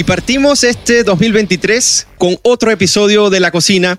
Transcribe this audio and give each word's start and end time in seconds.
Y 0.00 0.04
partimos 0.04 0.64
este 0.64 1.04
2023 1.04 2.06
con 2.16 2.38
otro 2.40 2.70
episodio 2.70 3.28
de 3.28 3.38
La 3.38 3.50
Cocina 3.50 3.98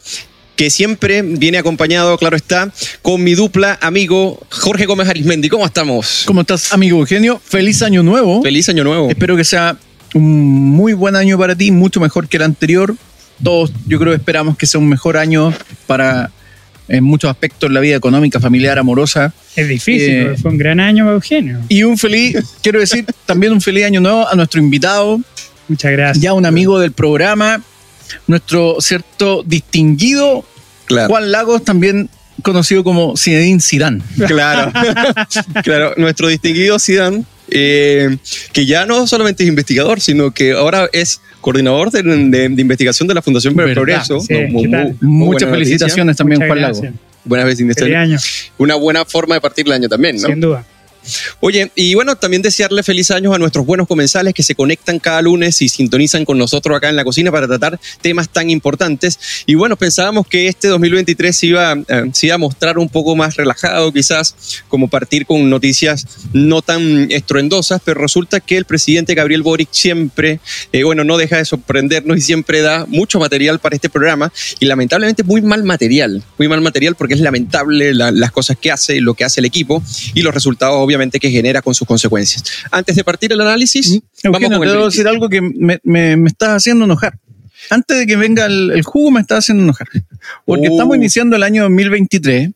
que 0.56 0.72
siempre 0.72 1.22
viene 1.22 1.60
acompañado, 1.60 2.18
claro 2.18 2.36
está, 2.36 2.74
con 3.04 3.24
mi 3.24 3.36
dupla 3.36 3.78
amigo 3.84 4.44
Jorge 4.50 4.88
Gómez 4.88 5.08
Arismendi. 5.10 5.48
¿Cómo 5.48 5.64
estamos? 5.64 6.24
¿Cómo 6.26 6.42
estás, 6.42 6.74
amigo 6.74 6.98
Eugenio? 6.98 7.40
Feliz 7.46 7.84
año 7.84 8.02
nuevo. 8.02 8.42
Feliz 8.42 8.68
año 8.70 8.84
nuevo. 8.84 9.12
Espero 9.12 9.38
que 9.38 9.44
sea 9.44 9.78
un 10.16 10.50
muy 10.72 10.94
buen 10.94 11.16
año 11.16 11.38
para 11.38 11.56
ti, 11.56 11.70
mucho 11.70 12.00
mejor 12.00 12.28
que 12.28 12.38
el 12.38 12.44
anterior. 12.44 12.96
Todos, 13.44 13.72
yo 13.86 14.00
creo, 14.00 14.16
esperamos 14.16 14.58
que 14.58 14.66
sea 14.66 14.80
un 14.80 14.90
mejor 14.90 15.18
año 15.18 15.54
para 15.86 16.32
en 16.88 17.04
muchos 17.04 17.30
aspectos 17.30 17.70
la 17.70 17.80
vida 17.80 17.96
económica, 17.96 18.40
familiar, 18.40 18.80
amorosa. 18.80 19.36
Es 19.56 19.68
difícil, 19.68 20.10
Eh, 20.10 20.36
fue 20.42 20.50
un 20.50 20.58
gran 20.58 20.80
año 20.80 21.12
Eugenio. 21.12 21.60
Y 21.70 21.84
un 21.84 21.96
feliz, 21.96 22.38
quiero 22.64 22.80
decir, 22.80 23.06
también 23.28 23.54
un 23.54 23.62
feliz 23.62 23.86
año 23.86 24.02
nuevo 24.02 24.28
a 24.28 24.34
nuestro 24.34 24.60
invitado, 24.60 25.22
Muchas 25.72 25.92
gracias. 25.92 26.22
ya 26.22 26.34
un 26.34 26.46
amigo 26.46 26.80
del 26.80 26.92
programa, 26.92 27.62
nuestro 28.28 28.78
cierto 28.82 29.44
distinguido 29.46 30.44
Claro. 30.86 31.08
Juan 31.08 31.32
Lagos, 31.32 31.64
también 31.64 32.10
conocido 32.44 32.84
como 32.84 33.16
Zinedine 33.16 33.62
Zidane. 33.62 34.02
Claro, 34.28 34.74
claro. 35.64 35.94
Nuestro 35.96 36.28
distinguido 36.28 36.78
Zidane, 36.80 37.24
eh, 37.50 38.18
que 38.52 38.66
ya 38.66 38.86
no 38.86 39.08
solamente 39.08 39.44
es 39.44 39.50
investigador, 39.50 40.02
sino 40.02 40.32
que 40.32 40.52
ahora 40.52 40.90
es 40.92 41.22
coordinador 41.40 41.92
de, 41.92 42.04
de- 42.04 42.50
de 42.50 42.62
investigación 42.62 43.08
de 43.08 43.14
la 43.14 43.22
Fundación 43.22 43.56
para 43.56 43.68
el. 43.70 43.74
Progreso. 43.74 44.20
Sí, 44.20 44.34
Muchas 45.00 45.50
felicitaciones 45.50 46.18
también, 46.18 46.40
Muchas 46.40 46.48
Juan 46.50 46.60
gracias. 46.60 46.84
Lagos. 46.84 47.00
Buenas 47.24 47.46
veces, 47.46 48.52
Una 48.58 48.76
buena 48.76 49.06
forma 49.06 49.36
de 49.36 49.42
partir 49.42 49.66
el 49.68 49.72
año 49.74 49.88
también, 49.88 50.18
¿no? 50.20 50.28
sin 50.28 50.42
duda. 50.42 50.66
Oye, 51.40 51.72
y 51.76 51.94
bueno, 51.96 52.16
también 52.16 52.42
desearle 52.42 52.84
feliz 52.84 53.12
años 53.12 53.34
a 53.34 53.38
nuestros 53.40 53.66
buenos 53.66 53.88
comensales 53.88 54.34
que 54.34 54.44
se 54.44 54.56
conectan 54.56 55.00
cada 55.00 55.22
lunes 55.22 55.62
y 55.62 55.70
sintonizan 55.70 56.26
con 56.26 56.38
nosotros 56.38 56.78
acá 56.78 56.90
en 56.90 56.96
la 56.96 57.04
cocina 57.04 57.32
para 57.32 57.48
tratar 57.48 57.80
temas 58.02 58.30
tan 58.30 58.50
importantes. 58.50 59.20
Y 59.46 59.56
bueno, 59.56 59.76
pensábamos 59.76 60.28
que 60.28 60.48
este 60.48 60.68
2023 60.68 61.36
se 61.36 61.48
iba, 61.48 61.74
eh, 61.88 62.12
iba 62.22 62.36
a 62.36 62.38
mostrar 62.38 62.78
un 62.78 62.90
poco 62.90 63.16
más 63.16 63.36
relajado, 63.36 63.92
quizás, 63.92 64.36
como 64.68 64.88
partir 64.88 65.26
con 65.26 65.50
noticias 65.50 66.06
no 66.34 66.62
tan 66.62 67.12
estruendosas, 67.12 67.82
pero 67.84 68.00
resulta 68.02 68.40
que 68.40 68.58
el 68.58 68.66
presidente 68.66 69.16
Gabriel 69.16 69.42
Boric 69.42 69.70
siempre, 69.72 70.40
eh, 70.72 70.84
bueno, 70.84 71.04
no 71.04 71.18
deja 71.18 71.38
de 71.38 71.46
sorprendernos 71.46 72.18
y 72.18 72.22
siempre 72.22 72.62
da 72.62 72.86
mucho 72.88 73.20
material 73.20 73.60
para 73.60 73.76
este 73.76 73.90
programa 73.90 74.32
y 74.60 74.66
lamentablemente 74.66 75.24
muy 75.24 75.42
mal 75.42 75.64
material, 75.64 76.24
muy 76.38 76.48
mal 76.48 76.62
material 76.62 76.96
porque 76.96 77.16
es 77.16 77.20
lamentable 77.20 77.94
la- 77.94 78.12
las 78.12 78.32
cosas 78.32 78.58
que 78.58 78.72
hace, 78.72 79.02
lo 79.02 79.14
que 79.16 79.24
hace 79.24 79.40
el 79.42 79.46
equipo 79.46 79.82
y 80.14 80.22
los 80.22 80.34
resultados 80.34 80.76
obviamente 80.76 80.91
que 81.20 81.30
genera 81.32 81.62
con 81.62 81.74
sus 81.76 81.88
consecuencias. 81.88 82.44
Antes 82.72 82.96
de 82.96 83.04
partir 83.04 83.32
el 83.32 83.42
análisis, 83.42 84.00
vamos 84.24 84.42
Eugenio, 84.42 84.58
con 84.58 84.68
te 84.68 84.72
debo 84.72 84.86
decir 84.86 85.08
algo 85.08 85.30
que 85.30 85.42
me, 85.42 85.80
me, 85.84 86.18
me 86.18 86.30
estás 86.30 86.50
haciendo 86.50 86.86
enojar. 86.86 87.18
Antes 87.70 87.98
de 87.98 88.08
que 88.08 88.16
venga 88.16 88.46
el, 88.46 88.72
el 88.72 88.84
jugo, 88.84 89.12
me 89.12 89.22
estás 89.22 89.40
haciendo 89.40 89.64
enojar. 89.64 89.88
Porque 90.46 90.68
Oh. 90.70 90.72
estamos 90.72 90.96
iniciando 90.98 91.36
el 91.36 91.44
año 91.44 91.64
2023. 91.64 92.50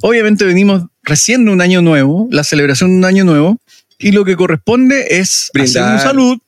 Obviamente 0.00 0.44
venimos 0.44 0.84
recién 1.02 1.44
de 1.44 1.50
un 1.52 1.60
año 1.60 1.82
nuevo, 1.82 2.28
la 2.30 2.44
celebración 2.44 2.90
de 2.90 2.96
un 2.98 3.04
año 3.04 3.24
nuevo, 3.24 3.58
y 3.98 4.12
lo 4.12 4.24
que 4.24 4.36
corresponde 4.36 5.18
es 5.18 5.50
Brindar. 5.52 5.82
hacer 5.82 5.94
un 5.94 6.00
salud 6.00 6.38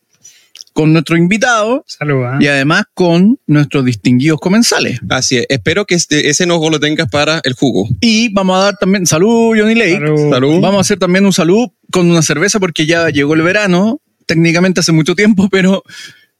con 0.72 0.92
nuestro 0.92 1.16
invitado 1.16 1.84
Salud. 1.86 2.24
¿ah? 2.24 2.38
y 2.40 2.46
además 2.46 2.84
con 2.94 3.38
nuestros 3.46 3.84
distinguidos 3.84 4.38
comensales. 4.40 5.00
Así 5.08 5.38
es, 5.38 5.46
espero 5.48 5.84
que 5.84 5.94
este- 5.94 6.30
ese 6.30 6.44
enojo 6.44 6.70
lo 6.70 6.80
tengas 6.80 7.08
para 7.10 7.40
el 7.44 7.54
jugo. 7.54 7.88
Y 8.00 8.32
vamos 8.32 8.58
a 8.58 8.64
dar 8.64 8.76
también 8.76 9.06
salud, 9.06 9.56
Johnny 9.58 9.74
Lake. 9.74 9.94
Salud. 9.94 10.30
Salud. 10.30 10.60
Vamos 10.60 10.78
a 10.78 10.80
hacer 10.80 10.98
también 10.98 11.24
un 11.26 11.32
salud 11.32 11.68
con 11.90 12.10
una 12.10 12.22
cerveza 12.22 12.60
porque 12.60 12.86
ya 12.86 13.08
llegó 13.10 13.34
el 13.34 13.42
verano, 13.42 14.00
técnicamente 14.26 14.80
hace 14.80 14.92
mucho 14.92 15.14
tiempo, 15.14 15.48
pero 15.50 15.82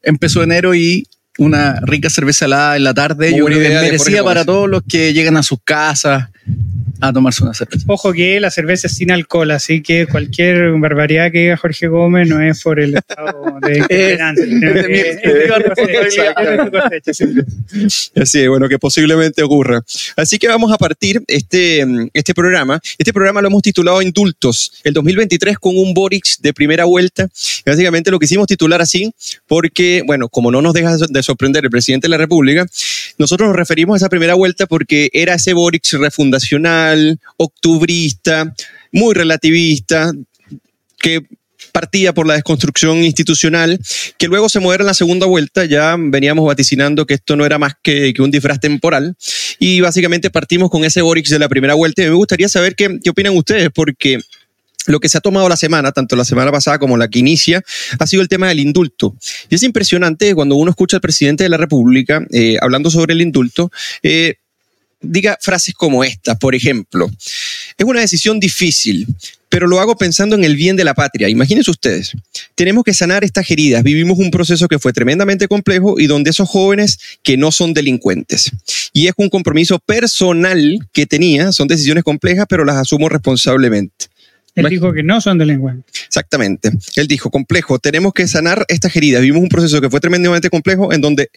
empezó 0.03 0.43
enero 0.43 0.75
y 0.75 1.05
una 1.39 1.81
rica 1.83 2.11
cerveza 2.11 2.45
helada 2.45 2.77
en 2.77 2.85
la 2.85 2.93
tarde, 2.93 3.31
Muy 3.31 3.39
yo 3.39 3.45
creo 3.47 3.59
que 3.59 3.65
idea 3.67 3.79
es 3.83 3.93
merecida 3.93 4.25
para 4.25 4.45
todos 4.45 4.69
los 4.69 4.83
que 4.89 5.13
llegan 5.15 5.37
a 5.37 5.43
sus 5.43 5.59
casas 5.65 6.29
a 7.01 7.13
tomarse 7.13 7.43
una 7.43 7.55
cerveza. 7.55 7.85
Ojo 7.89 8.13
que 8.13 8.41
la 8.41 8.51
cerveza 8.51 8.87
es 8.87 8.95
sin 8.95 9.11
alcohol, 9.11 9.51
así 9.51 9.83
que 9.83 10.07
cualquier 10.07 10.73
barbaridad 10.79 11.31
que 11.33 11.39
diga 11.39 11.57
Jorge 11.57 11.89
Gómez 11.89 12.29
no 12.29 12.41
es 12.41 12.63
por 12.63 12.81
el 12.81 12.97
estado 12.97 13.59
de. 13.63 13.81
Así 18.17 18.41
es, 18.41 18.49
bueno, 18.49 18.69
que 18.69 18.79
posiblemente 18.79 19.43
ocurra. 19.43 19.83
Así 20.17 20.39
que 20.39 20.49
vamos 20.49 20.73
a 20.73 20.79
partir 20.79 21.23
este, 21.27 21.85
mm, 21.85 22.09
este 22.13 22.35
programa. 22.35 22.81
Este 22.99 23.13
programa 23.13 23.41
lo 23.41 23.49
hemos 23.49 23.63
titulado 23.63 24.03
Indultos, 24.03 24.73
el 24.85 24.93
2023 24.95 25.59
con 25.59 25.77
un 25.77 25.95
Boric 25.95 26.39
de 26.41 26.53
primera 26.53 26.85
vuelta. 26.85 27.29
Básicamente 27.65 28.11
lo 28.11 28.19
quisimos 28.19 28.47
titular 28.47 28.81
así 28.81 29.13
porque, 29.47 30.03
bueno, 30.07 30.29
como 30.29 30.51
no 30.51 30.63
nos 30.63 30.75
deja 30.75 30.97
de 30.97 31.23
sorprender 31.23 31.65
el 31.65 31.71
presidente 31.71 32.07
de 32.07 32.11
la 32.11 32.19
República, 32.19 32.67
nosotros 33.19 33.49
nos 33.49 33.57
referimos 33.57 33.95
a 33.95 33.97
esa 33.99 34.09
primera 34.09 34.35
vuelta 34.35 34.67
porque 34.67 35.11
era 35.13 35.35
ese 35.35 35.53
Boric 35.53 35.85
refundacional, 35.93 36.90
octubrista, 37.37 38.55
muy 38.93 39.15
relativista, 39.15 40.13
que 40.99 41.23
partía 41.73 42.13
por 42.13 42.27
la 42.27 42.35
desconstrucción 42.35 42.99
institucional, 43.05 43.79
que 44.19 44.27
luego 44.27 44.49
se 44.49 44.61
modera 44.61 44.83
en 44.83 44.87
la 44.89 44.95
segunda 44.95 45.27
vuelta, 45.27 45.65
ya 45.65 45.97
veníamos 45.99 46.47
vaticinando 46.47 47.07
que 47.07 47.15
esto 47.15 47.37
no 47.37 47.47
era 47.47 47.59
más 47.59 47.75
que, 47.83 48.13
un 48.19 48.31
disfraz 48.31 48.61
temporal, 48.61 49.17
y 49.59 49.81
básicamente 49.81 50.31
partimos 50.31 50.71
con 50.71 50.85
ese 50.85 51.03
Boric 51.03 51.29
de 51.29 51.39
la 51.39 51.49
primera 51.49 51.75
vuelta, 51.75 52.03
y 52.03 52.07
me 52.07 52.15
gustaría 52.15 52.49
saber 52.49 52.75
qué, 52.75 52.99
qué 53.03 53.11
opinan 53.11 53.37
ustedes, 53.37 53.71
porque 53.73 54.21
lo 54.87 54.99
que 54.99 55.09
se 55.09 55.19
ha 55.19 55.21
tomado 55.21 55.49
la 55.49 55.57
semana, 55.57 55.93
tanto 55.93 56.17
la 56.17 56.25
semana 56.25 56.51
pasada 56.51 56.79
como 56.79 56.97
la 56.97 57.09
que 57.09 57.19
inicia, 57.19 57.63
ha 57.99 58.07
sido 58.07 58.23
el 58.23 58.29
tema 58.29 58.49
del 58.49 58.61
indulto. 58.61 59.15
Y 59.49 59.55
es 59.55 59.63
impresionante 59.63 60.35
cuando 60.35 60.57
uno 60.57 60.71
escucha 60.71 60.97
al 60.97 61.01
presidente 61.01 61.45
de 61.45 61.51
la 61.51 61.59
República 61.59 62.27
eh, 62.33 62.57
hablando 62.61 62.91
sobre 62.91 63.13
el 63.13 63.21
indulto, 63.21 63.71
eh, 64.03 64.37
diga 65.01 65.39
frases 65.41 65.75
como 65.75 66.05
esta, 66.05 66.39
por 66.39 66.55
ejemplo, 66.55 67.11
es 67.79 67.87
una 67.87 68.01
decisión 68.01 68.41
difícil, 68.41 69.07
pero 69.49 69.67
lo 69.67 69.81
hago 69.81 69.97
pensando 69.97 70.37
en 70.37 70.45
el 70.45 70.55
bien 70.55 70.77
de 70.77 70.85
la 70.85 70.95
patria. 70.95 71.29
Imagínense 71.29 71.71
ustedes, 71.71 72.13
tenemos 72.55 72.85
que 72.85 72.95
sanar 72.95 73.25
estas 73.25 73.51
heridas. 73.51 73.83
Vivimos 73.83 74.19
un 74.19 74.31
proceso 74.31 74.69
que 74.69 74.79
fue 74.79 74.93
tremendamente 74.93 75.49
complejo 75.49 75.99
y 75.99 76.07
donde 76.07 76.31
esos 76.31 76.49
jóvenes 76.49 76.99
que 77.23 77.37
no 77.37 77.51
son 77.51 77.75
delincuentes. 77.75 78.51
Y 78.93 79.09
es 79.09 79.15
un 79.17 79.29
compromiso 79.29 79.79
personal 79.79 80.79
que 80.93 81.07
tenía, 81.07 81.53
son 81.53 81.69
decisiones 81.69 82.05
complejas, 82.05 82.47
pero 82.49 82.65
las 82.65 82.77
asumo 82.77 83.09
responsablemente. 83.09 84.07
Él 84.55 84.67
dijo 84.69 84.93
que 84.93 85.03
no 85.03 85.21
son 85.21 85.39
delincuentes. 85.39 86.03
Exactamente. 86.07 86.71
Él 86.97 87.07
dijo, 87.07 87.31
complejo, 87.31 87.79
tenemos 87.79 88.13
que 88.13 88.27
sanar 88.29 88.65
estas 88.69 88.95
heridas. 88.97 89.23
Vivimos 89.23 89.43
un 89.43 89.49
proceso 89.49 89.81
que 89.81 89.91
fue 89.91 90.01
tremendamente 90.01 90.51
complejo 90.51 90.93
en 90.93 91.01
donde 91.01 91.31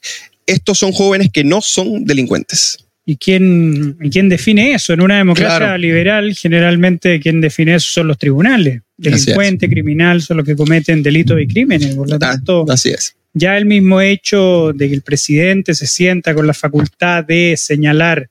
estos 0.46 0.80
son 0.80 0.92
jóvenes 0.92 1.30
que 1.32 1.44
no 1.44 1.62
son 1.62 2.06
delincuentes. 2.06 2.80
¿Y 3.06 3.18
quién, 3.18 3.98
y 4.02 4.10
quién 4.10 4.30
define 4.30 4.74
eso? 4.74 4.94
En 4.94 5.02
una 5.02 5.18
democracia 5.18 5.58
Claro. 5.58 5.78
liberal, 5.78 6.34
generalmente 6.36 7.20
quien 7.20 7.42
define 7.42 7.76
eso 7.76 7.88
son 7.92 8.08
los 8.08 8.18
tribunales. 8.18 8.82
Delincuente, 8.96 9.68
criminal, 9.68 10.22
son 10.22 10.38
los 10.38 10.46
que 10.46 10.56
cometen 10.56 11.04
delitos 11.04 11.40
y 11.42 11.48
crímenes. 11.48 11.96
Por 11.96 12.10
lo 12.10 12.16
Ah, 12.16 12.20
tanto, 12.20 12.66
así 12.70 12.90
es. 12.92 13.16
ya 13.34 13.58
el 13.58 13.66
mismo 13.66 14.00
hecho 14.00 14.72
de 14.74 14.88
que 14.88 14.96
el 14.96 15.02
presidente 15.02 15.74
se 15.76 15.86
sienta 15.88 16.34
con 16.34 16.48
la 16.48 16.54
facultad 16.54 17.26
de 17.26 17.56
señalar 17.58 18.30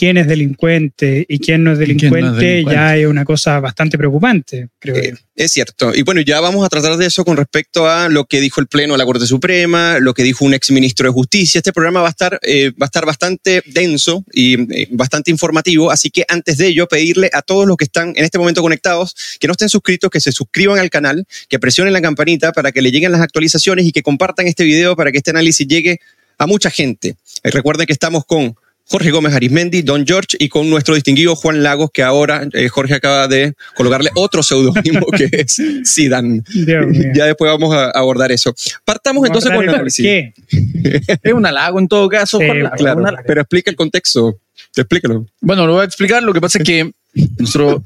quién 0.00 0.16
es 0.16 0.26
delincuente 0.26 1.26
y 1.28 1.38
quién 1.40 1.62
no 1.62 1.72
es 1.72 1.78
quién 1.78 1.98
no 1.98 1.98
es 1.98 2.38
delincuente, 2.38 2.64
ya 2.64 2.96
es 2.96 3.06
una 3.06 3.26
cosa 3.26 3.60
bastante 3.60 3.98
preocupante, 3.98 4.68
creo 4.78 4.96
Eh, 4.96 5.10
yo. 5.10 5.16
Es 5.36 5.52
cierto. 5.52 5.94
Y 5.94 6.00
bueno, 6.00 6.22
ya 6.22 6.40
vamos 6.40 6.64
a 6.64 6.70
tratar 6.70 6.96
de 6.96 7.04
eso 7.04 7.22
con 7.22 7.36
respecto 7.36 7.86
a 7.86 8.08
lo 8.08 8.24
que 8.24 8.40
dijo 8.40 8.62
el 8.62 8.66
Pleno 8.66 8.94
de 8.94 8.98
la 8.98 9.04
Corte 9.04 9.26
Suprema, 9.26 9.98
lo 9.98 10.14
que 10.14 10.22
dijo 10.22 10.46
un 10.46 10.54
exministro 10.54 11.06
de 11.06 11.12
Justicia. 11.12 11.58
Este 11.58 11.74
programa 11.74 12.00
va 12.00 12.06
a 12.06 12.10
estar, 12.10 12.40
eh, 12.42 12.70
va 12.70 12.84
a 12.84 12.86
estar 12.86 13.04
bastante 13.04 13.62
denso 13.66 14.24
y 14.32 14.54
eh, 14.74 14.88
bastante 14.90 15.30
informativo, 15.30 15.90
así 15.90 16.08
que 16.08 16.24
antes 16.28 16.56
de 16.56 16.68
ello, 16.68 16.88
pedirle 16.88 17.28
a 17.34 17.42
todos 17.42 17.66
los 17.66 17.76
que 17.76 17.84
están 17.84 18.14
en 18.16 18.24
este 18.24 18.38
momento 18.38 18.62
conectados 18.62 19.14
que 19.38 19.48
no 19.48 19.52
estén 19.52 19.68
suscritos, 19.68 20.10
que 20.10 20.20
se 20.20 20.32
suscriban 20.32 20.78
al 20.78 20.88
canal, 20.88 21.26
que 21.50 21.58
presionen 21.58 21.92
la 21.92 22.00
campanita 22.00 22.52
para 22.52 22.72
que 22.72 22.80
le 22.80 22.90
lleguen 22.90 23.12
las 23.12 23.20
actualizaciones 23.20 23.84
y 23.84 23.92
que 23.92 24.02
compartan 24.02 24.46
este 24.46 24.64
video 24.64 24.96
para 24.96 25.12
que 25.12 25.18
este 25.18 25.30
análisis 25.30 25.66
llegue 25.66 26.00
a 26.38 26.46
mucha 26.46 26.70
gente. 26.70 27.16
Eh, 27.42 27.50
recuerden 27.50 27.86
que 27.86 27.92
estamos 27.92 28.24
con 28.24 28.56
Jorge 28.90 29.12
Gómez 29.12 29.34
Arismendi, 29.34 29.82
Don 29.82 30.04
George 30.04 30.36
y 30.38 30.48
con 30.48 30.68
nuestro 30.68 30.96
distinguido 30.96 31.36
Juan 31.36 31.62
Lagos, 31.62 31.90
que 31.92 32.02
ahora 32.02 32.48
eh, 32.52 32.68
Jorge 32.68 32.94
acaba 32.94 33.28
de 33.28 33.54
colocarle 33.76 34.10
otro 34.16 34.42
seudónimo 34.42 35.06
que 35.16 35.28
es 35.32 35.62
Sidan. 35.84 36.42
Ya 37.14 37.26
después 37.26 37.50
vamos 37.50 37.74
a 37.74 37.90
abordar 37.90 38.32
eso. 38.32 38.54
Partamos 38.84 39.24
entonces 39.26 39.50
con 39.50 39.60
el 39.60 39.66
¿Por 39.66 39.74
análisis. 39.76 40.04
qué? 40.04 40.34
Es 41.22 41.32
un 41.32 41.46
halago 41.46 41.78
en 41.78 41.86
todo 41.88 42.08
caso. 42.08 42.38
Sí, 42.38 42.46
Juan 42.46 42.62
Lagos, 42.62 42.78
Claro, 42.78 43.04
pero 43.26 43.40
explica 43.42 43.70
el 43.70 43.76
contexto. 43.76 44.38
Explícalo. 44.74 45.26
Bueno, 45.40 45.66
lo 45.66 45.74
voy 45.74 45.82
a 45.82 45.84
explicar. 45.84 46.22
Lo 46.22 46.32
que 46.32 46.40
pasa 46.40 46.58
es 46.58 46.64
que 46.64 46.92
nosotros 47.38 47.82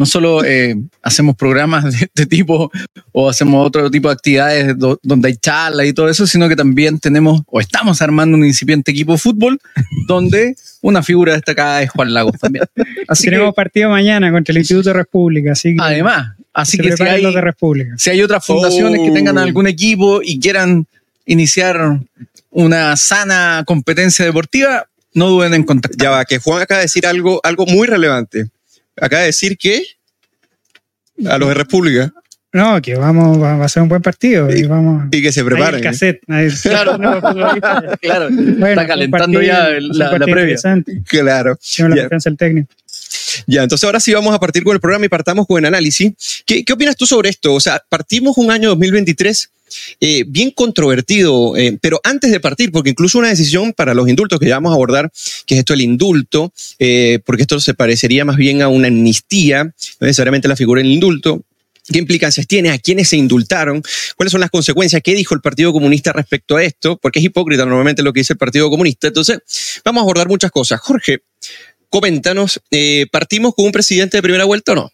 no 0.00 0.06
solo 0.06 0.42
eh, 0.44 0.74
hacemos 1.02 1.36
programas 1.36 1.84
de 1.92 2.06
este 2.06 2.24
tipo 2.24 2.72
o 3.12 3.28
hacemos 3.28 3.66
otro 3.66 3.90
tipo 3.90 4.08
de 4.08 4.14
actividades 4.14 4.78
do- 4.78 4.98
donde 5.02 5.28
hay 5.28 5.36
charlas 5.36 5.86
y 5.86 5.92
todo 5.92 6.08
eso, 6.08 6.26
sino 6.26 6.48
que 6.48 6.56
también 6.56 6.98
tenemos 6.98 7.42
o 7.46 7.60
estamos 7.60 8.00
armando 8.00 8.34
un 8.38 8.46
incipiente 8.46 8.92
equipo 8.92 9.12
de 9.12 9.18
fútbol 9.18 9.58
donde 10.08 10.54
una 10.80 11.02
figura 11.02 11.34
destacada 11.34 11.82
es 11.82 11.90
Juan 11.90 12.14
Lagos 12.14 12.38
también. 12.40 12.64
Así 13.08 13.24
Tenemos 13.24 13.50
que, 13.52 13.56
partido 13.56 13.90
mañana 13.90 14.32
contra 14.32 14.52
el 14.52 14.58
Instituto 14.58 14.88
de 14.88 14.94
República, 14.94 15.52
así 15.52 15.74
que 15.76 15.82
además, 15.82 16.34
así 16.54 16.78
que 16.78 16.96
si 16.96 17.02
hay, 17.02 17.22
los 17.22 17.34
de 17.34 17.40
República. 17.42 17.92
si 17.98 18.08
hay 18.08 18.22
otras 18.22 18.44
fundaciones 18.46 19.00
que 19.02 19.10
Oh. 19.10 19.14
tengan 19.14 19.36
algún 19.36 19.66
equipo 19.66 20.20
y 20.22 20.40
quieran 20.40 20.86
iniciar 21.26 22.00
una 22.50 22.96
sana 22.96 23.64
competencia 23.66 24.24
deportiva, 24.24 24.86
no 25.12 25.28
duden 25.28 25.52
en 25.54 25.64
contactar. 25.64 26.00
Ya 26.00 26.10
va, 26.10 26.24
que 26.24 26.38
Juan 26.38 26.62
acaba 26.62 26.78
de 26.78 26.84
decir 26.86 27.06
algo, 27.06 27.40
algo 27.44 27.66
muy 27.66 27.86
relevante. 27.86 28.46
Acaba 29.00 29.20
de 29.20 29.26
decir 29.26 29.56
que 29.58 29.82
a 31.26 31.38
los 31.38 31.48
de 31.48 31.54
República 31.54 32.12
No, 32.52 32.80
que 32.82 32.94
vamos, 32.96 33.40
va 33.40 33.56
va 33.56 33.64
a 33.66 33.68
ser 33.68 33.82
un 33.82 33.88
buen 33.88 34.02
partido. 34.02 34.50
Y, 34.54 34.64
vamos, 34.64 35.04
y 35.12 35.22
que 35.22 35.30
se 35.32 35.40
el 35.40 35.46
preparen. 35.46 35.80
¿eh? 35.80 35.82
cassette. 35.82 36.20
ahí- 36.28 36.48
Claro, 36.62 36.98
No, 36.98 37.20
claro. 38.00 38.28
bueno, 38.30 38.66
está 38.68 38.86
calentando 38.86 39.38
partido- 39.38 39.42
ya 39.42 39.68
el- 39.68 39.88
la, 39.90 40.10
previa. 40.18 40.56
Claro. 41.06 41.58
Tengo 41.76 41.88
la 41.90 41.96
Ya. 41.96 42.02
confianza 42.02 42.30
del 42.30 42.36
técnico. 42.38 42.72
Ya, 43.46 43.62
entonces 43.62 43.84
ahora 43.84 44.00
sí 44.00 44.12
vamos 44.12 44.34
a 44.34 44.40
partir 44.40 44.64
con 44.64 44.74
el 44.74 44.80
programa 44.80 45.06
y 45.06 45.08
partamos 45.08 45.46
con 45.46 45.58
el 45.58 45.64
análisis. 45.66 46.12
¿Qué, 46.44 46.64
qué 46.64 46.72
opinas 46.72 46.96
tú 46.96 47.06
sobre 47.06 47.28
esto? 47.30 47.54
O 47.54 47.60
sea, 47.60 47.82
partimos 47.88 48.36
un 48.38 48.50
año 48.50 48.70
2023 48.70 49.50
eh, 50.00 50.24
bien 50.26 50.50
controvertido, 50.50 51.56
eh, 51.56 51.78
pero 51.80 52.00
antes 52.04 52.30
de 52.30 52.40
partir, 52.40 52.72
porque 52.72 52.90
incluso 52.90 53.18
una 53.18 53.28
decisión 53.28 53.72
para 53.72 53.94
los 53.94 54.08
indultos 54.08 54.38
que 54.38 54.46
ya 54.46 54.56
vamos 54.56 54.70
a 54.70 54.74
abordar, 54.74 55.10
que 55.46 55.54
es 55.54 55.60
esto 55.60 55.74
el 55.74 55.80
indulto, 55.80 56.52
eh, 56.78 57.20
porque 57.24 57.42
esto 57.42 57.60
se 57.60 57.74
parecería 57.74 58.24
más 58.24 58.36
bien 58.36 58.62
a 58.62 58.68
una 58.68 58.88
amnistía, 58.88 59.64
no 59.64 59.72
necesariamente 60.00 60.48
la 60.48 60.56
figura 60.56 60.82
del 60.82 60.90
indulto. 60.90 61.42
¿Qué 61.90 61.98
implicancias 61.98 62.46
tiene? 62.46 62.70
¿A 62.70 62.78
quiénes 62.78 63.08
se 63.08 63.16
indultaron? 63.16 63.82
¿Cuáles 64.16 64.30
son 64.30 64.40
las 64.40 64.50
consecuencias? 64.50 65.02
¿Qué 65.02 65.14
dijo 65.14 65.34
el 65.34 65.40
Partido 65.40 65.72
Comunista 65.72 66.12
respecto 66.12 66.56
a 66.56 66.62
esto? 66.62 66.96
Porque 66.98 67.18
es 67.18 67.24
hipócrita 67.24 67.64
normalmente 67.64 68.02
lo 68.02 68.12
que 68.12 68.20
dice 68.20 68.34
el 68.34 68.38
Partido 68.38 68.70
Comunista. 68.70 69.08
Entonces, 69.08 69.38
vamos 69.84 70.00
a 70.00 70.04
abordar 70.04 70.28
muchas 70.28 70.52
cosas. 70.52 70.80
Jorge, 70.80 71.22
coméntanos, 71.88 72.60
¿partimos 73.10 73.54
con 73.56 73.64
un 73.66 73.72
presidente 73.72 74.18
de 74.18 74.22
primera 74.22 74.44
vuelta 74.44 74.72
o 74.72 74.74
no? 74.76 74.92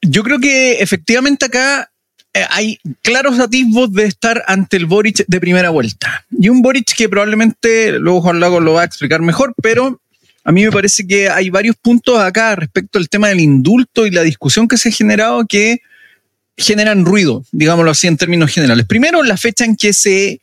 Yo 0.00 0.22
creo 0.22 0.38
que 0.38 0.80
efectivamente 0.80 1.44
acá 1.44 1.90
hay 2.50 2.78
claros 3.02 3.38
atisbos 3.40 3.92
de 3.92 4.04
estar 4.04 4.44
ante 4.46 4.76
el 4.76 4.86
Boric 4.86 5.24
de 5.26 5.40
primera 5.40 5.70
vuelta. 5.70 6.24
Y 6.30 6.48
un 6.48 6.62
Boric 6.62 6.94
que 6.94 7.08
probablemente, 7.08 7.98
luego 7.98 8.22
Juan 8.22 8.40
Lago 8.40 8.60
lo 8.60 8.74
va 8.74 8.82
a 8.82 8.84
explicar 8.84 9.20
mejor, 9.20 9.54
pero 9.62 10.00
a 10.44 10.52
mí 10.52 10.64
me 10.64 10.70
parece 10.70 11.06
que 11.06 11.28
hay 11.28 11.50
varios 11.50 11.76
puntos 11.76 12.18
acá 12.18 12.56
respecto 12.56 12.98
al 12.98 13.08
tema 13.08 13.28
del 13.28 13.40
indulto 13.40 14.06
y 14.06 14.10
la 14.10 14.22
discusión 14.22 14.66
que 14.68 14.78
se 14.78 14.88
ha 14.88 14.92
generado 14.92 15.44
que 15.46 15.82
generan 16.56 17.04
ruido, 17.04 17.44
digámoslo 17.52 17.90
así 17.90 18.06
en 18.06 18.16
términos 18.16 18.50
generales. 18.50 18.86
Primero, 18.86 19.22
la 19.22 19.36
fecha 19.36 19.64
en 19.64 19.76
que 19.76 19.92
se 19.92 20.40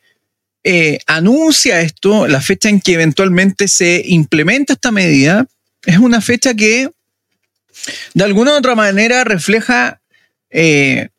eh, 0.63 0.99
anuncia 1.07 1.81
esto, 1.81 2.27
la 2.27 2.39
fecha 2.39 2.69
en 2.69 2.81
que 2.81 2.93
eventualmente 2.93 3.67
se 3.67 4.03
implementa 4.05 4.73
esta 4.73 4.91
medida, 4.91 5.45
es 5.85 5.97
una 5.97 6.21
fecha 6.21 6.53
que 6.53 6.89
de 8.13 8.23
alguna 8.23 8.53
u 8.53 8.57
otra 8.57 8.75
manera 8.75 9.23
refleja 9.23 9.99
eh, 10.49 11.09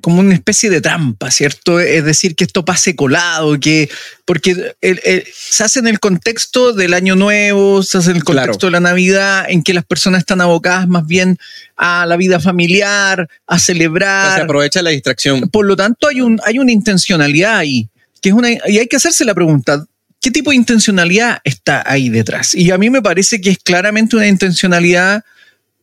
como 0.00 0.20
una 0.20 0.34
especie 0.34 0.70
de 0.70 0.80
trampa, 0.80 1.30
¿cierto? 1.30 1.80
Es 1.80 2.04
decir, 2.04 2.36
que 2.36 2.44
esto 2.44 2.64
pase 2.64 2.94
colado, 2.94 3.58
que 3.58 3.90
porque 4.24 4.74
el- 4.80 5.00
el- 5.04 5.24
se 5.34 5.64
hace 5.64 5.80
en 5.80 5.88
el 5.88 5.98
contexto 5.98 6.72
del 6.72 6.94
año 6.94 7.16
nuevo, 7.16 7.82
se 7.82 7.98
hace 7.98 8.10
en 8.10 8.16
el 8.18 8.24
Claro. 8.24 8.42
contexto 8.46 8.66
de 8.68 8.70
la 8.72 8.80
Navidad, 8.80 9.46
en 9.48 9.62
que 9.62 9.74
las 9.74 9.84
personas 9.84 10.20
están 10.20 10.40
abocadas 10.40 10.86
más 10.86 11.06
bien 11.06 11.36
a 11.76 12.06
la 12.06 12.16
vida 12.16 12.38
familiar, 12.38 13.28
a 13.46 13.54
O 13.54 13.58
sea, 13.58 13.58
se 13.58 13.72
celebrar. 13.72 14.40
aprovecha 14.40 14.82
la 14.82 14.90
distracción. 14.90 15.48
Por 15.50 15.66
lo 15.66 15.74
tanto, 15.74 16.06
hay, 16.08 16.20
un, 16.20 16.40
hay 16.44 16.58
una 16.60 16.70
intencionalidad 16.72 17.56
ahí, 17.58 17.88
que 18.22 18.28
es 18.28 18.34
una, 18.34 18.50
y 18.52 18.78
hay 18.78 18.86
que 18.86 18.96
hacerse 18.96 19.24
la 19.24 19.34
pregunta, 19.34 19.84
¿qué 20.20 20.30
tipo 20.30 20.50
de 20.50 20.56
intencionalidad 20.56 21.38
está 21.44 21.82
ahí 21.86 22.08
detrás? 22.08 22.54
Y 22.54 22.70
a 22.70 22.78
mí 22.78 22.88
me 22.90 23.02
parece 23.02 23.40
que 23.40 23.50
es 23.50 23.58
claramente 23.58 24.14
una 24.16 24.28
intencionalidad 24.28 25.24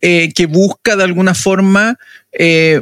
eh, 0.01 0.31
que 0.35 0.45
busca 0.45 0.95
de 0.95 1.03
alguna 1.03 1.33
forma 1.33 1.97
eh, 2.31 2.79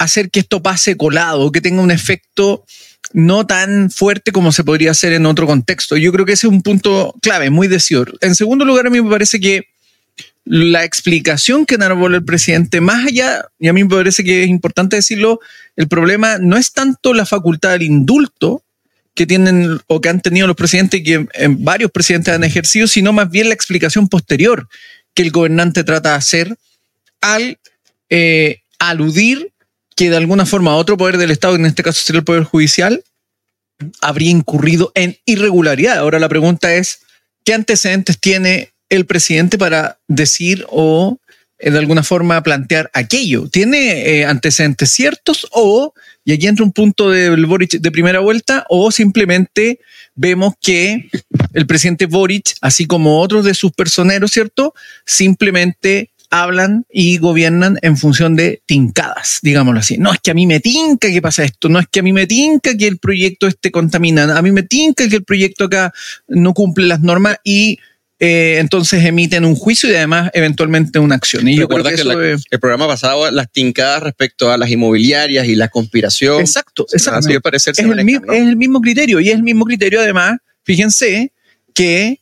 hacer 0.00 0.30
que 0.30 0.40
esto 0.40 0.62
pase 0.62 0.96
colado, 0.96 1.52
que 1.52 1.60
tenga 1.60 1.82
un 1.82 1.90
efecto 1.90 2.64
no 3.12 3.46
tan 3.46 3.90
fuerte 3.90 4.32
como 4.32 4.50
se 4.50 4.64
podría 4.64 4.92
hacer 4.92 5.12
en 5.12 5.26
otro 5.26 5.46
contexto. 5.46 5.96
Yo 5.98 6.10
creo 6.10 6.24
que 6.24 6.32
ese 6.32 6.46
es 6.46 6.52
un 6.52 6.62
punto 6.62 7.14
clave, 7.20 7.50
muy 7.50 7.68
decidor. 7.68 8.16
En 8.22 8.34
segundo 8.34 8.64
lugar, 8.64 8.86
a 8.86 8.90
mí 8.90 9.00
me 9.02 9.10
parece 9.10 9.38
que 9.38 9.68
la 10.46 10.84
explicación 10.84 11.66
que 11.66 11.74
enarbola 11.74 12.16
el 12.16 12.24
presidente, 12.24 12.80
más 12.80 13.06
allá, 13.06 13.44
y 13.58 13.68
a 13.68 13.74
mí 13.74 13.84
me 13.84 13.90
parece 13.90 14.24
que 14.24 14.42
es 14.42 14.48
importante 14.48 14.96
decirlo, 14.96 15.38
el 15.76 15.86
problema 15.86 16.38
no 16.38 16.56
es 16.56 16.72
tanto 16.72 17.12
la 17.12 17.26
facultad 17.26 17.72
del 17.72 17.82
indulto 17.82 18.62
que 19.14 19.26
tienen 19.26 19.80
o 19.86 20.00
que 20.00 20.08
han 20.08 20.22
tenido 20.22 20.46
los 20.46 20.56
presidentes 20.56 21.00
y 21.00 21.02
que 21.02 21.26
eh, 21.34 21.48
varios 21.50 21.90
presidentes 21.90 22.32
han 22.32 22.44
ejercido, 22.44 22.86
sino 22.86 23.12
más 23.12 23.30
bien 23.30 23.48
la 23.48 23.54
explicación 23.54 24.08
posterior 24.08 24.66
que 25.12 25.22
el 25.22 25.30
gobernante 25.30 25.84
trata 25.84 26.10
de 26.10 26.16
hacer 26.16 26.56
al 27.20 27.58
eh, 28.08 28.62
aludir 28.78 29.52
que 30.00 30.08
de 30.08 30.16
alguna 30.16 30.46
forma 30.46 30.76
otro 30.76 30.96
poder 30.96 31.18
del 31.18 31.30
Estado, 31.30 31.56
en 31.56 31.66
este 31.66 31.82
caso 31.82 32.00
sería 32.02 32.20
el 32.20 32.24
Poder 32.24 32.44
Judicial, 32.44 33.04
habría 34.00 34.30
incurrido 34.30 34.92
en 34.94 35.18
irregularidad. 35.26 35.98
Ahora 35.98 36.18
la 36.18 36.30
pregunta 36.30 36.74
es, 36.74 37.00
¿qué 37.44 37.52
antecedentes 37.52 38.18
tiene 38.18 38.70
el 38.88 39.04
presidente 39.04 39.58
para 39.58 39.98
decir 40.08 40.64
o 40.70 41.18
eh, 41.58 41.70
de 41.70 41.78
alguna 41.78 42.02
forma 42.02 42.42
plantear 42.42 42.90
aquello? 42.94 43.50
¿Tiene 43.50 44.20
eh, 44.20 44.24
antecedentes 44.24 44.90
ciertos 44.90 45.46
o, 45.50 45.92
y 46.24 46.32
aquí 46.32 46.46
entra 46.46 46.64
un 46.64 46.72
punto 46.72 47.10
del 47.10 47.44
Boric 47.44 47.72
de 47.72 47.90
primera 47.90 48.20
vuelta, 48.20 48.64
o 48.70 48.90
simplemente 48.90 49.80
vemos 50.14 50.54
que 50.62 51.10
el 51.52 51.66
presidente 51.66 52.06
Boric, 52.06 52.54
así 52.62 52.86
como 52.86 53.20
otros 53.20 53.44
de 53.44 53.52
sus 53.52 53.72
personeros, 53.72 54.30
¿cierto? 54.30 54.72
Simplemente 55.04 56.08
hablan 56.30 56.86
y 56.92 57.18
gobiernan 57.18 57.78
en 57.82 57.96
función 57.96 58.36
de 58.36 58.62
tincadas, 58.66 59.40
digámoslo 59.42 59.80
así. 59.80 59.98
No 59.98 60.12
es 60.12 60.20
que 60.22 60.30
a 60.30 60.34
mí 60.34 60.46
me 60.46 60.60
tinca 60.60 61.08
que 61.08 61.20
pasa 61.20 61.44
esto, 61.44 61.68
no 61.68 61.78
es 61.80 61.86
que 61.90 62.00
a 62.00 62.02
mí 62.02 62.12
me 62.12 62.26
tinca 62.26 62.76
que 62.76 62.86
el 62.86 62.98
proyecto 62.98 63.46
esté 63.48 63.70
contaminado, 63.70 64.36
a 64.36 64.42
mí 64.42 64.52
me 64.52 64.62
tinca 64.62 65.08
que 65.08 65.16
el 65.16 65.24
proyecto 65.24 65.64
acá 65.64 65.92
no 66.28 66.54
cumple 66.54 66.86
las 66.86 67.00
normas 67.00 67.36
y 67.42 67.78
eh, 68.22 68.58
entonces 68.60 69.02
emiten 69.04 69.44
un 69.46 69.56
juicio 69.56 69.90
y 69.90 69.94
además 69.94 70.30
eventualmente 70.34 70.98
una 70.98 71.14
acción. 71.14 71.48
Y 71.48 71.56
yo 71.56 71.66
creo 71.66 71.78
Recuerda 71.78 71.90
que, 71.90 71.96
que, 71.96 72.02
eso 72.08 72.20
la- 72.20 72.28
es- 72.34 72.44
el 72.50 72.60
programa 72.60 72.86
pasado, 72.86 73.30
las 73.30 73.50
tincadas 73.50 74.02
respecto 74.02 74.52
a 74.52 74.58
las 74.58 74.70
inmobiliarias 74.70 75.46
y 75.48 75.54
la 75.56 75.68
conspiración. 75.68 76.38
Exacto, 76.40 76.86
exacto. 76.92 77.18
Así 77.28 77.40
parecer 77.40 77.72
es 77.72 77.78
el, 77.78 77.86
manejan, 77.88 78.06
mi- 78.06 78.26
¿no? 78.26 78.32
es 78.34 78.42
el 78.46 78.56
mismo 78.56 78.80
criterio 78.82 79.20
y 79.20 79.30
es 79.30 79.34
el 79.36 79.42
mismo 79.42 79.64
criterio 79.64 80.00
además, 80.00 80.36
fíjense 80.64 81.32
que 81.74 82.20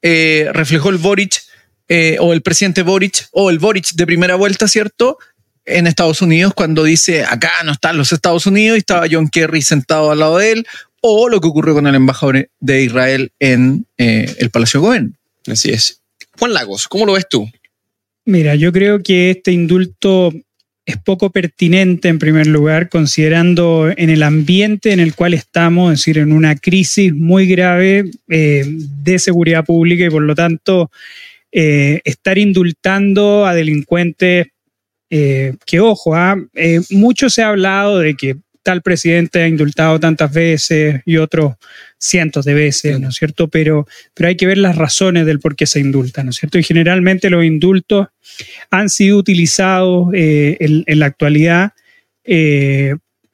eh, 0.00 0.48
reflejó 0.52 0.90
el 0.90 0.98
Boric 0.98 1.42
eh, 1.88 2.16
o 2.20 2.32
el 2.32 2.42
presidente 2.42 2.82
Boric 2.82 3.28
o 3.32 3.50
el 3.50 3.58
Boric 3.58 3.92
de 3.94 4.06
primera 4.06 4.34
vuelta, 4.34 4.68
¿cierto? 4.68 5.18
En 5.64 5.86
Estados 5.86 6.22
Unidos 6.22 6.54
cuando 6.54 6.84
dice 6.84 7.24
acá 7.24 7.52
no 7.64 7.72
están 7.72 7.96
los 7.96 8.12
Estados 8.12 8.46
Unidos 8.46 8.76
y 8.76 8.80
estaba 8.80 9.06
John 9.10 9.28
Kerry 9.28 9.62
sentado 9.62 10.10
al 10.10 10.18
lado 10.18 10.38
de 10.38 10.52
él 10.52 10.66
o 11.00 11.28
lo 11.28 11.40
que 11.40 11.48
ocurrió 11.48 11.74
con 11.74 11.86
el 11.86 11.94
embajador 11.94 12.48
de 12.60 12.82
Israel 12.82 13.32
en 13.38 13.86
eh, 13.98 14.34
el 14.38 14.50
Palacio 14.50 14.80
de 14.80 14.86
Gobierno. 14.86 15.12
Así 15.46 15.70
es. 15.70 16.00
Juan 16.38 16.54
Lagos, 16.54 16.88
¿cómo 16.88 17.04
lo 17.04 17.12
ves 17.12 17.28
tú? 17.28 17.48
Mira, 18.24 18.54
yo 18.54 18.72
creo 18.72 19.02
que 19.02 19.30
este 19.32 19.52
indulto 19.52 20.32
es 20.84 20.96
poco 20.96 21.30
pertinente 21.30 22.08
en 22.08 22.18
primer 22.18 22.46
lugar, 22.46 22.88
considerando 22.88 23.92
en 23.96 24.10
el 24.10 24.22
ambiente 24.22 24.92
en 24.92 25.00
el 25.00 25.14
cual 25.14 25.34
estamos, 25.34 25.92
es 25.92 26.00
decir, 26.00 26.18
en 26.18 26.32
una 26.32 26.56
crisis 26.56 27.12
muy 27.12 27.46
grave 27.46 28.10
eh, 28.28 28.64
de 28.66 29.18
seguridad 29.18 29.64
pública 29.64 30.04
y 30.04 30.10
por 30.10 30.22
lo 30.22 30.34
tanto 30.34 30.90
eh, 31.54 32.00
estar 32.04 32.38
indultando 32.38 33.46
a 33.46 33.54
delincuentes 33.54 34.46
eh, 35.10 35.54
que, 35.66 35.80
ojo, 35.80 36.14
ah, 36.14 36.36
eh, 36.54 36.80
mucho 36.88 37.28
se 37.28 37.42
ha 37.42 37.48
hablado 37.48 37.98
de 37.98 38.14
que 38.14 38.36
tal 38.62 38.80
presidente 38.80 39.42
ha 39.42 39.48
indultado 39.48 40.00
tantas 40.00 40.32
veces 40.32 41.02
y 41.04 41.18
otros 41.18 41.56
cientos 41.98 42.46
de 42.46 42.54
veces, 42.54 42.98
¿no 42.98 43.10
es 43.10 43.16
cierto? 43.16 43.48
Pero, 43.48 43.86
pero 44.14 44.28
hay 44.28 44.36
que 44.36 44.46
ver 44.46 44.56
las 44.56 44.76
razones 44.76 45.26
del 45.26 45.40
por 45.40 45.54
qué 45.54 45.66
se 45.66 45.80
indulta, 45.80 46.24
¿no 46.24 46.30
es 46.30 46.36
cierto? 46.36 46.58
Y 46.58 46.62
generalmente 46.62 47.28
los 47.28 47.44
indultos 47.44 48.08
han 48.70 48.88
sido 48.88 49.18
utilizados 49.18 50.08
en, 50.14 50.84
en 50.86 50.98
la 50.98 51.06
actualidad 51.06 51.72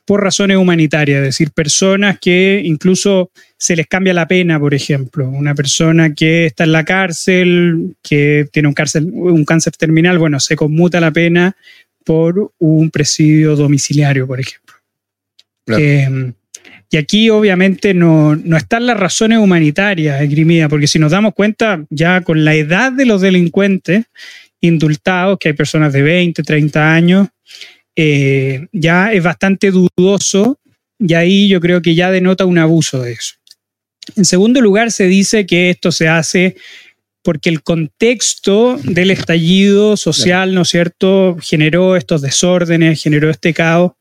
por 0.08 0.25
razones 0.25 0.56
humanitarias, 0.56 1.18
es 1.18 1.25
decir, 1.25 1.50
personas 1.52 2.18
que 2.18 2.62
incluso 2.64 3.30
se 3.58 3.74
les 3.74 3.86
cambia 3.88 4.14
la 4.14 4.28
pena, 4.28 4.58
por 4.60 4.72
ejemplo, 4.72 5.28
una 5.28 5.54
persona 5.54 6.14
que 6.14 6.46
está 6.46 6.64
en 6.64 6.72
la 6.72 6.84
cárcel, 6.84 7.96
que 8.02 8.48
tiene 8.52 8.68
un, 8.68 8.74
cárcel, 8.74 9.10
un 9.12 9.44
cáncer 9.44 9.74
terminal, 9.76 10.18
bueno, 10.18 10.38
se 10.38 10.54
conmuta 10.54 11.00
la 11.00 11.10
pena 11.10 11.56
por 12.04 12.52
un 12.58 12.90
presidio 12.90 13.56
domiciliario, 13.56 14.26
por 14.26 14.40
ejemplo. 14.40 14.76
Claro. 15.66 15.82
Eh, 15.82 16.32
y 16.90 16.96
aquí 16.96 17.28
obviamente 17.28 17.92
no, 17.92 18.34
no 18.36 18.56
están 18.56 18.86
las 18.86 18.98
razones 18.98 19.38
humanitarias 19.38 20.22
esgrimidas, 20.22 20.70
porque 20.70 20.86
si 20.86 20.98
nos 20.98 21.12
damos 21.12 21.34
cuenta, 21.34 21.84
ya 21.90 22.22
con 22.22 22.44
la 22.44 22.54
edad 22.54 22.92
de 22.92 23.04
los 23.04 23.20
delincuentes 23.20 24.06
indultados, 24.60 25.38
que 25.38 25.48
hay 25.48 25.54
personas 25.54 25.92
de 25.92 26.02
20, 26.02 26.42
30 26.42 26.94
años, 26.94 27.28
eh, 27.94 28.68
ya 28.72 29.12
es 29.12 29.22
bastante 29.22 29.70
dudoso 29.70 30.58
y 30.98 31.14
ahí 31.14 31.48
yo 31.48 31.60
creo 31.60 31.82
que 31.82 31.94
ya 31.94 32.10
denota 32.10 32.46
un 32.46 32.58
abuso 32.58 33.02
de 33.02 33.12
eso. 33.12 33.34
En 34.16 34.24
segundo 34.24 34.60
lugar, 34.60 34.90
se 34.90 35.06
dice 35.06 35.46
que 35.46 35.70
esto 35.70 35.92
se 35.92 36.08
hace 36.08 36.56
porque 37.22 37.50
el 37.50 37.62
contexto 37.62 38.78
del 38.82 39.10
estallido 39.10 39.96
social, 39.96 40.54
¿no 40.54 40.62
es 40.62 40.68
cierto?, 40.68 41.36
generó 41.42 41.96
estos 41.96 42.22
desórdenes, 42.22 43.02
generó 43.02 43.28
este 43.28 43.52
caos. 43.52 43.92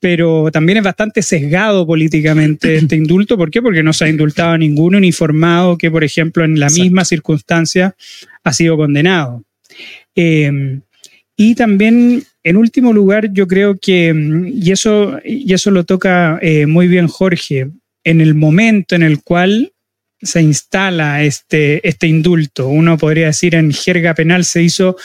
pero 0.00 0.50
también 0.50 0.78
es 0.78 0.84
bastante 0.84 1.22
sesgado 1.22 1.86
políticamente 1.86 2.76
este 2.76 2.96
indulto. 2.96 3.36
¿Por 3.36 3.50
qué? 3.50 3.62
Porque 3.62 3.82
no 3.82 3.92
se 3.92 4.06
ha 4.06 4.08
indultado 4.08 4.50
a 4.50 4.58
ningún 4.58 4.94
uniformado 4.94 5.78
que, 5.78 5.90
por 5.90 6.02
ejemplo, 6.02 6.44
en 6.44 6.58
la 6.58 6.70
misma 6.70 7.04
circunstancia 7.04 7.94
ha 8.42 8.52
sido 8.52 8.76
condenado. 8.76 9.44
Eh, 10.16 10.80
y 11.36 11.54
también, 11.54 12.24
en 12.42 12.56
último 12.56 12.92
lugar, 12.92 13.32
yo 13.32 13.46
creo 13.46 13.76
que, 13.78 14.14
y 14.54 14.70
eso, 14.72 15.18
y 15.24 15.52
eso 15.52 15.70
lo 15.70 15.84
toca 15.84 16.38
eh, 16.42 16.66
muy 16.66 16.88
bien 16.88 17.06
Jorge, 17.06 17.70
en 18.04 18.20
el 18.20 18.34
momento 18.34 18.94
en 18.94 19.02
el 19.02 19.22
cual 19.22 19.72
se 20.20 20.40
instala 20.40 21.22
este, 21.22 21.86
este 21.86 22.06
indulto, 22.06 22.68
uno 22.68 22.96
podría 22.96 23.26
decir 23.26 23.54
en 23.54 23.72
jerga 23.72 24.14
penal 24.14 24.44
se 24.44 24.62
hizo 24.62 24.96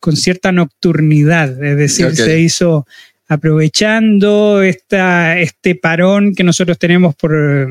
con 0.00 0.16
cierta 0.16 0.52
nocturnidad, 0.52 1.62
es 1.64 1.76
decir, 1.76 2.14
se 2.14 2.40
hizo 2.40 2.86
aprovechando 3.28 4.62
esta, 4.62 5.38
este 5.38 5.74
parón 5.74 6.34
que 6.34 6.44
nosotros 6.44 6.78
tenemos 6.78 7.14
por, 7.16 7.68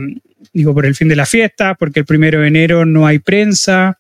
digo, 0.52 0.74
por 0.74 0.86
el 0.86 0.96
fin 0.96 1.08
de 1.08 1.16
la 1.16 1.26
fiesta, 1.26 1.76
porque 1.76 2.02
el 2.02 2.06
primero 2.06 2.42
de 2.42 2.48
enero 2.48 2.86
no 2.86 3.08
hay 3.08 3.20
prensa 3.20 4.00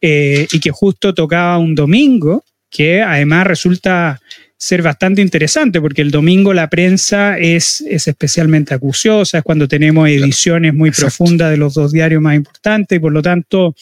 eh, 0.00 0.46
y 0.50 0.60
que 0.60 0.70
justo 0.70 1.14
tocaba 1.14 1.58
un 1.58 1.74
domingo, 1.74 2.44
que 2.68 3.02
además 3.02 3.46
resulta 3.46 4.20
ser 4.62 4.80
bastante 4.80 5.20
interesante, 5.20 5.80
porque 5.80 6.02
el 6.02 6.12
domingo 6.12 6.54
la 6.54 6.70
prensa 6.70 7.36
es, 7.36 7.80
es 7.80 8.06
especialmente 8.06 8.72
acuciosa, 8.72 9.38
es 9.38 9.42
cuando 9.42 9.66
tenemos 9.66 10.08
ediciones 10.08 10.72
muy 10.72 10.90
Exacto. 10.90 11.06
profundas 11.08 11.50
de 11.50 11.56
los 11.56 11.74
dos 11.74 11.90
diarios 11.90 12.22
más 12.22 12.36
importantes 12.36 12.96
y 12.96 13.00
por 13.00 13.10
lo 13.10 13.22
tanto 13.22 13.74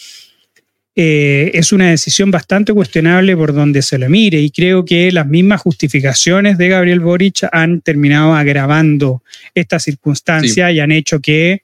eh, 0.96 1.50
es 1.52 1.72
una 1.72 1.90
decisión 1.90 2.30
bastante 2.30 2.72
cuestionable 2.72 3.37
por 3.37 3.52
donde 3.52 3.82
se 3.82 3.99
lo 3.99 4.08
mire 4.08 4.40
y 4.40 4.49
creo 4.49 4.82
que 4.82 5.12
las 5.12 5.26
mismas 5.26 5.60
justificaciones 5.60 6.56
de 6.56 6.68
Gabriel 6.70 7.00
Boric 7.00 7.46
han 7.52 7.82
terminado 7.82 8.32
agravando 8.32 9.22
esta 9.54 9.78
circunstancia 9.78 10.72
y 10.72 10.80
han 10.80 10.92
hecho 10.92 11.20
que 11.20 11.60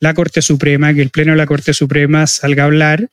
la 0.00 0.14
Corte 0.14 0.42
Suprema, 0.42 0.92
que 0.92 1.02
el 1.02 1.10
Pleno 1.10 1.30
de 1.30 1.38
la 1.38 1.46
Corte 1.46 1.72
Suprema 1.72 2.26
salga 2.26 2.64
a 2.64 2.66
hablar 2.66 3.08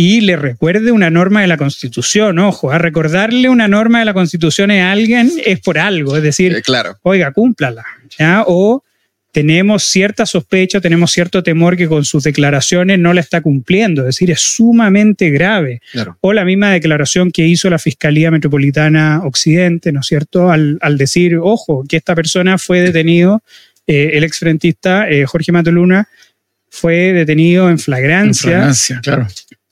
y 0.00 0.20
le 0.20 0.36
recuerde 0.36 0.92
una 0.92 1.10
norma 1.10 1.40
de 1.40 1.48
la 1.48 1.56
Constitución. 1.56 2.38
Ojo, 2.38 2.70
a 2.70 2.78
recordarle 2.78 3.48
una 3.48 3.66
norma 3.66 3.98
de 3.98 4.04
la 4.04 4.14
Constitución 4.14 4.70
a 4.70 4.92
alguien 4.92 5.28
es 5.44 5.58
por 5.58 5.76
algo, 5.76 6.16
es 6.16 6.22
decir, 6.22 6.54
Eh, 6.54 6.62
claro. 6.62 6.96
oiga, 7.02 7.32
cúmplala. 7.32 7.84
¿ya? 8.16 8.44
O 8.46 8.84
tenemos 9.32 9.82
cierta 9.86 10.24
sospecha, 10.24 10.80
tenemos 10.80 11.10
cierto 11.10 11.42
temor 11.42 11.76
que 11.76 11.88
con 11.88 12.04
sus 12.04 12.22
declaraciones 12.22 13.00
no 13.00 13.12
la 13.12 13.20
está 13.22 13.40
cumpliendo, 13.40 14.02
es 14.02 14.06
decir, 14.14 14.30
es 14.30 14.40
sumamente 14.40 15.30
grave. 15.30 15.80
Claro. 15.90 16.16
O 16.20 16.32
la 16.32 16.44
misma 16.44 16.70
declaración 16.70 17.32
que 17.32 17.48
hizo 17.48 17.68
la 17.68 17.80
Fiscalía 17.80 18.30
Metropolitana 18.30 19.22
Occidente, 19.24 19.90
¿no 19.90 19.98
es 20.02 20.06
cierto? 20.06 20.52
Al, 20.52 20.78
al 20.80 20.96
decir, 20.96 21.38
ojo, 21.42 21.84
que 21.88 21.96
esta 21.96 22.14
persona 22.14 22.56
fue 22.56 22.82
detenido, 22.82 23.42
eh, 23.88 24.10
el 24.12 24.22
exfrentista 24.22 25.10
eh, 25.10 25.26
Jorge 25.26 25.50
Matoluna 25.50 26.06
fue 26.70 27.12
detenido 27.12 27.64
en 27.66 27.72
En 27.72 27.78
flagrancia 27.78 29.00
claro. 29.02 29.26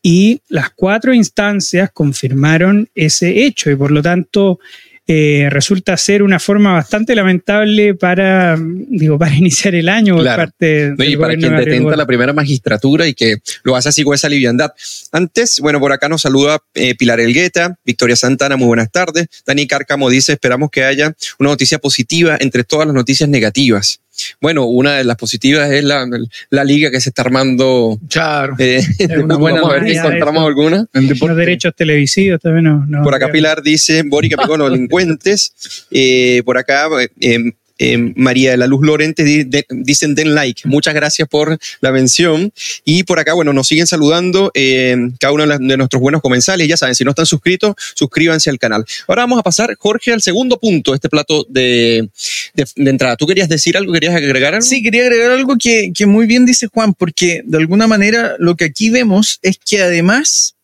Y 0.09 0.41
las 0.51 0.71
cuatro 0.71 1.13
instancias 1.13 1.91
confirmaron 1.93 2.89
ese 2.95 3.45
hecho 3.45 3.73
y 3.73 3.75
por 3.75 3.91
lo 3.91 4.03
tanto 4.03 4.61
eh, 5.09 5.49
resulta 5.51 5.97
ser 5.97 6.23
una 6.23 6.39
forma 6.39 6.75
bastante 6.75 7.17
lamentable 7.17 7.97
para, 7.97 8.57
digo, 8.57 9.19
para 9.19 9.35
iniciar 9.37 9.75
el 9.75 9.89
año 9.89 10.15
por 10.15 10.25
parte 10.25 10.95
No, 10.97 11.05
y 11.05 11.17
para 11.17 11.35
quien 11.35 11.57
detenta 11.57 11.97
la 11.97 12.07
primera 12.07 12.33
magistratura 12.33 13.09
y 13.09 13.15
que 13.15 13.39
lo 13.65 13.75
hace 13.75 13.89
así 13.89 14.05
con 14.05 14.15
esa 14.15 14.29
liviandad. 14.29 14.71
Antes, 15.11 15.59
bueno, 15.59 15.81
por 15.81 15.91
acá 15.91 16.09
nos 16.09 16.23
saluda 16.23 16.61
eh, 16.75 16.95
Pilar 16.95 17.19
Elgueta, 17.19 17.77
Victoria 17.85 18.15
Santana, 18.15 18.57
muy 18.57 18.69
buenas 18.69 18.93
tardes. 18.93 19.27
Dani 19.45 19.67
Cárcamo 19.67 20.09
dice, 20.09 20.35
esperamos 20.35 20.71
que 20.71 20.85
haya 20.85 21.17
una 21.41 21.51
noticia 21.51 21.81
positiva 21.81 22.37
entre 22.39 22.63
todas 22.63 22.87
las 22.87 22.95
noticias 22.95 23.29
negativas. 23.29 23.99
Bueno, 24.41 24.67
una 24.67 24.97
de 24.97 25.05
las 25.05 25.17
positivas 25.17 25.71
es 25.71 25.85
la, 25.85 26.07
la 26.51 26.65
liga 26.65 26.91
que 26.91 27.01
se 27.01 27.11
está 27.11 27.23
armando. 27.23 27.99
Claro. 28.11 28.55
eh, 28.59 28.83
de 28.99 29.05
una 29.19 29.35
fútbol. 29.35 29.39
buena 29.39 29.61
Vamos 29.61 29.71
a 29.71 29.75
ver 29.75 29.83
si 29.83 29.89
noticia 29.97 30.03
encontramos 30.03 30.41
eso. 30.43 30.47
alguna. 30.49 30.87
Los 30.93 31.37
derechos 31.37 31.75
televisivos 31.77 32.41
también 32.41 32.65
no. 32.65 32.85
no- 32.87 33.03
Por 33.03 33.15
acá 33.15 33.31
Pilar 33.31 33.63
dice, 33.63 34.03
Boric 34.07 34.35
aplicó 34.35 34.57
los 34.57 34.71
delincuentes. 34.73 35.53
Eh, 35.91 36.43
por 36.45 36.59
acá 36.59 36.89
eh, 37.21 37.53
eh, 37.79 38.13
María 38.17 38.53
de 38.53 38.57
la 38.57 38.67
Luz 38.67 38.85
Lorente 38.87 39.25
dicen 39.71 40.15
den 40.15 40.35
like. 40.35 40.63
Muchas 40.67 40.95
gracias 40.95 41.29
por 41.29 41.59
la 41.81 41.93
mención. 41.93 42.53
Y 42.85 43.03
por 43.05 43.19
acá, 43.19 43.35
bueno, 43.35 43.53
nos 43.53 43.69
siguen 43.69 43.87
saludando 43.87 44.51
eh, 44.55 44.97
cada 45.21 45.33
uno 45.33 45.47
de 45.47 45.77
nuestros 45.77 46.01
buenos 46.01 46.21
comensales. 46.23 46.69
Ya 46.69 46.77
saben, 46.77 46.95
si 46.95 47.05
no 47.05 47.11
están 47.11 47.27
suscritos, 47.27 47.75
suscríbanse 47.95 48.51
al 48.51 48.59
canal. 48.59 48.85
Ahora 49.07 49.23
vamos 49.23 49.39
a 49.39 49.43
pasar, 49.43 49.75
Jorge, 49.79 50.13
al 50.13 50.23
segundo 50.23 50.59
punto 50.59 50.93
de 50.93 50.97
este 50.97 51.09
plato 51.09 51.45
de, 51.49 52.09
de- 52.55 52.67
de 52.77 52.91
entrada. 52.91 53.17
¿Tú 53.17 53.27
querías 53.27 53.49
decir 53.49 53.77
algo? 53.77 53.93
¿Querías 53.93 54.15
agregar 54.15 54.55
algo? 54.55 54.67
Sí, 54.67 54.83
quería 54.83 55.03
agregar 55.03 55.31
algo 55.33 55.57
que, 55.59 55.93
que 55.95 56.07
muy 56.07 56.27
bien 56.27 56.47
dice 56.47 56.69
Juan, 56.69 56.95
porque 56.95 57.43
de 57.45 57.59
alguna 57.59 57.87
manera 57.87 58.37
lo 58.39 58.57
que 58.57 58.65
aquí 58.65 58.91
vemos 58.91 59.39
es 59.43 59.59
que 59.59 59.81
además 59.83 60.55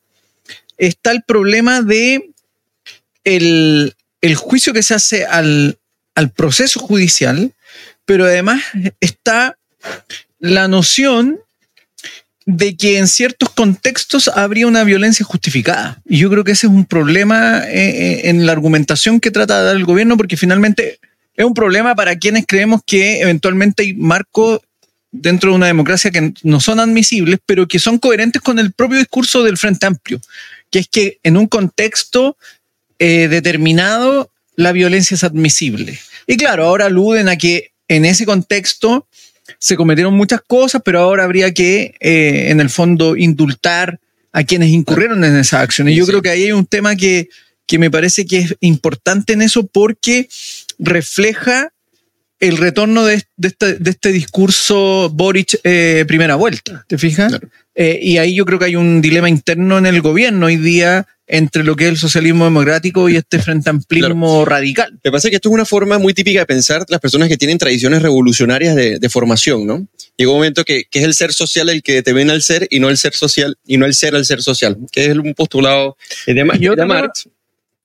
está 0.78 1.12
el 1.12 1.23
problema 1.23 1.83
de 1.83 2.31
el, 3.25 3.95
el 4.21 4.35
juicio 4.35 4.73
que 4.73 4.83
se 4.83 4.95
hace 4.95 5.25
al, 5.25 5.78
al 6.14 6.31
proceso 6.31 6.81
judicial, 6.81 7.52
pero 8.04 8.25
además 8.25 8.62
está 9.00 9.57
la 10.38 10.69
noción 10.69 11.38
de 12.45 12.76
que 12.76 12.99
en 12.99 13.07
ciertos 13.07 13.50
contextos 13.50 14.28
habría 14.28 14.66
una 14.66 14.85
violencia 14.85 15.25
justificada. 15.25 16.00
Y 16.04 16.19
yo 16.19 16.31
creo 16.31 16.45
que 16.45 16.52
ese 16.52 16.66
es 16.66 16.73
un 16.73 16.87
problema 16.87 17.62
eh, 17.69 17.88
eh, 17.88 18.21
en 18.31 18.47
la 18.47 18.52
argumentación 18.52 19.21
que 19.21 19.31
trata 19.31 19.61
de 19.61 19.66
dar 19.66 19.76
el 19.76 19.85
gobierno, 19.85 20.16
porque 20.16 20.37
finalmente 20.37 20.99
es 21.35 21.45
un 21.45 21.54
problema 21.54 21.95
para 21.95 22.16
quienes 22.16 22.45
creemos 22.47 22.81
que 22.85 23.21
eventualmente 23.21 23.85
hay 23.85 23.95
marcos 23.95 24.61
dentro 25.12 25.50
de 25.50 25.57
una 25.57 25.66
democracia 25.66 26.11
que 26.11 26.33
no 26.42 26.61
son 26.61 26.81
admisibles, 26.81 27.38
pero 27.47 27.69
que 27.69 27.78
son 27.78 27.99
coherentes 27.99 28.42
con 28.42 28.59
el 28.59 28.73
propio 28.73 28.99
discurso 28.99 29.45
del 29.45 29.59
Frente 29.59 29.87
Amplio, 29.87 30.21
que 30.71 30.81
es 30.81 30.88
que 30.88 31.19
en 31.23 31.37
un 31.37 31.47
contexto 31.47 32.37
eh, 32.99 33.28
determinado 33.28 34.32
la 34.57 34.73
violencia 34.73 35.15
es 35.15 35.25
admisible. 35.25 35.99
Y 36.27 36.37
claro, 36.37 36.65
ahora 36.65 36.87
aluden 36.87 37.29
a 37.29 37.37
que 37.37 37.73
en 37.89 38.05
ese 38.05 38.25
contexto 38.27 39.07
se 39.59 39.77
cometieron 39.77 40.15
muchas 40.15 40.41
cosas, 40.47 40.83
pero 40.85 41.01
ahora 41.01 41.25
habría 41.25 41.53
que, 41.53 41.95
eh, 42.01 42.47
en 42.51 42.61
el 42.61 42.71
fondo, 42.71 43.17
indultar 43.17 43.99
a 44.33 44.45
quienes 44.45 44.71
incurrieron 44.71 45.25
en 45.25 45.37
esas 45.37 45.61
acciones. 45.61 45.97
Yo 45.97 46.05
Sí. 46.05 46.11
creo 46.11 46.23
que 46.23 46.31
ahí 46.31 46.45
hay 46.45 46.53
un 46.53 46.65
tema 46.67 46.97
que, 46.97 47.29
que 47.67 47.79
me 47.79 47.91
parece 47.91 48.25
que 48.25 48.39
es 48.39 48.57
importante 48.61 49.33
en 49.35 49.43
eso 49.43 49.67
porque 49.67 50.29
refleja 50.79 51.73
el 52.43 52.57
retorno 52.57 53.07
de, 53.07 53.23
de 53.37 53.49
este, 53.49 53.75
de 53.75 53.91
este 53.91 54.11
discurso 54.11 55.09
Boric 55.15 55.61
eh, 55.63 56.05
primera 56.09 56.35
vuelta, 56.35 56.85
¿te 56.89 56.99
fijas? 56.99 57.29
Claro. 57.29 57.49
Eh, 57.77 58.01
y 58.03 58.19
ahí 58.19 58.35
yo 58.35 58.45
creo 58.45 58.59
que 58.59 58.65
hay 58.65 58.75
un 58.77 59.01
dilema 59.01 59.29
interno 59.29 59.79
en 59.79 59.87
el 59.87 60.03
gobierno 60.03 60.47
hoy 60.47 60.57
día 60.57 61.07
entre 61.29 61.63
lo 61.63 61.77
que 61.77 61.85
es 61.85 61.91
el 61.91 61.99
socialismo 61.99 62.45
democrático 62.45 63.09
y 63.09 63.17
este 63.17 63.39
frente 63.39 63.71
amplismo 63.71 64.45
radical. 64.45 64.99
Me 65.05 65.13
parece 65.13 65.31
que 65.31 65.37
esto 65.37 65.51
es 65.51 65.55
una 65.55 65.65
forma 65.65 65.99
muy 65.99 66.15
típica 66.15 66.41
de 66.41 66.47
pensar 66.47 66.81
de 66.81 66.91
las 66.91 67.01
personas 67.01 67.29
que 67.29 67.37
tienen 67.37 67.59
tradiciones 67.59 68.03
revolucionarias 68.03 68.75
de, 68.75 68.99
de 68.99 69.09
formación, 69.09 69.65
¿no? 69.65 69.87
Llega 70.17 70.33
un 70.33 70.39
momento 70.39 70.65
que, 70.65 70.85
que 70.91 70.99
es 70.99 71.05
el 71.05 71.15
ser 71.15 71.33
social 71.33 71.69
el 71.69 71.83
que 71.83 71.95
determina 71.95 72.33
el 72.33 72.43
ser 72.43 72.67
y 72.71 72.81
no 72.81 72.91
el 72.91 72.99
ser 72.99 73.15
social 73.15 73.57
y 73.65 73.79
no 73.79 73.87
el 73.87 73.95
ser 73.95 74.17
al 74.17 74.27
ser 74.27 74.43
social, 74.43 74.77
que 74.91 75.07
es 75.07 75.17
un 75.17 75.33
postulado 75.35 75.97
de, 76.27 76.43
otra 76.43 76.83
de 76.83 76.89
Marx. 76.89 77.29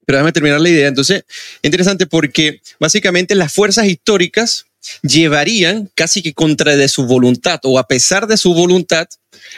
Pero 0.08 0.20
déjame 0.20 0.32
terminar 0.32 0.62
la 0.62 0.70
idea. 0.70 0.88
Entonces, 0.88 1.26
interesante 1.62 2.08
porque 2.08 2.62
básicamente 2.80 3.36
las 3.36 3.52
fuerzas 3.52 3.88
históricas 3.88 4.66
llevarían 5.02 5.92
casi 5.96 6.22
que 6.22 6.34
contra 6.34 6.78
de 6.78 6.88
su 6.88 7.06
voluntad 7.06 7.60
o 7.64 7.78
a 7.78 7.88
pesar 7.88 8.26
de 8.26 8.38
su 8.38 8.54
voluntad 8.54 9.10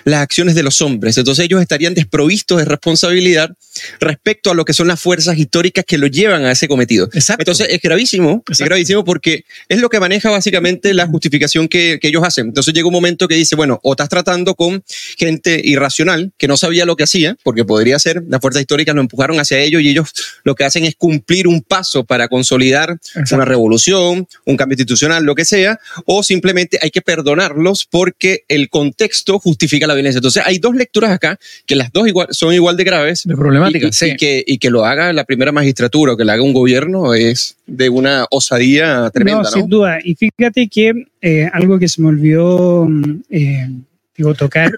las 0.06 0.22
acciones 0.22 0.56
de 0.56 0.64
los 0.64 0.82
hombres. 0.82 1.18
Entonces 1.18 1.46
ellos 1.46 1.62
estarían 1.62 1.94
desprovistos 1.94 2.58
de 2.58 2.66
responsabilidad 2.66 3.52
respecto 4.00 4.52
a 4.52 4.54
lo 4.54 4.66
que 4.66 4.74
son 4.74 4.88
las 4.88 5.00
fuerzas 5.00 5.38
históricas 5.38 5.86
que 5.86 5.98
lo 5.98 6.08
llevan 6.08 6.46
a 6.46 6.52
ese 6.52 6.68
cometido. 6.68 7.10
Exacto. 7.14 7.42
Entonces 7.42 7.68
es 7.70 7.82
gravísimo, 7.82 8.44
es 8.48 8.60
Exacto. 8.60 8.66
gravísimo 8.66 9.04
porque 9.04 9.46
es 9.68 9.80
lo 9.80 9.90
que 9.90 10.00
maneja 10.00 10.30
básicamente 10.30 10.94
la 10.94 11.08
justificación 11.08 11.68
que, 11.68 12.00
que 12.02 12.08
ellos 12.08 12.24
hacen. 12.24 12.48
Entonces 12.48 12.74
llega 12.74 12.88
un 12.88 12.94
momento 12.94 13.28
que 13.28 13.36
dice, 13.36 13.56
bueno, 13.56 13.80
o 13.84 13.94
estás 13.94 14.10
tratando 14.10 14.56
con 14.56 14.84
gente 15.18 15.62
irracional 15.64 16.32
que 16.38 16.48
no 16.48 16.58
sabía 16.58 16.86
lo 16.86 16.96
que 16.96 17.04
hacía, 17.04 17.38
porque 17.44 17.66
podría 17.66 18.00
ser, 18.00 18.24
las 18.28 18.42
fuerzas 18.42 18.62
históricas 18.62 18.96
lo 18.96 19.02
empujaron 19.02 19.40
hacia 19.40 19.60
ellos 19.60 19.82
y 19.82 19.90
ellos 19.90 20.10
lo 20.44 20.56
que 20.56 20.64
hacen 20.64 20.86
es 20.86 20.96
cumplir 20.96 21.48
un 21.48 21.62
paso 21.62 22.04
para 22.04 22.28
consolidar 22.28 22.92
Exacto. 22.92 23.36
una 23.36 23.46
revolución, 23.46 24.28
un 24.46 24.58
cambio 24.58 24.74
institucional, 24.74 25.24
lo 25.24 25.36
que 25.36 25.46
sea, 25.46 25.80
o 26.06 26.24
simplemente 26.24 26.80
hay 26.82 26.92
que 26.92 27.02
perdonarlos 27.02 27.86
porque 27.90 28.44
el 28.48 28.70
contexto 28.70 29.40
justifica 29.40 29.69
la 29.88 29.94
violencia. 29.94 30.18
Entonces 30.20 30.44
hay 30.46 30.58
dos 30.60 30.76
lecturas 30.76 31.12
acá 31.12 31.38
que 31.66 31.76
las 31.76 31.92
dos 31.92 32.08
igual, 32.08 32.28
son 32.32 32.54
igual 32.54 32.78
de 32.78 32.84
graves 32.84 33.24
de 33.26 33.36
problemática, 33.36 33.86
y, 33.86 33.90
y- 33.90 33.94
sí. 33.94 34.06
y 34.12 34.16
que, 34.18 34.44
y 34.46 34.58
que 34.58 34.70
lo 34.70 34.86
haga 34.86 35.14
la 35.14 35.24
primera 35.24 35.52
magistratura 35.52 36.14
o 36.14 36.18
que 36.18 36.26
lo 36.26 36.32
haga 36.32 36.42
un 36.44 36.54
gobierno 36.54 37.14
es 37.14 37.58
de 37.68 37.90
una 37.90 38.26
osadía 38.32 39.10
tremenda, 39.14 39.44
¿no? 39.44 39.50
No, 39.50 39.52
sin 39.52 39.70
duda. 39.70 40.00
Y 40.04 40.16
fíjate 40.16 40.68
que 40.68 41.06
eh, 41.22 41.50
algo 41.54 41.78
que 41.80 41.88
se 41.88 42.02
me 42.02 42.08
olvidó 42.10 42.86
mm, 42.90 43.22
eh, 43.30 43.70
digo, 44.18 44.34
tocar 44.34 44.72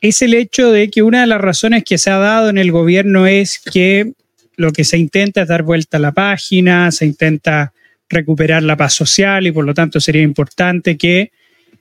es 0.00 0.22
el 0.22 0.34
hecho 0.34 0.70
de 0.70 0.90
que 0.90 1.02
una 1.02 1.22
de 1.22 1.26
las 1.26 1.40
razones 1.40 1.82
que 1.84 1.98
se 1.98 2.10
ha 2.10 2.18
dado 2.18 2.50
en 2.50 2.58
el 2.58 2.70
gobierno 2.70 3.26
es 3.26 3.58
que 3.58 4.12
lo 4.56 4.72
que 4.72 4.84
se 4.84 4.98
intenta 4.98 5.42
es 5.42 5.48
dar 5.48 5.62
vuelta 5.62 5.96
a 5.96 6.00
la 6.00 6.12
página, 6.12 6.90
se 6.92 7.04
intenta 7.06 7.72
recuperar 8.08 8.62
la 8.62 8.76
paz 8.76 8.94
social 8.94 9.46
y 9.46 9.52
por 9.52 9.64
lo 9.64 9.74
tanto 9.74 10.00
sería 10.00 10.22
importante 10.22 10.96
que, 10.96 11.30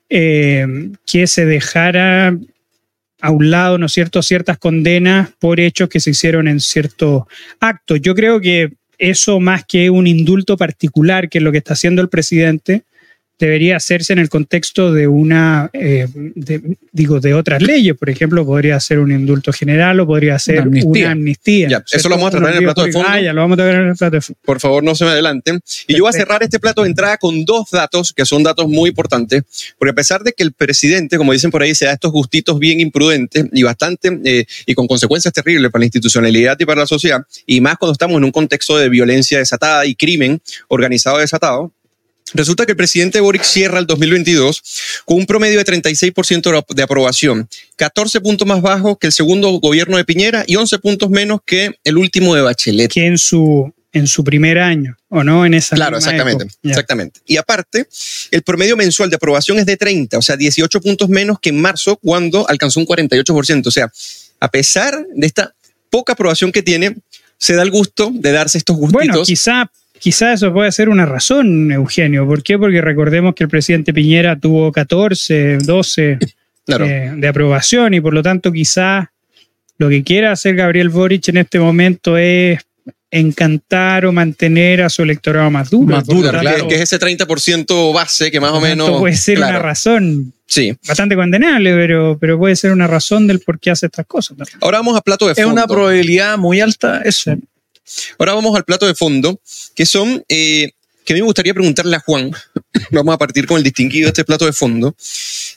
eh, 0.10 0.66
que 1.06 1.28
se 1.28 1.46
dejara 1.46 2.38
a 3.20 3.32
un 3.32 3.50
lado, 3.50 3.78
¿no 3.78 3.88
es 3.88 3.94
cierto?, 3.94 4.22
ciertas 4.22 4.58
condenas 4.58 5.30
por 5.40 5.60
hechos 5.60 5.90
que 5.90 6.00
se 6.00 6.12
hicieron 6.12 6.48
en 6.48 6.60
ciertos 6.60 7.24
actos. 7.60 8.00
Yo 8.02 8.14
creo 8.16 8.40
que 8.40 8.74
eso 8.98 9.40
más 9.40 9.66
que 9.66 9.90
un 9.90 10.08
indulto 10.08 10.58
particular, 10.58 11.30
que 11.30 11.40
es 11.40 11.44
lo 11.44 11.52
que 11.52 11.58
está 11.60 11.74
haciendo 11.74 12.02
el 12.02 12.10
presidente, 12.10 12.84
debería 13.40 13.78
hacerse 13.78 14.14
en 14.14 14.20
el 14.20 14.30
contexto 14.30 14.92
de 14.92 15.08
una, 15.08 15.70
eh, 15.74 16.08
digo, 16.92 17.20
de 17.20 17.34
otras 17.34 17.62
leyes. 17.62 17.96
Por 17.96 18.10
ejemplo, 18.10 18.46
podría 18.46 18.80
ser 18.80 19.00
un 19.00 19.12
indulto 19.12 19.54
general 19.54 20.00
o 20.00 20.08
podría 20.08 20.40
ser 20.40 20.68
una 20.68 21.12
amnistía. 21.12 21.84
eso 21.92 22.10
lo 22.10 22.16
vamos 22.16 22.30
a 22.30 22.38
tratar 22.38 22.52
en 22.52 22.58
el 22.58 22.64
plato 22.64 22.84
de 22.84 22.92
fondo. 22.92 23.08
Ah, 23.10 23.22
ya 23.22 23.34
lo 23.34 23.42
vamos 23.42 23.56
a 23.56 23.58
tratar 23.58 23.82
en 23.82 23.90
el 23.90 23.96
plato 23.96 24.16
de 24.16 24.22
fondo. 24.22 24.40
Por 24.44 24.60
favor, 24.60 24.84
no 24.84 24.96
se 24.96 25.06
me 25.06 25.12
adelanten. 25.12 25.60
Y 25.88 25.96
yo 25.96 26.04
voy 26.04 26.10
a 26.10 26.14
cerrar 26.14 26.42
este 26.44 26.60
plato 26.60 26.84
de 26.84 26.90
entrada 26.90 27.18
con 27.18 27.46
dos 27.46 27.70
datos 27.72 28.14
que 28.14 28.26
son 28.26 28.44
datos 28.44 28.68
muy 28.68 28.90
importantes, 28.90 29.44
porque 29.78 29.92
a 29.92 29.96
pesar 29.96 30.24
de 30.24 30.34
que 30.34 30.44
el 30.44 30.54
presidente, 30.54 31.18
como 31.18 31.34
dicen 31.34 31.52
por 31.52 31.62
ahí, 31.62 31.76
se 31.76 31.86
da 31.86 31.94
estos 31.94 32.12
gustitos 32.12 32.60
bien 32.60 32.80
imprudentes 32.80 33.46
y 33.52 33.64
bastante, 33.64 34.20
eh, 34.24 34.46
y 34.66 34.74
con 34.74 34.88
consecuencias 34.88 35.34
terribles 35.34 35.72
para 35.72 35.82
la 35.82 35.86
institucionalidad 35.86 36.58
y 36.60 36.66
para 36.66 36.82
la 36.82 36.88
sociedad, 36.88 37.22
y 37.46 37.62
más 37.62 37.78
cuando 37.78 37.94
estamos 37.94 38.18
en 38.18 38.24
un 38.24 38.32
contexto 38.32 38.78
de 38.78 38.90
violencia 38.90 39.40
desatada 39.40 39.86
y 39.86 39.96
crimen 39.96 40.42
organizado 40.68 41.18
desatado, 41.20 41.72
Resulta 42.34 42.66
que 42.66 42.74
el 42.74 42.78
presidente 42.78 43.20
Boric 43.20 43.44
cierra 43.44 43.80
el 43.80 43.88
2022 43.88 45.02
con 45.06 45.18
un 45.18 45.26
promedio 45.26 45.58
de 45.58 45.66
36% 45.66 46.66
de 46.74 46.84
aprobación, 46.84 47.48
14 47.76 48.22
puntos 48.22 48.48
más 48.48 48.62
bajo 48.62 48.98
que 48.98 49.08
el 49.08 49.14
segundo 49.14 49.52
gobierno 49.60 49.98
de 49.98 50.06
Piñera 50.06 50.44
y 50.46 50.56
11 50.56 50.80
puntos 50.80 51.10
menos 51.10 51.40
que 51.46 51.80
el 51.84 51.98
último 51.98 52.36
de 52.36 52.42
Bachelet. 52.42 52.92
Que 52.92 53.06
en 53.06 53.18
su, 53.18 53.74
en 53.94 54.08
su 54.08 54.24
primer 54.24 54.60
año, 54.60 54.98
¿o 55.10 55.24
no? 55.24 55.46
En 55.46 55.54
esa 55.54 55.76
Claro, 55.76 55.98
exactamente, 55.98 56.48
exactamente. 56.64 57.22
Y 57.26 57.38
aparte, 57.38 57.88
el 58.32 58.42
promedio 58.42 58.76
mensual 58.76 59.10
de 59.10 59.16
aprobación 59.16 59.60
es 59.60 59.66
de 59.66 59.78
30, 59.78 60.18
o 60.18 60.22
sea, 60.22 60.36
18 60.36 60.82
puntos 60.82 61.10
menos 61.10 61.40
que 61.40 61.50
en 61.50 61.62
marzo 61.62 61.98
cuando 61.98 62.48
alcanzó 62.50 62.80
un 62.80 62.86
48%. 62.86 63.68
O 63.68 63.72
sea, 63.72 63.92
a 64.40 64.52
pesar 64.52 65.06
de 65.16 65.28
esta 65.28 65.54
poca 65.90 66.14
aprobación 66.14 66.52
que 66.52 66.62
tiene, 66.62 66.96
se 67.38 67.54
da 67.56 67.64
el 67.64 67.72
gusto 67.72 68.12
de 68.14 68.32
darse 68.32 68.58
estos 68.58 68.76
gustitos. 68.76 69.08
Bueno, 69.08 69.24
quizá 69.24 69.72
Quizá 70.00 70.34
eso 70.34 70.54
puede 70.54 70.72
ser 70.72 70.90
una 70.90 71.06
razón, 71.06 71.72
Eugenio. 71.72 72.26
¿Por 72.26 72.44
qué? 72.44 72.58
Porque 72.58 72.82
recordemos 72.82 73.36
que 73.36 73.44
el 73.44 73.50
presidente 73.50 73.94
Piñera 73.94 74.40
tuvo 74.40 74.72
14, 74.72 75.60
12 75.60 76.18
eh, 76.68 77.14
de 77.16 77.28
aprobación 77.28 77.94
y 77.94 78.02
por 78.02 78.14
lo 78.14 78.22
tanto 78.22 78.52
quizá 78.52 79.12
lo 79.78 79.90
que 79.90 80.04
quiera 80.04 80.32
hacer 80.32 80.56
Gabriel 80.56 80.90
Boric 80.90 81.28
en 81.30 81.38
este 81.38 81.60
momento 81.60 82.18
es 82.18 82.60
encantar 83.10 84.06
o 84.06 84.12
mantener 84.12 84.82
a 84.82 84.90
su 84.90 85.04
electorado 85.04 85.50
más 85.50 85.70
duro. 85.70 85.96
Más 85.96 86.06
duro, 86.06 86.30
claro. 86.30 86.68
Que 86.68 86.76
es 86.76 86.82
ese 86.82 87.00
30% 87.00 87.94
base 87.94 88.30
que 88.32 88.40
más 88.40 88.52
o 88.52 88.60
menos... 88.60 89.00
Puede 89.00 89.16
ser 89.16 89.38
una 89.38 89.60
razón 89.60 90.34
sí. 90.46 90.76
bastante 90.86 91.16
condenable, 91.16 91.74
pero, 91.74 92.18
pero 92.20 92.38
puede 92.38 92.56
ser 92.56 92.72
una 92.72 92.88
razón 92.88 93.28
del 93.28 93.40
por 93.40 93.60
qué 93.60 93.72
hace 93.72 93.86
estas 93.86 94.06
cosas. 94.06 94.38
Ahora 94.60 94.80
vamos 94.80 94.98
a 94.98 95.02
plato 95.02 95.28
de 95.28 95.36
fondo. 95.36 95.50
Es 95.50 95.54
una 95.54 95.68
probabilidad 95.68 96.38
muy 96.38 96.60
alta 96.60 97.02
eso. 97.04 97.38
Ahora 98.18 98.34
vamos 98.34 98.56
al 98.56 98.66
plato 98.66 98.86
de 98.86 98.96
fondo, 98.96 99.40
que 99.76 99.86
son, 99.86 100.24
eh, 100.30 100.72
que 101.06 101.14
a 101.14 101.16
mí 101.16 101.22
me 101.22 101.26
gustaría 101.26 101.54
preguntarle 101.54 101.96
a 101.96 102.00
Juan, 102.00 102.32
vamos 102.92 103.14
a 103.14 103.18
partir 103.18 103.46
con 103.46 103.58
el 103.58 103.64
distinguido 103.64 104.06
de 104.06 104.10
este 104.10 104.26
plato 104.26 104.46
de 104.46 104.54
fondo. 104.54 104.96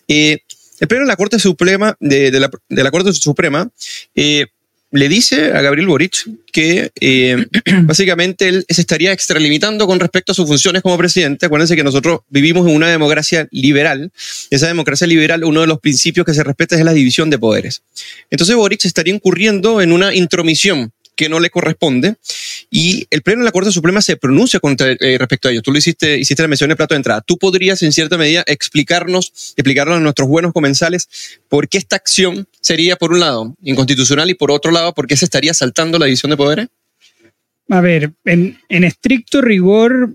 Eh, 0.09 0.39
el 0.81 0.89
pleno 0.89 1.05
de 1.05 1.09
la 1.09 1.17
Corte 1.17 1.39
Suprema, 1.39 1.97
de, 2.01 2.31
la, 2.69 2.91
Corte 2.91 3.13
Suprema, 3.13 3.69
eh, 4.15 4.47
le 4.93 5.09
dice 5.09 5.53
a 5.53 5.61
Gabriel 5.61 5.89
Boric 5.89 6.27
que 6.51 6.91
básicamente 7.83 8.49
él 8.49 8.65
se 8.69 8.81
estaría 8.81 9.13
extralimitando 9.13 9.87
con 9.87 10.01
respecto 10.01 10.33
a 10.33 10.35
sus 10.35 10.47
funciones 10.47 10.83
como 10.83 10.97
presidente. 10.97 11.47
Acuérdense 11.47 11.77
que 11.77 11.85
nosotros 11.85 12.21
vivimos 12.29 12.67
en 12.67 12.75
una 12.75 12.89
democracia 12.89 13.47
liberal. 13.51 14.11
Esa 14.49 14.69
democracia 14.69 15.07
liberal, 15.07 15.45
uno 15.45 15.61
de 15.61 15.67
los 15.67 15.81
principios 15.81 16.25
que 16.25 16.35
se 16.35 16.43
respeta 16.43 16.77
es 16.77 16.85
la 16.85 16.95
división 16.95 17.29
de 17.29 17.39
poderes. 17.39 17.83
Entonces 18.31 18.57
Boric 18.57 18.85
estaría 18.87 19.15
incurriendo 19.15 19.83
en 19.83 19.93
una 19.93 20.15
intromisión 20.15 20.93
que 21.21 21.29
no 21.29 21.39
le 21.39 21.51
corresponde. 21.51 22.17
Y 22.71 23.07
el 23.11 23.21
Pleno 23.21 23.41
de 23.41 23.45
la 23.45 23.53
Corte 23.53 23.71
Suprema 23.71 24.01
se 24.01 24.17
pronuncia 24.17 24.59
contra, 24.59 24.93
eh, 24.93 25.19
respecto 25.19 25.49
a 25.49 25.51
ello. 25.51 25.61
Tú 25.61 25.71
lo 25.71 25.77
hiciste, 25.77 26.19
hiciste 26.19 26.43
la 26.43 26.49
mención 26.49 26.69
en 26.69 26.73
el 26.73 26.77
plato 26.79 26.95
de 26.95 26.97
entrada. 26.97 27.21
¿Tú 27.21 27.37
podrías, 27.37 27.83
en 27.83 27.93
cierta 27.93 28.17
medida, 28.17 28.43
explicarnos, 28.47 29.53
explicarnos 29.55 29.99
a 29.99 30.01
nuestros 30.01 30.27
buenos 30.31 30.55
comensales 30.55 31.11
por 31.51 31.69
qué 31.69 31.77
esta 31.77 31.97
acción 31.97 32.49
sería, 32.63 32.97
por 32.97 33.13
un 33.13 33.21
lado, 33.21 33.55
inconstitucional 33.63 34.31
y 34.31 34.35
por 34.35 34.51
otro 34.51 34.73
lado, 34.73 34.95
por 34.95 35.07
qué 35.07 35.15
se 35.15 35.27
estaría 35.27 35.53
saltando 35.53 35.99
la 35.99 36.07
división 36.07 36.31
de 36.31 36.39
poderes? 36.39 36.69
A 37.69 37.83
ver, 37.83 38.13
en, 38.25 38.59
en 38.71 38.85
estricto 38.85 39.43
rigor, 39.43 40.15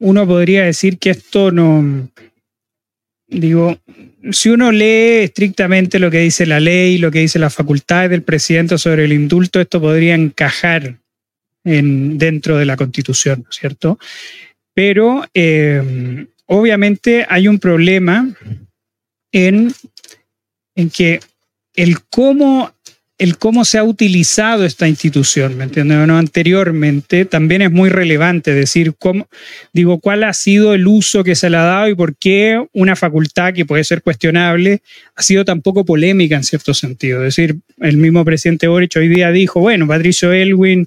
uno 0.00 0.26
podría 0.26 0.64
decir 0.64 0.98
que 0.98 1.10
esto 1.10 1.52
no, 1.52 2.10
digo, 3.28 3.78
si 4.32 4.48
uno 4.50 4.72
lee 4.72 5.24
estrictamente 5.24 5.98
lo 5.98 6.10
que 6.10 6.20
dice 6.20 6.46
la 6.46 6.60
ley, 6.60 6.98
lo 6.98 7.10
que 7.10 7.20
dice 7.20 7.38
la 7.38 7.50
facultad 7.50 8.10
del 8.10 8.22
presidente 8.22 8.78
sobre 8.78 9.04
el 9.04 9.12
indulto, 9.12 9.60
esto 9.60 9.80
podría 9.80 10.14
encajar 10.14 10.98
en, 11.64 12.18
dentro 12.18 12.56
de 12.56 12.64
la 12.64 12.76
constitución, 12.76 13.46
¿cierto? 13.50 13.98
Pero 14.74 15.24
eh, 15.34 16.26
obviamente 16.46 17.26
hay 17.28 17.48
un 17.48 17.58
problema 17.58 18.28
en, 19.32 19.72
en 20.74 20.90
que 20.90 21.20
el 21.74 22.00
cómo 22.08 22.72
el 23.18 23.36
cómo 23.36 23.64
se 23.64 23.78
ha 23.78 23.84
utilizado 23.84 24.64
esta 24.64 24.86
institución, 24.86 25.56
¿me 25.56 25.64
entiendes? 25.64 25.98
Bueno, 25.98 26.16
anteriormente 26.16 27.24
también 27.24 27.62
es 27.62 27.72
muy 27.72 27.90
relevante 27.90 28.54
decir 28.54 28.94
cómo, 28.96 29.28
digo, 29.72 29.98
cuál 29.98 30.22
ha 30.22 30.32
sido 30.32 30.72
el 30.72 30.86
uso 30.86 31.24
que 31.24 31.34
se 31.34 31.50
le 31.50 31.56
ha 31.56 31.62
dado 31.62 31.88
y 31.88 31.96
por 31.96 32.16
qué 32.16 32.64
una 32.72 32.94
facultad 32.94 33.52
que 33.52 33.66
puede 33.66 33.82
ser 33.82 34.02
cuestionable 34.02 34.82
ha 35.16 35.22
sido 35.22 35.44
tan 35.44 35.62
poco 35.62 35.84
polémica 35.84 36.36
en 36.36 36.44
cierto 36.44 36.72
sentido. 36.74 37.18
Es 37.24 37.36
decir, 37.36 37.56
el 37.80 37.96
mismo 37.96 38.24
presidente 38.24 38.68
Boric 38.68 38.94
hoy 38.96 39.08
día 39.08 39.32
dijo, 39.32 39.58
bueno, 39.58 39.88
Patricio 39.88 40.32
Elwin 40.32 40.86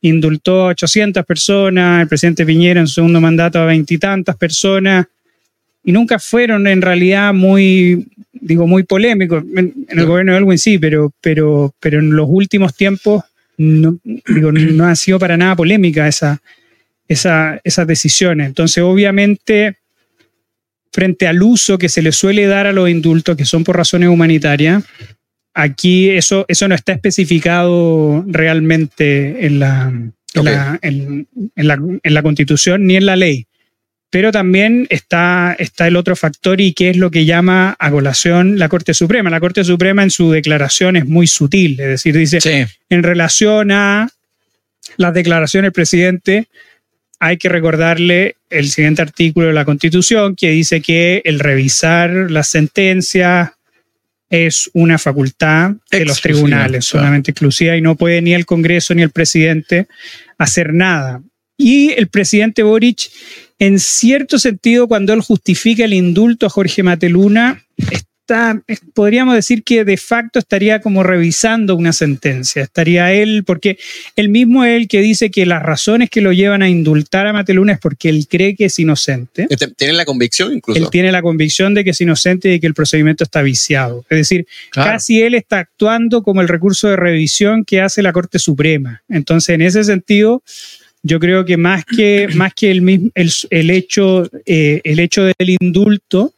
indultó 0.00 0.62
a 0.62 0.70
800 0.70 1.24
personas, 1.24 2.02
el 2.02 2.08
presidente 2.08 2.44
Piñera 2.44 2.80
en 2.80 2.88
su 2.88 2.94
segundo 2.94 3.20
mandato 3.20 3.60
a 3.60 3.66
veintitantas 3.66 4.36
personas, 4.36 5.06
y 5.88 5.92
nunca 5.92 6.18
fueron 6.18 6.66
en 6.66 6.82
realidad 6.82 7.32
muy, 7.32 8.08
digo, 8.30 8.66
muy 8.66 8.82
polémicos. 8.82 9.42
En, 9.56 9.86
el 9.88 10.04
gobierno 10.04 10.32
de 10.32 10.38
Elwin 10.38 10.58
sí, 10.58 10.78
pero, 10.78 11.14
pero, 11.22 11.74
pero 11.80 12.00
en 12.00 12.14
los 12.14 12.26
últimos 12.28 12.76
tiempos 12.76 13.24
no, 13.56 13.98
digo, 14.04 14.52
no 14.52 14.84
ha 14.84 14.94
sido 14.94 15.18
para 15.18 15.38
nada 15.38 15.56
polémica 15.56 16.06
esa, 16.06 16.42
esa, 17.08 17.58
esas 17.64 17.86
decisiones. 17.86 18.48
Entonces, 18.48 18.84
obviamente, 18.84 19.78
frente 20.92 21.26
al 21.26 21.42
uso 21.42 21.78
que 21.78 21.88
se 21.88 22.02
le 22.02 22.12
suele 22.12 22.44
dar 22.44 22.66
a 22.66 22.74
los 22.74 22.90
indultos, 22.90 23.34
que 23.34 23.46
son 23.46 23.64
por 23.64 23.78
razones 23.78 24.10
humanitarias, 24.10 24.84
aquí 25.54 26.10
eso, 26.10 26.44
eso 26.48 26.68
no 26.68 26.74
está 26.74 26.92
especificado 26.92 28.26
realmente 28.28 29.46
en 29.46 29.58
la, 29.58 29.90
en, 30.82 31.26
la, 31.56 31.80
en 32.02 32.14
la 32.14 32.22
Constitución 32.22 32.86
ni 32.86 32.96
en 32.96 33.06
la 33.06 33.16
ley. 33.16 33.47
Pero 34.10 34.32
también 34.32 34.86
está, 34.88 35.54
está 35.58 35.86
el 35.86 35.96
otro 35.96 36.16
factor 36.16 36.60
y 36.60 36.72
que 36.72 36.90
es 36.90 36.96
lo 36.96 37.10
que 37.10 37.26
llama 37.26 37.76
a 37.78 37.90
colación 37.90 38.58
la 38.58 38.68
Corte 38.68 38.94
Suprema. 38.94 39.28
La 39.28 39.40
Corte 39.40 39.64
Suprema 39.64 40.02
en 40.02 40.10
su 40.10 40.30
declaración 40.30 40.96
es 40.96 41.06
muy 41.06 41.26
sutil, 41.26 41.78
es 41.78 41.88
decir, 41.88 42.16
dice, 42.16 42.68
en 42.88 43.02
relación 43.02 43.70
a 43.70 44.08
las 44.96 45.12
declaraciones 45.12 45.66
del 45.66 45.72
presidente, 45.72 46.46
hay 47.20 47.36
que 47.36 47.48
recordarle 47.48 48.36
el 48.48 48.68
siguiente 48.68 49.02
artículo 49.02 49.48
de 49.48 49.52
la 49.52 49.64
Constitución 49.64 50.36
que 50.36 50.50
dice 50.50 50.80
que 50.80 51.20
el 51.24 51.40
revisar 51.40 52.10
las 52.10 52.48
sentencias 52.48 53.50
es 54.30 54.70
una 54.74 54.98
facultad 54.98 55.72
de 55.90 56.04
los 56.04 56.20
tribunales, 56.20 56.84
solamente 56.84 57.30
exclusiva, 57.30 57.76
y 57.76 57.80
no 57.80 57.96
puede 57.96 58.20
ni 58.22 58.34
el 58.34 58.46
Congreso 58.46 58.94
ni 58.94 59.02
el 59.02 59.10
presidente 59.10 59.86
hacer 60.36 60.74
nada. 60.74 61.22
Y 61.58 61.90
el 61.90 62.08
presidente 62.08 62.62
Boric 62.62 63.10
en 63.58 63.78
cierto 63.80 64.38
sentido, 64.38 64.86
cuando 64.86 65.12
él 65.12 65.20
justifica 65.20 65.84
el 65.84 65.92
indulto 65.92 66.46
a 66.46 66.50
Jorge 66.50 66.84
Mateluna, 66.84 67.64
está, 67.76 68.62
podríamos 68.94 69.34
decir 69.34 69.64
que 69.64 69.84
de 69.84 69.96
facto 69.96 70.38
estaría 70.38 70.80
como 70.80 71.02
revisando 71.02 71.74
una 71.74 71.92
sentencia. 71.92 72.62
Estaría 72.62 73.12
él, 73.12 73.42
porque 73.44 73.76
él 74.14 74.28
mismo 74.28 74.62
es 74.62 74.76
el 74.76 74.86
que 74.86 75.00
dice 75.00 75.32
que 75.32 75.44
las 75.44 75.60
razones 75.60 76.08
que 76.08 76.20
lo 76.20 76.32
llevan 76.32 76.62
a 76.62 76.68
indultar 76.68 77.26
a 77.26 77.32
Mateluna 77.32 77.72
es 77.72 77.80
porque 77.80 78.10
él 78.10 78.28
cree 78.28 78.54
que 78.54 78.66
es 78.66 78.78
inocente. 78.78 79.48
Este, 79.50 79.66
¿Tiene 79.72 79.94
la 79.94 80.04
convicción 80.04 80.52
incluso? 80.52 80.80
Él 80.80 80.88
tiene 80.90 81.10
la 81.10 81.20
convicción 81.20 81.74
de 81.74 81.82
que 81.82 81.90
es 81.90 82.00
inocente 82.00 82.48
y 82.48 82.52
de 82.52 82.60
que 82.60 82.68
el 82.68 82.74
procedimiento 82.74 83.24
está 83.24 83.42
viciado. 83.42 84.04
Es 84.08 84.18
decir, 84.18 84.46
casi 84.70 85.20
él 85.20 85.34
está 85.34 85.58
actuando 85.58 86.22
como 86.22 86.42
el 86.42 86.48
recurso 86.48 86.88
de 86.88 86.94
revisión 86.94 87.64
que 87.64 87.80
hace 87.80 88.02
la 88.02 88.12
Corte 88.12 88.38
Suprema. 88.38 89.02
Entonces, 89.08 89.56
en 89.56 89.62
ese 89.62 89.82
sentido 89.82 90.44
yo 91.02 91.20
creo 91.20 91.44
que 91.44 91.56
más 91.56 91.84
que, 91.84 92.28
más 92.34 92.54
que 92.54 92.70
el, 92.70 93.12
el, 93.14 93.70
hecho, 93.70 94.28
eh, 94.46 94.80
el 94.84 94.98
hecho 95.00 95.24
del 95.24 95.56
indulto, 95.60 96.34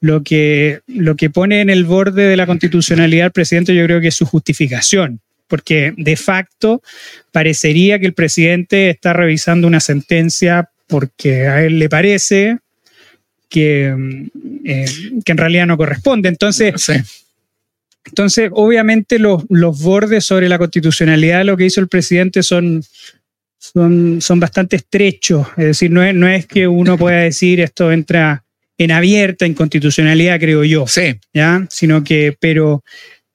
lo 0.00 0.22
que, 0.22 0.80
lo 0.86 1.16
que 1.16 1.30
pone 1.30 1.60
en 1.60 1.70
el 1.70 1.84
borde 1.84 2.26
de 2.26 2.36
la 2.36 2.46
constitucionalidad 2.46 3.26
el 3.26 3.32
presidente, 3.32 3.74
yo 3.74 3.84
creo 3.84 4.00
que 4.00 4.08
es 4.08 4.14
su 4.14 4.26
justificación, 4.26 5.20
porque 5.46 5.92
de 5.96 6.16
facto 6.16 6.82
parecería 7.32 7.98
que 7.98 8.06
el 8.06 8.14
presidente 8.14 8.90
está 8.90 9.12
revisando 9.12 9.66
una 9.66 9.80
sentencia 9.80 10.70
porque 10.86 11.46
a 11.46 11.62
él 11.64 11.78
le 11.78 11.88
parece 11.88 12.58
que, 13.48 13.94
eh, 14.64 14.86
que 15.24 15.32
en 15.32 15.38
realidad 15.38 15.66
no 15.66 15.76
corresponde. 15.76 16.28
Entonces, 16.28 16.74
entonces 18.04 18.50
obviamente 18.52 19.18
los, 19.18 19.44
los 19.50 19.82
bordes 19.82 20.24
sobre 20.24 20.48
la 20.48 20.58
constitucionalidad 20.58 21.38
de 21.38 21.44
lo 21.44 21.56
que 21.56 21.66
hizo 21.66 21.80
el 21.80 21.88
presidente 21.88 22.42
son, 22.42 22.82
son, 23.72 24.20
son 24.20 24.40
bastante 24.40 24.76
estrechos. 24.76 25.46
Es 25.56 25.64
decir, 25.64 25.90
no 25.90 26.02
es, 26.02 26.14
no 26.14 26.28
es 26.28 26.46
que 26.46 26.66
uno 26.66 26.96
pueda 26.98 27.18
decir 27.18 27.60
esto 27.60 27.90
entra 27.92 28.44
en 28.78 28.92
abierta 28.92 29.46
inconstitucionalidad, 29.46 30.38
creo 30.38 30.64
yo. 30.64 30.86
Sí, 30.86 31.16
¿ya? 31.32 31.66
Sino 31.68 32.04
que, 32.04 32.36
pero, 32.38 32.84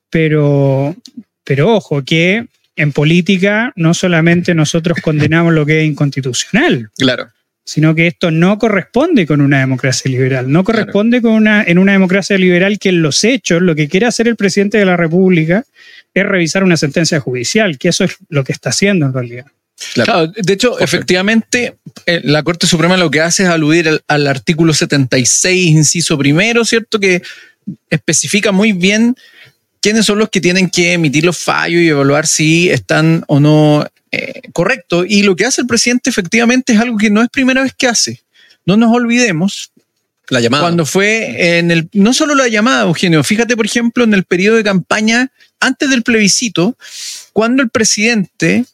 pero, 0.10 0.96
pero 1.43 1.76
ojo, 1.76 2.04
que 2.04 2.46
en 2.76 2.91
política 2.91 3.72
no 3.76 3.93
solamente 3.93 4.56
nosotros 4.56 4.98
condenamos 5.02 5.54
lo 5.54 5.65
que 5.65 5.82
es 5.82 5.86
inconstitucional, 5.86 6.89
Claro. 6.98 7.28
sino 7.65 7.93
que 7.93 8.08
esto 8.08 8.32
no 8.32 8.58
corresponde 8.58 9.28
con 9.28 9.41
una 9.41 9.60
democracia 9.60 10.10
liberal, 10.10 10.52
no 10.52 10.63
corresponde 10.63 11.22
con 11.22 11.34
una, 11.34 11.63
en 11.63 11.78
una 11.78 11.91
democracia 11.91 12.38
liberal 12.38 12.80
que 12.80 12.89
en 12.89 13.02
los 13.02 13.24
hechos 13.24 13.62
lo 13.62 13.76
que 13.76 13.88
quiere 13.89 14.06
hacer 14.06 14.28
el 14.28 14.36
presidente 14.36 14.78
de 14.78 14.86
la 14.86 14.98
República 14.98 15.65
es 16.13 16.26
revisar 16.26 16.63
una 16.63 16.78
sentencia 16.78 17.19
judicial, 17.19 17.78
que 17.78 17.89
eso 17.89 18.06
es 18.06 18.17
lo 18.30 18.43
que 18.43 18.54
está 18.54 18.69
haciendo 18.69 19.06
en 19.08 19.13
realidad. 19.13 19.46
Claro, 19.93 20.28
de 20.28 20.54
hecho, 20.54 20.80
efectivamente, 20.80 21.78
eh, 22.06 22.22
la 22.24 22.43
Corte 22.43 22.67
Suprema 22.67 22.98
lo 22.98 23.12
que 23.12 23.22
hace 23.22 23.43
es 23.43 23.50
aludir 23.50 23.88
al, 23.89 24.04
al 24.08 24.28
artículo 24.28 24.74
76, 24.74 25.67
inciso 25.67 26.17
primero, 26.17 26.65
¿cierto? 26.65 27.00
Que 27.00 27.22
especifica 27.89 28.52
muy 28.52 28.74
bien 28.74 29.15
quiénes 29.84 30.06
son 30.06 30.17
los 30.17 30.30
que 30.30 30.39
tienen 30.39 30.69
que 30.69 30.93
emitir 30.93 31.26
los 31.26 31.38
fallos 31.38 31.82
y 31.82 31.89
evaluar 31.89 32.26
si 32.26 32.69
están 32.69 33.26
o 33.28 33.41
no 33.41 33.86
eh, 34.12 34.41
correctos. 34.54 35.06
Y 35.10 35.24
lo 35.24 35.36
que 35.36 35.46
hace 35.46 35.62
el 35.62 35.67
presidente 35.67 36.10
efectivamente 36.10 36.72
es 36.72 36.80
algo 36.80 36.98
que 36.98 37.10
no 37.10 37.22
es 37.22 37.30
primera 37.30 37.63
vez 37.63 37.74
que 37.78 37.88
hace. 37.88 38.22
No 38.65 38.78
nos 38.78 38.96
olvidemos 38.96 39.72
La 40.30 40.39
llamada. 40.39 40.63
cuando 40.63 40.86
fue 40.86 41.58
en 41.58 41.69
el, 41.69 41.89
no 41.91 42.13
solo 42.13 42.34
la 42.34 42.48
llamada, 42.48 42.84
Eugenio, 42.84 43.24
fíjate, 43.26 43.58
por 43.58 43.65
ejemplo, 43.65 44.06
en 44.06 44.13
el 44.13 44.24
periodo 44.24 44.56
de 44.56 44.63
campaña 44.63 45.32
antes 45.60 45.89
del 45.89 46.04
plebiscito, 46.04 46.78
cuando 47.34 47.62
el 47.62 47.69
presidente, 47.69 48.65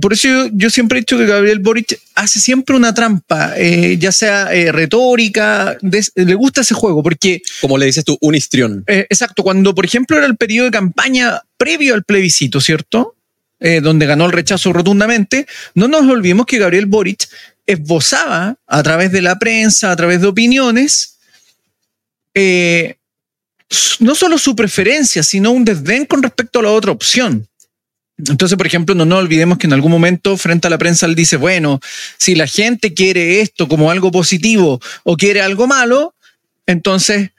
por 0.00 0.12
eso 0.12 0.28
yo, 0.28 0.48
yo 0.52 0.70
siempre 0.70 0.98
he 0.98 1.02
dicho 1.02 1.18
que 1.18 1.26
Gabriel 1.26 1.58
Boric 1.58 2.00
hace 2.14 2.40
siempre 2.40 2.76
una 2.76 2.94
trampa, 2.94 3.54
eh, 3.56 3.96
ya 3.98 4.12
sea 4.12 4.54
eh, 4.54 4.72
retórica, 4.72 5.76
le 5.82 6.34
gusta 6.34 6.60
ese 6.62 6.74
juego, 6.74 7.02
porque, 7.02 7.42
Como 7.60 7.78
le 7.78 7.86
dices 7.86 8.04
tú, 8.04 8.16
un 8.20 8.34
histrión. 8.34 8.84
eh, 8.86 9.06
exacto, 9.10 9.42
cuando, 9.42 9.74
por 9.74 9.84
ejemplo, 9.84 10.16
era 10.16 10.26
el 10.26 10.36
periodo 10.36 10.66
de 10.66 10.70
campaña 10.72 11.42
previo 11.56 11.94
al 11.94 12.04
plebiscito, 12.04 12.60
¿cierto? 12.60 13.14
Donde 13.58 14.04
ganó 14.04 14.26
el 14.26 14.32
rechazo 14.32 14.70
rotundamente, 14.74 15.46
no 15.74 15.88
nos 15.88 16.02
olvidemos 16.02 16.44
que 16.44 16.58
Gabriel 16.58 16.84
Boric 16.84 17.26
esbozaba 17.66 18.58
a 18.66 18.82
través 18.82 19.10
de 19.12 19.22
la 19.22 19.38
prensa, 19.38 19.90
a 19.90 19.96
través 19.96 20.20
de 20.20 20.26
opiniones, 20.26 21.16
no 23.98 24.14
solo 24.14 24.36
su 24.36 24.54
preferencia, 24.54 25.22
sino 25.22 25.52
un 25.52 25.64
desdén 25.64 26.04
con 26.04 26.22
respecto 26.22 26.58
a 26.58 26.64
la 26.64 26.70
otra 26.70 26.92
opción. 26.92 27.48
Entonces, 28.18 28.56
por 28.56 28.66
ejemplo, 28.66 28.94
no 28.94 29.04
nos 29.04 29.18
olvidemos 29.18 29.58
que 29.58 29.66
en 29.66 29.74
algún 29.74 29.90
momento 29.92 30.36
frente 30.36 30.66
a 30.66 30.70
la 30.70 30.78
prensa 30.78 31.06
él 31.06 31.14
dice, 31.14 31.36
bueno, 31.36 31.80
si 32.16 32.34
la 32.34 32.46
gente 32.46 32.94
quiere 32.94 33.40
esto 33.42 33.68
como 33.68 33.90
algo 33.90 34.10
positivo 34.10 34.80
o 35.04 35.16
quiere 35.16 35.42
algo 35.42 35.66
malo, 35.66 36.14
entonces 36.66 37.30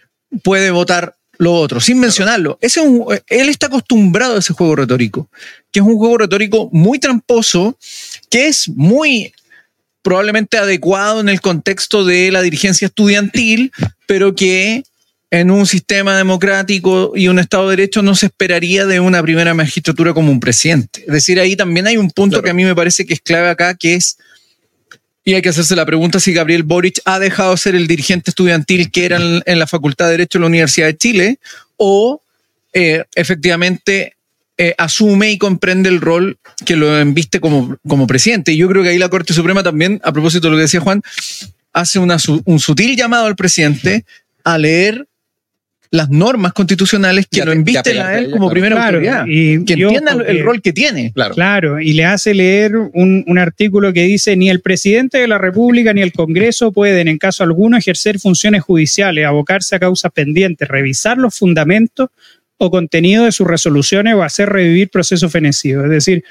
puede 0.44 0.70
votar 0.72 1.16
lo 1.40 1.54
otro, 1.54 1.80
sin 1.80 2.00
mencionarlo. 2.00 2.58
Ese 2.62 2.80
es 2.80 2.86
un- 2.86 3.06
él 3.28 3.50
está 3.50 3.68
acostumbrado 3.68 4.36
a 4.36 4.40
ese 4.40 4.54
juego 4.54 4.76
retórico, 4.76 5.30
que 5.72 5.80
es 5.80 5.86
un 5.86 5.96
juego 5.98 6.18
retórico 6.18 6.70
muy 6.72 7.00
tramposo, 7.00 7.78
que 8.30 8.48
es 8.48 8.70
muy 8.70 9.34
probablemente 10.02 10.58
adecuado 10.58 11.20
en 11.20 11.30
el 11.30 11.42
contexto 11.42 12.06
de 12.06 12.32
la 12.32 12.42
dirigencia 12.42 12.86
estudiantil, 12.88 13.72
pero 14.08 14.36
que 14.36 14.84
en 15.30 15.52
un 15.52 15.66
sistema 15.66 16.16
democrático 16.18 17.12
y 17.16 17.28
un 17.28 17.40
Estado 17.40 17.70
de 17.70 17.76
Derecho 17.76 18.02
no 18.02 18.16
se 18.16 18.28
esperaría 18.28 18.86
de 18.86 19.00
una 19.00 19.22
primera 19.22 19.54
magistratura 19.54 20.14
como 20.14 20.32
un 20.32 20.40
presidente. 20.40 21.02
Es 21.02 21.14
decir, 21.14 21.40
ahí 21.40 21.56
también 21.56 21.88
hay 21.88 21.98
un 21.98 22.10
punto 22.12 22.36
Claro. 22.36 22.44
que 22.46 22.50
a 22.52 22.54
mí 22.54 22.64
me 22.64 22.76
parece 22.76 23.06
que 23.06 23.14
es 23.14 23.22
clave 23.22 23.50
acá, 23.50 23.76
que 23.76 23.96
es, 23.96 24.18
y 25.26 25.34
hay 25.34 25.42
que 25.42 25.50
hacerse 25.50 25.76
la 25.76 25.86
pregunta 25.86 26.22
si 26.22 26.32
Gabriel 26.32 26.64
Boric 26.64 27.02
ha 27.04 27.20
dejado 27.20 27.52
de 27.52 27.58
ser 27.58 27.76
el 27.76 27.88
dirigente 27.88 28.32
estudiantil 28.32 28.90
que 28.90 29.06
era 29.06 29.18
en, 29.18 29.44
en 29.46 29.60
la 29.60 29.68
Facultad 29.68 30.06
de 30.06 30.12
Derecho 30.12 30.38
de 30.38 30.42
la 30.44 30.48
Universidad 30.48 30.88
de 30.88 30.98
Chile, 30.98 31.40
o 31.76 32.22
eh, 32.72 33.04
efectivamente 33.16 34.16
eh, 34.58 34.74
asume 34.78 35.32
y 35.32 35.38
comprende 35.38 35.90
el 35.90 36.00
rol 36.00 36.38
que 36.66 36.78
lo 36.78 36.98
embiste 36.98 37.42
como, 37.42 37.78
como 37.86 38.08
presidente. 38.08 38.54
Y 38.54 38.58
yo 38.58 38.70
creo 38.70 38.82
que 38.82 38.90
ahí 38.90 38.98
la 38.98 39.10
Corte 39.10 39.34
Suprema 39.34 39.62
también, 39.62 40.00
a 40.04 40.14
propósito 40.14 40.48
de 40.48 40.52
lo 40.52 40.58
que 40.58 40.62
decía 40.62 40.80
Juan, 40.80 41.02
hace 41.74 42.00
una 42.00 42.18
un 42.46 42.60
sutil 42.60 42.96
llamado 42.96 43.26
al 43.26 43.36
presidente 43.36 44.06
a 44.46 44.58
leer 44.58 45.06
las 45.92 46.10
normas 46.10 46.54
constitucionales 46.54 47.28
que 47.32 47.46
lo 47.46 47.52
apelar 47.52 48.06
a 48.06 48.10
a 48.10 48.18
él 48.20 48.26
como 48.32 48.48
claro. 48.48 48.52
primera 48.52 48.76
Claro, 48.76 48.98
autoridad. 48.98 49.26
y- 49.28 49.64
que 49.66 49.74
entienda 49.74 50.12
el, 50.28 50.44
rol 50.44 50.62
que 50.62 50.74
tiene. 50.74 51.12
Claro. 51.14 51.36
Claro, 51.36 51.80
y 51.80 51.94
le 51.94 52.06
hace 52.06 52.34
leer 52.34 52.76
un, 52.76 53.24
un 53.26 53.38
artículo 53.38 53.94
que 53.94 54.04
dice, 54.04 54.36
ni 54.36 54.50
el 54.50 54.62
presidente 54.62 55.18
de 55.20 55.28
la 55.28 55.38
República 55.38 55.94
ni 55.94 56.02
el 56.02 56.12
Congreso 56.14 56.72
pueden, 56.72 57.08
en 57.08 57.18
caso 57.18 57.44
alguno, 57.44 57.78
ejercer 57.78 58.20
funciones 58.20 58.62
judiciales, 58.64 59.26
abocarse 59.26 59.76
a 59.76 59.80
causas 59.80 60.12
pendientes, 60.12 60.68
revisar 60.68 61.18
los 61.18 61.36
fundamentos 61.36 62.10
o 62.58 62.72
contenido 62.72 63.26
de 63.26 63.32
sus 63.32 63.48
resoluciones 63.48 64.14
o 64.16 64.24
hacer 64.24 64.50
revivir 64.50 64.90
procesos 64.90 65.32
fenecidos. 65.32 65.86
Es 65.86 65.92
decir, 65.92 66.24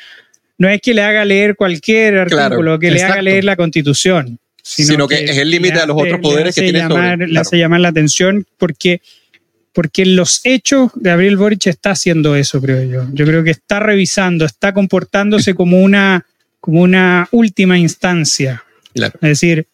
no 0.58 0.68
es 0.68 0.80
que 0.80 0.92
le 0.94 1.02
haga 1.02 1.24
leer 1.24 1.54
cualquier 1.56 2.26
Claro, 2.28 2.44
artículo, 2.44 2.78
que 2.78 2.90
le 2.90 3.02
haga 3.02 3.22
leer 3.22 3.44
la 3.44 3.56
Constitución. 3.56 4.38
Sino 4.62 5.06
que 5.06 5.22
es 5.24 5.36
el 5.38 5.48
límite 5.50 5.74
le 5.76 5.80
a 5.82 5.86
los 5.86 5.96
otros 5.96 6.14
le 6.16 6.18
poderes 6.18 6.54
que 6.54 6.62
tiene 6.62 6.80
sobre, 6.80 6.94
llamar- 6.96 7.18
Le 7.20 7.26
claro. 7.26 7.40
hace 7.42 7.58
llamar 7.58 7.80
la 7.80 7.88
atención 7.88 8.44
porque 8.58 9.00
porque 9.76 10.04
en 10.04 10.16
los 10.16 10.40
hechos 10.44 10.90
Gabriel 10.94 11.36
Boric 11.36 11.66
está 11.66 11.90
haciendo 11.90 12.34
eso, 12.34 12.62
creo 12.62 12.82
yo. 12.82 13.06
Yo 13.12 13.26
creo 13.26 13.44
que 13.44 13.50
está 13.50 13.78
revisando, 13.78 14.46
está 14.46 14.72
comportándose 14.72 15.54
como 15.54 15.82
una, 15.82 16.24
como 16.60 16.80
una 16.80 17.28
última 17.30 17.78
instancia. 17.78 18.64
Claro. 18.94 19.12
Es 19.20 19.28
decir, 19.28 19.66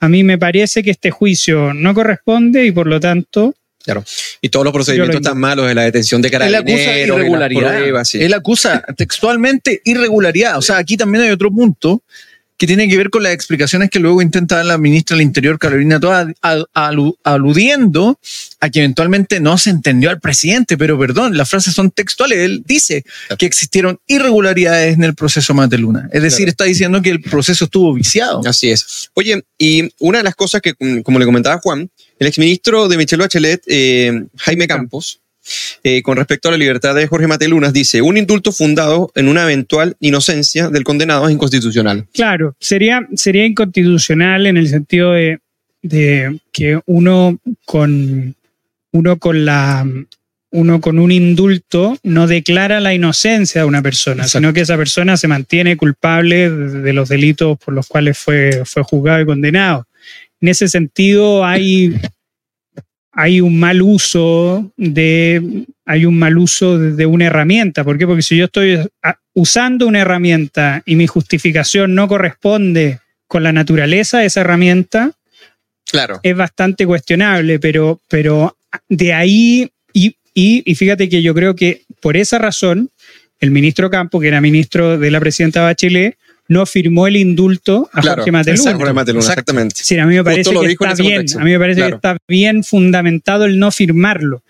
a 0.00 0.08
mí 0.08 0.24
me 0.24 0.38
parece 0.38 0.82
que 0.82 0.90
este 0.90 1.12
juicio 1.12 1.72
no 1.72 1.94
corresponde 1.94 2.66
y 2.66 2.72
por 2.72 2.88
lo 2.88 2.98
tanto, 2.98 3.54
Y 4.40 4.48
todos 4.48 4.64
los 4.64 4.72
procedimientos 4.72 5.22
tan 5.22 5.38
malos 5.38 5.68
de 5.68 5.76
la 5.76 5.82
detención 5.82 6.20
de 6.20 6.26
Él 6.26 6.32
carabineros. 6.32 6.64
acusa 6.64 6.82
y 6.82 7.06
las 7.06 7.16
irregularidad. 7.16 7.76
pruebas, 7.76 8.08
sí. 8.08 8.22
Él 8.24 8.34
acusa 8.34 8.84
textualmente 8.96 9.82
irregularidad. 9.84 10.58
O 10.58 10.62
sea, 10.62 10.78
aquí 10.78 10.96
también 10.96 11.22
hay 11.26 11.30
otro 11.30 11.52
punto 11.52 12.02
que 12.56 12.66
tiene 12.68 12.88
que 12.88 12.96
ver 12.96 13.10
con 13.10 13.22
las 13.24 13.32
explicaciones 13.32 13.90
que 13.90 13.98
luego 13.98 14.22
intenta 14.22 14.56
dar 14.56 14.66
la 14.66 14.78
ministra 14.78 15.16
del 15.16 15.26
Interior, 15.26 15.58
Carolina 15.58 15.98
Toa, 15.98 16.32
al- 16.40 16.66
alu- 16.72 17.16
aludiendo 17.24 18.18
a 18.60 18.70
que 18.70 18.78
eventualmente 18.78 19.40
no 19.40 19.58
se 19.58 19.70
entendió 19.70 20.10
al 20.10 20.20
presidente, 20.20 20.78
pero 20.78 20.98
perdón, 20.98 21.36
las 21.36 21.50
frases 21.50 21.74
son 21.74 21.90
textuales. 21.90 22.38
Él 22.38 22.62
dice 22.64 23.04
que 23.38 23.46
existieron 23.46 23.98
irregularidades 24.06 24.94
en 24.94 25.04
el 25.04 25.14
proceso 25.14 25.52
Mateluna. 25.54 26.08
Es 26.12 26.22
decir, 26.22 26.44
Claro. 26.44 26.50
está 26.50 26.64
diciendo 26.64 27.02
que 27.02 27.10
el 27.10 27.20
proceso 27.20 27.64
estuvo 27.64 27.92
viciado. 27.92 28.40
Así 28.46 28.70
es. 28.70 29.10
Oye, 29.14 29.42
y 29.58 29.90
una 29.98 30.18
de 30.18 30.24
las 30.24 30.34
cosas 30.34 30.60
que, 30.62 30.74
mm, 30.78 31.00
como 31.00 31.18
le 31.18 31.24
comentaba 31.26 31.58
Juan, 31.60 31.90
el 32.18 32.26
exministro 32.26 32.88
de 32.88 32.96
Michelle 32.96 33.22
Bachelet, 33.22 33.62
eh, 33.66 34.24
Jaime 34.38 34.68
Campos, 34.68 35.20
eh, 35.82 36.02
con 36.02 36.16
respecto 36.16 36.48
a 36.48 36.52
la 36.52 36.58
libertad 36.58 36.94
de 36.94 37.06
Jorge 37.06 37.26
Matelunas, 37.26 37.72
dice, 37.72 38.02
un 38.02 38.16
indulto 38.16 38.52
fundado 38.52 39.10
en 39.14 39.28
una 39.28 39.42
eventual 39.42 39.96
inocencia 40.00 40.68
del 40.68 40.84
condenado 40.84 41.26
es 41.28 41.34
inconstitucional. 41.34 42.06
claro, 42.12 42.56
sería, 42.60 43.06
sería 43.14 43.44
inconstitucional 43.44 44.46
en 44.46 44.56
el 44.56 44.68
sentido 44.68 45.12
de, 45.12 45.38
de 45.82 46.38
que 46.52 46.80
uno 46.86 47.38
con, 47.64 48.34
uno 48.92 49.18
con 49.18 49.44
la 49.44 49.86
uno 50.50 50.80
con 50.80 51.00
un 51.00 51.10
indulto 51.10 51.98
no 52.04 52.28
declara 52.28 52.78
la 52.78 52.94
inocencia 52.94 53.62
de 53.62 53.66
una 53.66 53.82
persona, 53.82 54.22
Exacto. 54.22 54.38
sino 54.38 54.52
que 54.52 54.60
esa 54.60 54.76
persona 54.76 55.16
se 55.16 55.26
mantiene 55.26 55.76
culpable 55.76 56.48
de 56.48 56.80
de 56.80 56.92
los 56.92 57.08
delitos 57.08 57.58
por 57.58 57.74
los 57.74 57.88
cuales 57.88 58.16
fue, 58.16 58.62
fue 58.64 58.84
juzgado 58.84 59.20
y 59.20 59.26
condenado. 59.26 59.88
En 60.40 60.48
ese 60.48 60.68
sentido 60.68 61.44
hay, 61.44 61.96
hay 63.14 63.40
un 63.40 63.58
mal 63.58 63.82
uso 63.82 64.72
de 64.76 65.66
hay 65.86 66.06
un 66.06 66.18
mal 66.18 66.38
uso 66.38 66.78
de, 66.78 67.04
una 67.06 67.26
herramienta. 67.26 67.84
¿Por 67.84 67.98
qué? 67.98 68.06
Porque 68.06 68.22
si 68.22 68.36
yo 68.36 68.46
estoy 68.46 68.78
a- 69.02 69.18
usando 69.34 69.86
una 69.86 70.00
herramienta 70.00 70.82
y 70.86 70.96
mi 70.96 71.06
justificación 71.06 71.94
no 71.94 72.08
corresponde 72.08 73.00
con 73.26 73.42
la 73.42 73.52
naturaleza 73.52 74.18
de 74.18 74.26
esa 74.26 74.40
herramienta, 74.40 75.12
Claro. 75.90 76.20
es 76.22 76.34
bastante 76.36 76.86
cuestionable, 76.86 77.58
pero, 77.60 78.00
pero 78.08 78.56
de 78.88 79.12
ahí, 79.12 79.70
y, 79.92 80.16
y, 80.32 80.62
y 80.64 80.74
fíjate 80.74 81.08
que 81.08 81.22
yo 81.22 81.34
creo 81.34 81.54
que 81.54 81.82
por 82.00 82.16
esa 82.16 82.38
razón, 82.38 82.90
el 83.40 83.50
ministro 83.50 83.90
Campo, 83.90 84.18
que 84.20 84.28
era 84.28 84.40
ministro 84.40 84.98
de 84.98 85.10
la 85.10 85.20
presidenta 85.20 85.62
Bachelet, 85.62 86.16
no 86.48 86.66
firmó 86.66 87.06
el 87.06 87.16
indulto 87.16 87.88
a 87.92 88.00
Claro. 88.00 88.16
Jorge 88.22 88.32
Mateluna. 88.32 88.62
Jorge 88.72 88.90
Exacto. 88.92 89.18
exactamente. 89.18 89.74
Sí, 89.78 89.98
a 89.98 90.06
mí 90.06 90.14
me 90.16 90.24
parece 90.24 90.50
que 90.50 90.66
está 90.72 90.94
bien, 90.94 91.24
a 91.38 91.44
mí 91.44 91.50
me 91.52 91.58
parece 91.58 91.80
Claro. 91.80 91.90
que 91.92 91.96
está 91.96 92.16
bien 92.28 92.64
fundamentado 92.64 93.44
el 93.46 93.58
no 93.58 93.70
firmarlo. 93.70 94.42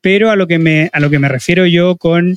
Pero 0.00 0.30
a 0.30 0.36
lo 0.36 0.46
que 0.46 0.58
me, 0.58 0.90
a 0.92 1.00
lo 1.00 1.10
que 1.10 1.18
me 1.18 1.28
refiero 1.28 1.66
yo 1.66 1.96
con, 1.96 2.36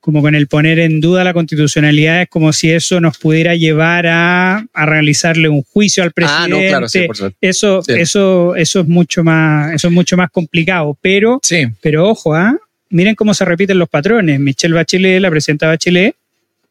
como 0.00 0.22
con 0.22 0.34
el 0.34 0.46
poner 0.48 0.78
en 0.78 1.00
duda 1.00 1.24
la 1.24 1.32
constitucionalidad, 1.32 2.22
es 2.22 2.28
como 2.28 2.52
si 2.52 2.70
eso 2.70 3.00
nos 3.00 3.18
pudiera 3.18 3.54
llevar 3.56 4.06
a, 4.06 4.66
a 4.72 4.86
realizarle 4.86 5.48
un 5.48 5.62
juicio 5.62 6.02
al 6.02 6.12
presidente. 6.12 6.44
Ah, 6.44 6.48
no, 6.48 6.58
claro, 6.68 6.88
sí, 6.88 7.06
por 7.06 7.16
supuesto. 7.16 7.38
Eso, 7.40 7.82
Sí. 7.82 7.92
eso, 7.94 8.54
eso 8.54 8.80
es 8.80 8.86
mucho 8.88 9.24
más, 9.24 9.74
eso 9.74 9.88
es 9.88 9.92
mucho 9.94 10.16
más 10.16 10.30
complicado. 10.30 10.96
Pero, 11.00 11.40
Sí. 11.42 11.64
pero 11.80 12.08
ojo, 12.08 12.34
¿ah? 12.34 12.54
miren 12.90 13.14
cómo 13.16 13.34
se 13.34 13.44
repiten 13.44 13.78
los 13.78 13.88
patrones. 13.88 14.38
Michelle 14.38 14.74
Bachelet, 14.74 15.20
la 15.20 15.30
presidenta 15.30 15.66
Bachelet, 15.66 16.14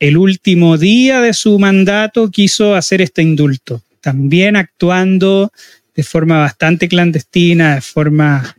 el 0.08 0.18
último 0.18 0.78
día 0.78 1.22
de 1.22 1.34
su 1.34 1.58
mandato 1.60 2.30
quiso 2.32 2.76
hacer 2.76 3.02
este 3.02 3.22
indulto, 3.22 3.82
también 4.02 4.56
actuando 4.56 5.52
de 5.96 6.04
forma 6.04 6.39
bastante 6.39 6.88
clandestina, 6.88 7.76
de 7.76 7.82
forma, 7.82 8.56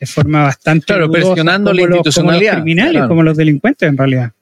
de 0.00 0.06
forma 0.06 0.42
bastante 0.42 0.86
Claro, 0.86 1.06
dudosa, 1.08 1.28
presionando 1.28 1.72
la 1.72 1.76
los- 1.82 1.86
como 1.88 1.96
institucionalidad, 1.98 2.52
los 2.54 2.62
criminales, 2.62 2.92
claro. 2.94 3.08
como 3.08 3.22
los 3.22 3.36
delincuentes 3.36 3.88
en 3.88 3.96
realidad. 3.96 4.32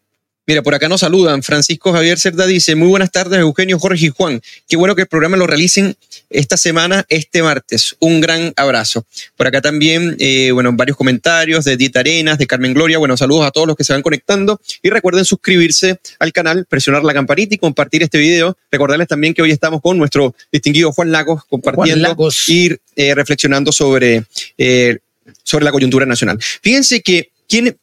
Mira, 0.50 0.62
por 0.62 0.74
acá 0.74 0.88
nos 0.88 1.02
saludan. 1.02 1.44
Francisco 1.44 1.92
Javier 1.92 2.18
Cerda 2.18 2.44
dice, 2.44 2.74
muy 2.74 2.88
buenas 2.88 3.12
tardes, 3.12 3.38
Eugenio, 3.38 3.78
Jorge 3.78 4.06
y 4.06 4.08
Juan. 4.08 4.42
Qué 4.68 4.76
bueno 4.76 4.96
que 4.96 5.02
el 5.02 5.06
programa 5.06 5.36
lo 5.36 5.46
realicen 5.46 5.94
esta 6.28 6.56
semana, 6.56 7.06
este 7.08 7.40
martes. 7.40 7.94
Un 8.00 8.20
gran 8.20 8.52
abrazo. 8.56 9.06
Por 9.36 9.46
acá 9.46 9.60
también, 9.60 10.16
eh, 10.18 10.50
bueno, 10.50 10.72
varios 10.72 10.96
comentarios 10.96 11.64
de 11.64 11.76
Dita 11.76 12.00
Arenas, 12.00 12.36
de 12.36 12.48
Carmen 12.48 12.74
Gloria. 12.74 12.98
Bueno, 12.98 13.16
saludos 13.16 13.46
a 13.46 13.52
todos 13.52 13.68
los 13.68 13.76
que 13.76 13.84
se 13.84 13.92
van 13.92 14.02
conectando. 14.02 14.60
Y 14.82 14.90
recuerden 14.90 15.24
suscribirse 15.24 16.00
al 16.18 16.32
canal, 16.32 16.66
presionar 16.68 17.04
la 17.04 17.14
campanita 17.14 17.54
y 17.54 17.58
compartir 17.58 18.02
este 18.02 18.18
video. 18.18 18.56
Recordarles 18.72 19.06
también 19.06 19.34
que 19.34 19.42
hoy 19.42 19.52
estamos 19.52 19.80
con 19.80 19.98
nuestro 19.98 20.34
distinguido 20.50 20.90
Juan 20.90 21.12
Lagos 21.12 21.44
compartiendo 21.48 22.08
Lagos. 22.08 22.48
y 22.48 22.76
eh, 22.96 23.14
reflexionando 23.14 23.70
sobre, 23.70 24.24
eh, 24.58 24.98
sobre 25.44 25.64
la 25.64 25.70
coyuntura 25.70 26.06
nacional. 26.06 26.40
Fíjense 26.60 27.02
que 27.02 27.30
¿quién, 27.48 27.76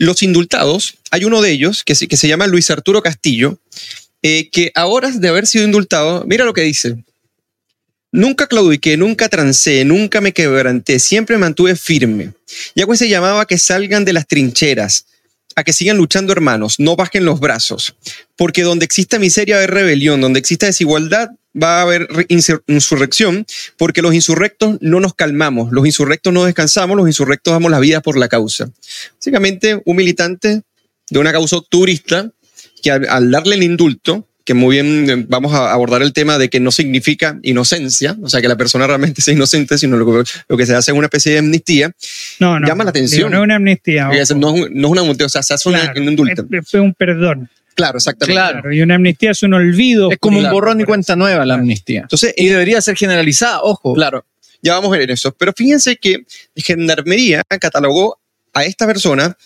los 0.00 0.22
indultados, 0.22 0.94
hay 1.10 1.24
uno 1.24 1.42
de 1.42 1.50
ellos 1.50 1.84
que 1.84 1.94
se, 1.94 2.08
que 2.08 2.16
se 2.16 2.26
llama 2.26 2.46
Luis 2.46 2.70
Arturo 2.70 3.02
Castillo, 3.02 3.58
eh, 4.22 4.48
que 4.50 4.72
a 4.74 4.86
horas 4.86 5.20
de 5.20 5.28
haber 5.28 5.46
sido 5.46 5.66
indultado, 5.66 6.24
mira 6.26 6.46
lo 6.46 6.54
que 6.54 6.62
dice. 6.62 7.04
Nunca 8.10 8.46
claudiqué, 8.46 8.96
nunca 8.96 9.28
trancé, 9.28 9.84
nunca 9.84 10.22
me 10.22 10.32
quebranté, 10.32 10.98
siempre 10.98 11.36
me 11.36 11.40
mantuve 11.40 11.76
firme. 11.76 12.32
Y 12.74 12.80
a 12.80 12.96
se 12.96 13.10
llamaba 13.10 13.46
que 13.46 13.58
salgan 13.58 14.06
de 14.06 14.14
las 14.14 14.26
trincheras, 14.26 15.04
a 15.54 15.64
que 15.64 15.74
sigan 15.74 15.98
luchando 15.98 16.32
hermanos, 16.32 16.80
no 16.80 16.96
bajen 16.96 17.26
los 17.26 17.38
brazos, 17.38 17.94
porque 18.36 18.62
donde 18.62 18.86
exista 18.86 19.18
miseria 19.18 19.56
haber 19.56 19.70
rebelión, 19.70 20.22
donde 20.22 20.40
exista 20.40 20.64
desigualdad 20.64 21.28
va 21.60 21.78
a 21.78 21.82
haber 21.82 22.06
re- 22.10 22.26
insur- 22.28 22.62
insurrección, 22.66 23.44
porque 23.76 24.02
los 24.02 24.14
insurrectos 24.14 24.78
no 24.80 25.00
nos 25.00 25.14
calmamos, 25.14 25.72
los 25.72 25.84
insurrectos 25.86 26.32
no 26.32 26.44
descansamos, 26.44 26.96
los 26.96 27.06
insurrectos 27.08 27.52
damos 27.52 27.70
la 27.70 27.80
vida 27.80 28.00
por 28.00 28.16
la 28.16 28.28
causa. 28.28 28.70
Básicamente, 29.16 29.80
un 29.84 29.96
militante 29.96 30.62
de 31.10 31.18
una 31.18 31.32
causa 31.32 31.56
octubrista 31.56 32.30
que 32.82 32.90
al, 32.90 33.08
al 33.08 33.30
darle 33.30 33.56
el 33.56 33.62
indulto, 33.62 34.26
que 34.44 34.54
muy 34.54 34.76
bien 34.76 35.10
eh, 35.10 35.24
vamos 35.28 35.52
a 35.52 35.70
abordar 35.72 36.02
el 36.02 36.12
tema 36.12 36.38
de 36.38 36.48
que 36.48 36.60
no 36.60 36.70
significa 36.70 37.38
inocencia, 37.42 38.16
o 38.22 38.28
sea, 38.28 38.40
que 38.40 38.48
la 38.48 38.56
persona 38.56 38.86
realmente 38.86 39.20
sea 39.22 39.34
inocente, 39.34 39.76
sino 39.76 39.96
lo 39.96 40.06
que, 40.24 40.30
lo 40.48 40.56
que 40.56 40.66
se 40.66 40.74
hace 40.74 40.92
es 40.92 40.96
una 40.96 41.06
especie 41.06 41.32
de 41.32 41.38
amnistía, 41.38 41.92
No, 42.38 42.58
no. 42.58 42.66
Llama 42.66 42.84
la 42.84 42.90
atención. 42.90 43.18
digo, 43.18 43.30
no 43.30 43.38
es 43.38 43.44
una 43.44 43.56
amnistía. 43.56 44.08
es- 44.12 44.34
no, 44.34 44.54
es 44.56 44.70
no 44.70 44.86
es 44.88 44.92
una 44.92 45.00
amnistía, 45.02 45.26
o 45.26 45.28
sea, 45.28 45.42
se 45.42 45.54
hace 45.54 45.68
Claro, 45.68 46.00
un 46.00 46.08
indulto. 46.08 46.46
es- 46.50 46.68
Fue 46.68 46.80
un 46.80 46.94
perdón. 46.94 47.50
Claro, 47.74 47.98
exactamente. 47.98 48.34
Claro. 48.34 48.60
Claro, 48.60 48.74
y 48.74 48.82
una 48.82 48.96
amnistía 48.96 49.30
es 49.30 49.42
un 49.42 49.54
olvido. 49.54 50.10
Es 50.10 50.18
como 50.18 50.38
un 50.38 50.50
borrón 50.50 50.80
y 50.80 50.84
cuenta 50.84 51.16
nueva 51.16 51.44
la 51.46 51.54
amnistía. 51.54 52.02
Entonces, 52.02 52.34
Y 52.36 52.48
debería 52.48 52.80
ser 52.80 52.96
generalizada, 52.96 53.62
ojo. 53.62 53.94
Claro, 53.94 54.24
ya 54.62 54.74
vamos 54.74 54.88
a 54.88 54.92
ver 54.92 55.02
en 55.02 55.10
eso. 55.10 55.32
Pero 55.32 55.52
fíjense 55.52 55.96
que 55.96 56.24
Gendarmería 56.54 57.42
catalogó 57.60 58.18
a 58.52 58.64
esta 58.64 58.86
persona 58.86 59.36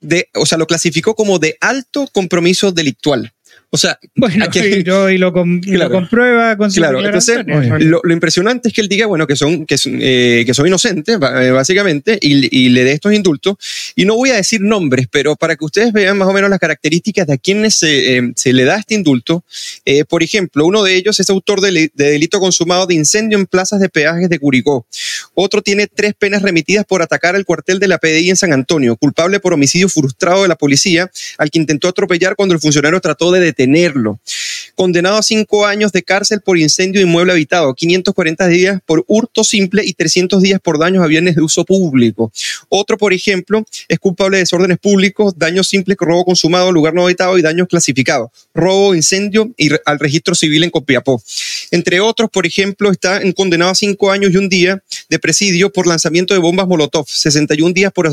de, 0.00 0.28
o 0.34 0.46
sea, 0.46 0.58
lo 0.58 0.66
clasificó 0.66 1.14
como 1.14 1.38
de 1.38 1.56
alto 1.60 2.06
compromiso 2.12 2.72
delictual. 2.72 3.32
O 3.72 3.76
sea, 3.76 3.98
Bueno, 4.16 4.46
y, 4.52 4.82
yo- 4.82 5.08
y 5.08 5.16
lo, 5.18 5.32
com- 5.32 5.60
y 5.64 5.70
lo 5.72 5.78
Claro. 5.86 5.92
comprueba 5.92 6.56
con 6.56 6.70
sus 6.70 6.78
Claro, 6.78 7.04
entonces, 7.04 7.38
lo, 7.80 8.00
lo 8.02 8.12
impresionante 8.12 8.68
es 8.68 8.74
que 8.74 8.80
él 8.80 8.88
diga, 8.88 9.06
bueno, 9.06 9.26
que 9.28 9.36
son, 9.36 9.64
que, 9.64 9.78
son, 9.78 9.96
eh, 10.02 10.42
que 10.44 10.52
son 10.54 10.66
inocentes, 10.66 11.16
eh, 11.16 11.50
básicamente, 11.50 12.18
y, 12.20 12.48
y 12.64 12.68
le 12.70 12.82
dé 12.82 12.92
estos 12.92 13.12
indultos. 13.14 13.56
Y 13.94 14.04
no 14.06 14.16
voy 14.16 14.30
a 14.30 14.34
decir 14.36 14.60
nombres, 14.60 15.06
pero 15.10 15.36
para 15.36 15.54
que 15.54 15.64
ustedes 15.64 15.92
vean 15.92 16.18
más 16.18 16.26
o 16.28 16.32
menos 16.32 16.50
las 16.50 16.58
características 16.58 17.28
de 17.28 17.34
a 17.34 17.38
quienes 17.38 17.76
se, 17.76 18.18
eh, 18.18 18.32
se 18.34 18.52
le 18.52 18.64
da 18.64 18.76
este 18.76 18.94
indulto. 18.94 19.44
eh, 19.84 20.04
por 20.04 20.22
ejemplo, 20.24 20.66
uno 20.66 20.82
de 20.82 20.96
ellos 20.96 21.20
es 21.20 21.30
autor 21.30 21.60
de, 21.60 21.92
de 21.94 22.10
delito 22.10 22.40
consumado 22.40 22.86
de 22.86 22.94
incendio 22.94 23.38
en 23.38 23.46
plazas 23.46 23.78
de 23.80 23.88
peajes 23.88 24.28
de 24.28 24.38
Curicó. 24.40 24.84
Otro 25.34 25.62
tiene 25.62 25.86
tres 25.86 26.14
penas 26.18 26.42
remitidas 26.42 26.84
por 26.84 27.02
atacar 27.02 27.36
el 27.36 27.44
cuartel 27.44 27.78
de 27.78 27.88
la 27.88 27.98
PDI 27.98 28.30
en 28.30 28.36
San 28.36 28.52
Antonio, 28.52 28.96
culpable 28.96 29.40
por 29.40 29.52
homicidio 29.52 29.88
frustrado 29.88 30.42
de 30.42 30.48
la 30.48 30.56
policía, 30.56 31.10
al 31.38 31.50
que 31.50 31.58
intentó 31.58 31.88
atropellar 31.88 32.36
cuando 32.36 32.54
el 32.54 32.60
funcionario 32.60 33.00
trató 33.00 33.30
de 33.32 33.40
detenerlo 33.40 34.20
condenado 34.80 35.18
a 35.18 35.22
cinco 35.22 35.66
años 35.66 35.92
de 35.92 36.02
cárcel 36.02 36.40
por 36.40 36.56
incendio 36.56 37.00
de 37.00 37.06
inmueble 37.06 37.32
habitado, 37.32 37.74
540 37.74 38.46
días 38.48 38.80
por 38.86 39.04
hurto 39.08 39.44
simple 39.44 39.82
y 39.84 39.92
300 39.92 40.40
días 40.40 40.58
por 40.58 40.78
daños 40.78 41.04
a 41.04 41.06
bienes 41.06 41.36
de 41.36 41.42
uso 41.42 41.66
público. 41.66 42.32
Otro, 42.70 42.96
por 42.96 43.12
ejemplo, 43.12 43.62
es 43.88 43.98
culpable 43.98 44.38
de 44.38 44.44
desórdenes 44.44 44.78
públicos, 44.78 45.34
daños 45.36 45.68
simples, 45.68 45.98
robo 46.00 46.24
consumado, 46.24 46.72
lugar 46.72 46.94
no 46.94 47.04
habitado 47.04 47.36
y 47.36 47.42
daños 47.42 47.68
clasificados, 47.68 48.30
robo, 48.54 48.94
incendio 48.94 49.52
y 49.58 49.68
al 49.84 49.98
registro 49.98 50.34
civil 50.34 50.64
en 50.64 50.70
Copiapó. 50.70 51.22
Entre 51.70 52.00
otros, 52.00 52.30
por 52.30 52.46
ejemplo, 52.46 52.90
está 52.90 53.20
en 53.22 53.32
condenado 53.32 53.70
a 53.70 53.74
cinco 53.74 54.10
años 54.10 54.32
y 54.32 54.36
un 54.36 54.48
día 54.48 54.82
de 55.08 55.18
presidio 55.18 55.72
por 55.72 55.86
lanzamiento 55.86 56.34
de 56.34 56.40
bombas 56.40 56.66
Molotov, 56.66 57.06
61 57.08 57.72
días 57.72 57.92
por 57.92 58.08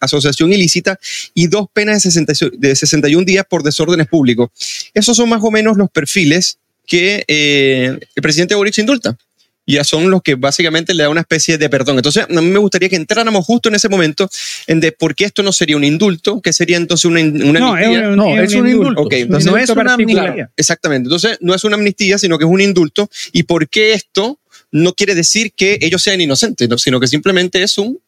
asociación 0.00 0.52
ilícita 0.52 0.98
y 1.34 1.46
dos 1.46 1.66
penas 1.72 2.02
de 2.02 2.10
60 2.10 2.32
de 2.58 2.76
61 2.76 3.24
días 3.24 3.44
por 3.48 3.62
desórdenes 3.62 4.06
públicos. 4.08 4.50
Esos 4.94 5.16
son 5.16 5.28
más 5.28 5.42
o 5.42 5.50
menos 5.50 5.76
los 5.76 5.90
perfiles 5.90 6.58
que 6.86 7.24
eh, 7.28 7.98
el 8.14 8.22
presidente 8.22 8.54
Boric 8.54 8.78
indulta. 8.78 9.16
Ya 9.64 9.84
son 9.84 10.10
los 10.10 10.22
que 10.22 10.34
básicamente 10.34 10.92
le 10.92 11.04
da 11.04 11.08
una 11.08 11.20
especie 11.20 11.56
de 11.56 11.68
perdón. 11.70 11.96
Entonces, 11.96 12.24
a 12.28 12.40
mí 12.40 12.50
me 12.50 12.58
gustaría 12.58 12.88
que 12.88 12.96
entráramos 12.96 13.44
justo 13.44 13.68
en 13.68 13.76
ese 13.76 13.88
momento 13.88 14.28
en 14.66 14.80
de 14.80 14.90
por 14.90 15.14
qué 15.14 15.24
esto 15.26 15.42
no 15.44 15.52
sería 15.52 15.76
un 15.76 15.84
indulto, 15.84 16.40
que 16.40 16.52
sería 16.52 16.76
entonces 16.76 17.04
una, 17.04 17.20
una 17.20 17.60
no, 17.60 17.76
es 17.78 17.86
amnistía. 17.86 18.08
un, 18.08 18.16
No, 18.16 18.42
es 18.42 18.54
un 18.54 18.68
indulto. 18.68 19.06
Entonces 19.10 19.50
no 19.50 19.56
es 19.56 19.70
una 19.70 19.94
amnistía. 19.94 20.50
Exactamente. 20.56 21.06
Entonces, 21.06 21.38
no 21.40 21.54
es 21.54 21.62
una 21.62 21.76
amnistía, 21.76 22.18
sino 22.18 22.38
que 22.38 22.44
es 22.44 22.50
un 22.50 22.60
indulto. 22.60 23.08
¿Y 23.32 23.44
por 23.44 23.68
qué 23.68 23.92
esto 23.92 24.40
no 24.72 24.94
quiere 24.94 25.14
decir 25.14 25.52
que 25.52 25.78
ellos 25.80 26.02
sean 26.02 26.20
inocentes, 26.20 26.68
¿no? 26.68 26.76
sino 26.78 26.98
que 26.98 27.06
simplemente 27.06 27.62
es 27.62 27.78
un 27.78 28.00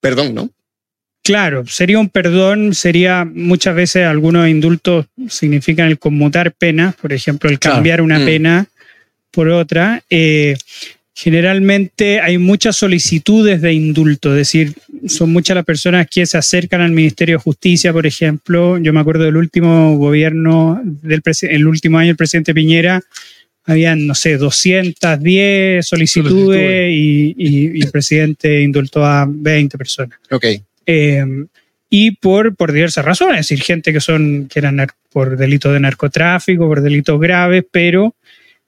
perdón, 0.00 0.34
¿no? 0.34 0.50
Claro, 1.22 1.66
sería 1.66 1.98
un 1.98 2.10
perdón, 2.10 2.74
sería 2.74 3.24
muchas 3.24 3.74
veces 3.74 4.04
algunos 4.06 4.46
indultos 4.46 5.06
significan 5.28 5.88
el 5.88 5.98
conmutar 5.98 6.52
penas, 6.52 6.94
por 6.96 7.12
ejemplo, 7.14 7.48
el 7.48 7.58
Claro. 7.58 7.76
cambiar 7.76 8.02
una 8.02 8.18
Mm. 8.18 8.24
pena 8.26 8.66
por 9.34 9.48
otra. 9.48 10.02
Eh, 10.10 10.56
generalmente 11.16 12.20
hay 12.20 12.38
muchas 12.38 12.76
solicitudes 12.76 13.62
de 13.62 13.72
indulto, 13.72 14.30
es 14.32 14.36
decir, 14.36 14.72
son 15.06 15.32
muchas 15.32 15.54
las 15.54 15.64
personas 15.64 16.06
que 16.10 16.26
se 16.26 16.36
acercan 16.36 16.80
al 16.80 16.90
Ministerio 16.90 17.36
de 17.36 17.42
Justicia, 17.42 17.92
por 17.92 18.06
ejemplo. 18.06 18.78
Yo 18.78 18.92
me 18.92 19.00
acuerdo 19.00 19.24
del 19.24 19.36
último 19.36 19.96
gobierno, 19.96 20.80
del 20.84 21.22
el 21.42 21.66
último 21.66 21.98
año 21.98 22.08
del 22.08 22.16
presidente 22.16 22.52
Piñera, 22.52 23.00
habían, 23.66 24.06
no 24.06 24.14
sé, 24.14 24.36
210 24.36 25.86
solicitudes 25.86 26.34
Solicitudes. 26.36 26.90
y, 26.92 27.34
y- 27.38 27.78
y 27.78 27.82
el 27.82 27.90
presidente 27.90 28.60
indultó 28.60 29.04
a 29.04 29.26
20 29.28 29.78
personas. 29.78 30.18
Ok. 30.30 30.44
Eh, 30.86 31.24
y 31.88 32.10
por, 32.10 32.56
por 32.56 32.72
diversas 32.72 33.04
razones, 33.04 33.40
es 33.40 33.48
decir, 33.48 33.64
gente 33.64 33.92
que 33.92 34.00
son 34.00 34.48
que 34.48 34.58
eran 34.58 34.84
por 35.12 35.36
delitos 35.36 35.72
de 35.72 35.80
narcotráfico, 35.80 36.66
por 36.66 36.82
delitos 36.82 37.18
graves, 37.20 37.64
pero 37.70 38.14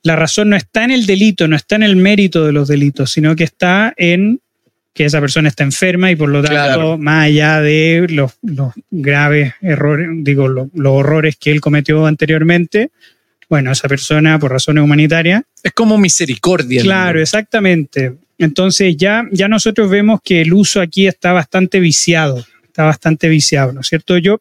la 0.06 0.16
razón 0.16 0.50
no 0.50 0.56
está 0.56 0.84
en 0.84 0.90
el 0.92 1.04
delito, 1.06 1.48
no 1.48 1.56
está 1.56 1.76
en 1.76 1.82
el 1.82 1.96
mérito 1.96 2.44
de 2.46 2.52
los 2.52 2.68
delitos, 2.68 3.10
sino 3.12 3.34
que 3.36 3.44
está 3.44 3.92
en 3.96 4.40
que 4.94 5.04
esa 5.04 5.20
persona 5.20 5.48
está 5.48 5.62
enferma 5.64 6.10
y 6.10 6.16
por 6.16 6.30
lo 6.30 6.40
tanto, 6.42 6.54
Claro. 6.54 6.96
más 6.98 7.26
allá 7.26 7.60
de 7.60 8.06
los, 8.08 8.32
los 8.42 8.72
graves 8.90 9.52
errores, 9.60 10.08
digo, 10.22 10.48
lo- 10.48 10.70
los 10.74 10.92
horrores 10.92 11.36
que 11.36 11.50
él 11.52 11.60
cometió 11.60 12.06
anteriormente, 12.06 12.90
bueno, 13.48 13.70
esa 13.72 13.88
persona 13.88 14.38
por 14.38 14.50
razones 14.50 14.82
humanitarias 14.82 15.42
Es 15.62 15.72
como 15.72 15.98
misericordia. 15.98 16.80
Claro, 16.82 17.20
exactamente. 17.20 18.14
Entonces 18.38 18.96
ya, 18.96 19.24
ya 19.32 19.48
nosotros 19.48 19.90
vemos 19.90 20.20
que 20.24 20.40
el 20.40 20.52
uso 20.54 20.80
aquí 20.80 21.06
está 21.06 21.32
bastante 21.32 21.78
viciado, 21.78 22.44
está 22.64 22.84
bastante 22.84 23.28
viciado, 23.28 23.72
¿no 23.72 23.80
es 23.82 23.86
cierto? 23.88 24.16
Yo, 24.18 24.40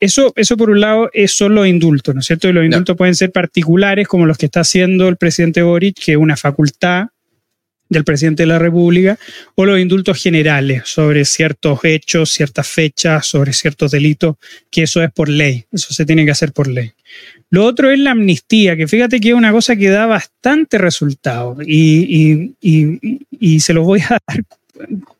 eso, 0.00 0.32
eso 0.36 0.56
por 0.56 0.70
un 0.70 0.80
lado 0.80 1.10
es 1.12 1.32
solo 1.32 1.64
indultos, 1.66 2.14
¿no 2.14 2.20
es 2.20 2.26
cierto? 2.26 2.48
Y 2.48 2.52
los 2.52 2.64
indultos 2.64 2.96
pueden 2.96 3.14
ser 3.14 3.32
particulares 3.32 4.06
como 4.08 4.26
los 4.26 4.36
que 4.38 4.46
está 4.46 4.60
haciendo 4.60 5.08
el 5.08 5.16
presidente 5.16 5.62
Boric, 5.62 5.96
que 6.04 6.12
es 6.12 6.18
una 6.18 6.36
facultad 6.36 7.06
del 7.88 8.02
presidente 8.04 8.42
de 8.42 8.46
la 8.48 8.58
República, 8.58 9.18
o 9.54 9.64
los 9.66 9.78
indultos 9.78 10.20
generales 10.20 10.82
sobre 10.86 11.24
ciertos 11.24 11.80
hechos, 11.84 12.30
ciertas 12.30 12.66
fechas, 12.66 13.26
sobre 13.26 13.52
ciertos 13.52 13.92
delitos, 13.92 14.36
que 14.70 14.82
eso 14.84 15.02
es 15.02 15.12
por 15.12 15.28
ley, 15.28 15.64
eso 15.70 15.92
se 15.94 16.04
tiene 16.06 16.24
que 16.24 16.30
hacer 16.32 16.52
por 16.52 16.66
ley. 16.66 16.92
Lo 17.50 17.64
otro 17.64 17.90
es 17.90 17.98
la 17.98 18.12
amnistía, 18.12 18.76
que 18.76 18.88
fíjate 18.88 19.20
que 19.20 19.28
es 19.28 19.34
una 19.34 19.52
cosa 19.52 19.76
que 19.76 19.90
da 19.90 20.06
bastante 20.06 20.78
resultado 20.78 21.58
y, 21.64 22.54
y- 22.60 22.98
y- 23.00 23.20
y 23.38 23.60
se 23.60 23.74
los 23.74 23.84
voy 23.84 24.00
a 24.00 24.18
dar 24.26 24.44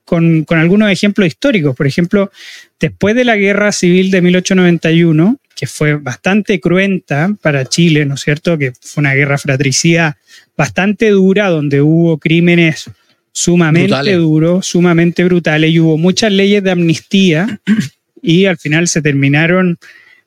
con, 0.05 0.45
con 0.45 0.59
algunos 0.59 0.91
ejemplos 0.91 1.27
históricos. 1.27 1.75
Por 1.75 1.87
ejemplo, 1.87 2.31
después 2.79 3.15
de 3.15 3.25
la 3.25 3.37
guerra 3.37 3.73
civil 3.73 4.11
de 4.11 4.23
1891, 4.23 5.39
que 5.55 5.67
fue 5.67 5.95
bastante 5.95 6.61
cruenta 6.61 7.35
para 7.41 7.65
Chile, 7.65 8.05
¿no 8.05 8.15
es 8.15 8.21
cierto? 8.21 8.59
Que 8.59 8.73
fue 8.81 9.03
una 9.03 9.15
guerra 9.15 9.39
fratricida 9.39 10.19
bastante 10.57 11.11
dura, 11.11 11.49
donde 11.49 11.81
hubo 11.81 12.19
crímenes 12.19 12.91
sumamente 13.33 13.89
Brutales. 13.89 14.19
duros, 14.19 14.67
sumamente 14.67 15.25
brutales, 15.25 15.71
y 15.71 15.81
hubo 15.81 15.99
muchas 15.99 16.33
leyes 16.33 16.63
de 16.63 16.71
amnistía, 16.71 17.61
y 18.23 18.47
al 18.47 18.59
final 18.59 18.89
se 18.89 19.03
terminaron, 19.03 19.79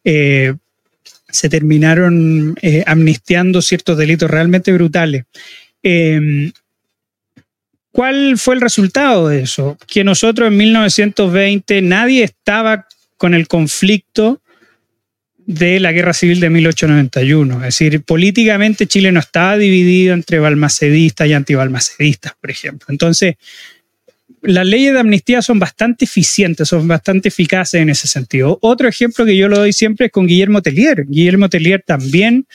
eh, 0.04 0.54
se 1.30 1.50
terminaron 1.50 2.56
eh, 2.62 2.84
amnistiando 2.86 3.62
ciertos 3.62 3.98
delitos 3.98 4.30
realmente 4.30 4.72
brutales. 4.74 5.26
Eh, 5.84 6.52
¿Cuál 7.98 8.38
fue 8.38 8.54
el 8.54 8.62
resultado 8.62 9.28
de 9.28 9.42
eso? 9.42 9.76
Que 9.88 10.04
nosotros 10.04 10.50
en 10.50 10.58
1920 10.58 11.82
nadie 11.82 12.26
estaba 12.26 12.86
con 13.18 13.34
el 13.34 13.48
conflicto 13.48 14.40
de 15.48 15.80
la 15.80 15.92
guerra 15.92 16.14
civil 16.14 16.40
de 16.40 16.52
1891. 16.52 17.56
Es 17.56 17.80
decir, 17.80 18.04
políticamente 18.04 18.86
Chile 18.86 19.12
no 19.12 19.20
estaba 19.20 19.58
dividido 19.58 20.14
entre 20.14 20.38
balmacedistas 20.38 21.28
y 21.28 21.34
antibalmacedistas, 21.34 22.34
por 22.40 22.52
ejemplo. 22.52 22.86
Entonces, 22.92 23.34
las 24.44 24.68
leyes 24.68 24.94
de 24.94 25.00
amnistía 25.00 25.42
son 25.42 25.58
bastante 25.58 26.06
eficientes, 26.06 26.68
son 26.68 26.88
bastante 26.88 27.30
eficaces 27.30 27.82
en 27.82 27.90
ese 27.90 28.08
sentido. 28.08 28.60
Otro 28.62 28.88
ejemplo 28.88 29.26
que 29.26 29.36
yo 29.36 29.48
lo 29.48 29.58
doy 29.58 29.74
siempre 29.74 30.06
es 30.06 30.12
con 30.12 30.28
Guillermo 30.28 30.62
Tellier. 30.62 31.08
Guillermo 31.08 31.50
Tellier 31.50 31.82
también 31.84 32.46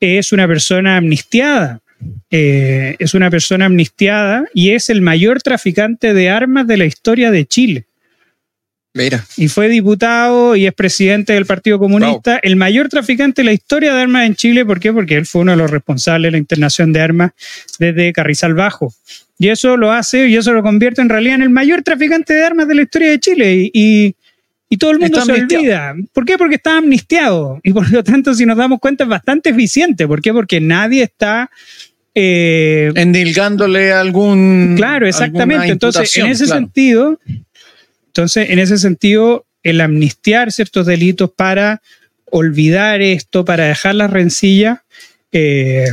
es 0.00 0.32
una 0.32 0.48
persona 0.48 0.96
amnistiada. 0.96 1.82
Eh, 2.30 2.96
es 2.98 3.14
una 3.14 3.30
persona 3.30 3.66
amnistiada 3.66 4.44
y 4.52 4.70
es 4.70 4.90
el 4.90 5.00
mayor 5.00 5.40
traficante 5.42 6.12
de 6.12 6.28
armas 6.28 6.66
de 6.66 6.76
la 6.76 6.84
historia 6.84 7.30
de 7.30 7.46
Chile 7.46 7.86
Mira, 8.94 9.24
y 9.36 9.48
fue 9.48 9.68
diputado 9.68 10.56
y 10.56 10.66
es 10.66 10.72
presidente 10.72 11.34
del 11.34 11.44
Partido 11.44 11.78
Comunista, 11.78 12.38
el 12.42 12.56
mayor 12.56 12.88
traficante 12.88 13.42
de 13.42 13.46
la 13.46 13.52
historia 13.52 13.94
de 13.94 14.00
armas 14.00 14.24
en 14.26 14.34
Chile. 14.34 14.64
¿Por 14.64 14.80
qué? 14.80 14.90
Porque 14.90 15.16
él 15.16 15.26
fue 15.26 15.42
uno 15.42 15.50
de 15.52 15.58
los 15.58 15.70
responsables 15.70 16.28
de 16.28 16.32
la 16.32 16.38
internación 16.38 16.92
de 16.94 17.00
armas 17.02 17.32
desde 17.78 18.12
Carrizal 18.14 18.54
Bajo. 18.54 18.94
Y 19.38 19.48
eso 19.48 19.76
lo 19.76 19.92
hace 19.92 20.28
y 20.28 20.36
eso 20.36 20.54
lo 20.54 20.62
convierte 20.62 21.02
en 21.02 21.10
realidad 21.10 21.34
en 21.34 21.42
el 21.42 21.50
mayor 21.50 21.82
traficante 21.82 22.32
de 22.32 22.42
armas 22.42 22.68
de 22.68 22.74
la 22.74 22.82
historia 22.82 23.10
de 23.10 23.20
Chile. 23.20 23.54
Y, 23.54 23.70
y- 23.74 24.14
y 24.68 24.78
todo 24.78 24.90
el 24.90 24.98
mundo 24.98 25.18
Está 25.20 25.32
se 25.32 25.40
amnistiado. 25.40 25.62
olvida. 25.92 26.08
¿Por 26.12 26.24
qué? 26.24 26.36
Porque 26.36 26.54
está 26.56 26.78
amnistiado. 26.78 27.60
Y 27.62 27.72
por 27.72 27.88
lo 27.92 28.02
tanto, 28.02 28.34
si 28.34 28.44
nos 28.46 28.56
damos 28.56 28.80
cuenta, 28.80 29.04
es 29.04 29.10
bastante 29.10 29.50
eficiente. 29.50 30.08
¿Por 30.08 30.20
qué? 30.20 30.32
Porque 30.32 30.60
nadie 30.60 31.04
está... 31.04 31.50
eh, 32.18 32.92
Endilgándole 32.94 33.92
algún. 33.92 34.72
Claro, 34.74 35.06
exactamente. 35.06 35.68
Entonces, 35.68 36.16
en 36.16 36.26
ese 36.26 36.46
claro. 36.46 36.60
sentido, 36.60 37.20
entonces, 38.06 38.48
en 38.48 38.58
ese 38.58 38.78
sentido, 38.78 39.44
el 39.62 39.82
amnistiar 39.82 40.50
ciertos 40.50 40.86
delitos 40.86 41.30
para 41.30 41.82
olvidar 42.24 43.02
esto, 43.02 43.44
para 43.44 43.66
dejar 43.66 43.96
las 43.96 44.10
rencillas, 44.10 44.78
eh, 45.30 45.88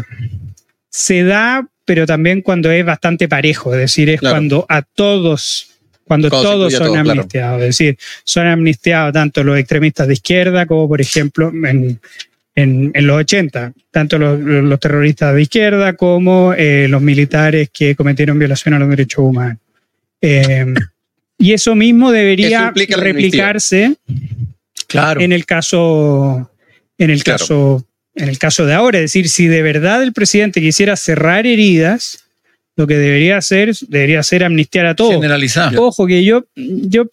se 0.90 1.24
da, 1.24 1.68
pero 1.84 2.06
también 2.06 2.42
cuando 2.42 2.72
es 2.72 2.86
bastante 2.86 3.28
parejo, 3.28 3.74
es 3.74 3.82
decir, 3.82 4.10
es 4.10 4.22
Claro. 4.22 4.36
cuando 4.36 4.66
a 4.70 4.82
todos, 4.82 5.72
cuando 6.06 6.30
todos 6.30 6.72
son 6.72 6.94
claro. 6.94 7.12
amnistiados, 7.12 7.62
es 7.64 7.68
decir, 7.68 7.98
son 8.24 8.48
amnistiados 8.48 9.12
tanto 9.12 9.44
los 9.44 9.58
extremistas 9.60 10.08
de 10.08 10.14
izquierda 10.14 10.66
como, 10.66 10.88
por 10.88 11.02
ejemplo, 11.02 11.50
en, 11.50 12.00
en, 12.56 12.92
en 12.94 13.08
los 13.08 13.18
80, 13.18 13.74
tanto 13.92 14.18
los, 14.20 14.40
los 14.40 14.80
terroristas 14.80 15.34
de 15.34 15.42
izquierda 15.42 15.94
como 15.94 16.54
eh, 16.56 16.88
los 16.88 17.02
militares 17.02 17.70
que 17.74 17.96
cometieron 17.96 18.38
violación 18.38 18.74
a 18.76 18.80
los 18.80 18.90
derechos 18.90 19.20
humanos. 19.20 19.58
Eh, 20.22 20.66
y 21.38 21.54
eso 21.54 21.76
mismo 21.76 22.12
debería 22.12 22.72
replicarse 22.72 23.96
Claro. 24.88 25.22
en 25.22 25.32
el 25.32 25.46
caso 25.46 26.50
en 26.98 27.10
el 27.10 27.24
Claro. 27.24 27.40
caso 27.40 27.86
en 28.16 28.30
el 28.30 28.38
caso 28.38 28.68
de 28.68 28.74
ahora, 28.76 29.00
es 29.00 29.06
decir, 29.06 29.28
si 29.28 29.48
de 29.48 29.64
verdad 29.64 30.04
el 30.04 30.14
presidente 30.14 30.62
quisiera 30.62 30.96
cerrar 30.96 31.48
heridas, 31.48 32.24
lo 32.76 32.86
que 32.86 32.96
debería 32.96 33.38
hacer 33.38 33.74
debería 33.88 34.22
ser 34.22 34.44
amnistiar 34.44 34.86
a 34.86 34.96
todos. 34.96 35.14
Generalizado. 35.16 35.84
Ojo 35.84 36.06
que 36.06 36.24
yo 36.24 36.46
yo 36.56 37.08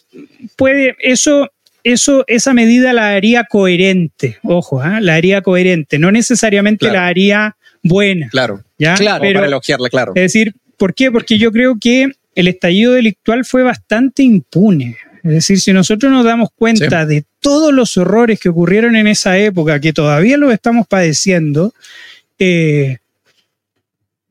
puede 0.56 0.94
eso 1.00 1.48
eso 1.84 2.24
esa 2.26 2.54
medida 2.54 2.92
la 2.92 3.10
haría 3.10 3.44
coherente, 3.44 4.38
ojo, 4.42 4.80
¿ah? 4.80 5.00
la 5.00 5.14
haría 5.14 5.42
coherente, 5.42 5.98
no 5.98 6.10
necesariamente 6.12 6.86
Claro. 6.86 6.94
la 6.94 7.06
haría 7.06 7.56
buena, 7.82 8.28
claro. 8.30 8.62
¿ya? 8.78 8.94
Claro, 8.94 9.22
Pero 9.22 9.38
para 9.38 9.46
elogiarla, 9.48 9.88
claro. 9.88 10.12
es 10.14 10.22
decir, 10.22 10.54
¿por 10.76 10.94
qué? 10.94 11.10
Porque 11.10 11.38
yo 11.38 11.52
creo 11.52 11.76
que 11.80 12.12
el 12.34 12.48
estallido 12.48 12.92
delictual 12.92 13.44
fue 13.44 13.62
bastante 13.62 14.22
impune. 14.22 14.96
Es 15.22 15.30
decir, 15.30 15.60
si 15.60 15.72
nosotros 15.72 16.10
nos 16.10 16.24
damos 16.24 16.48
cuenta 16.54 17.04
de 17.04 17.24
todos 17.40 17.74
los 17.74 17.96
horrores 17.98 18.40
que 18.40 18.48
ocurrieron 18.48 18.96
en 18.96 19.06
esa 19.06 19.36
época, 19.36 19.78
que 19.78 19.92
todavía 19.92 20.38
los 20.38 20.52
estamos 20.52 20.86
padeciendo, 20.86 21.74
eh, 22.38 22.98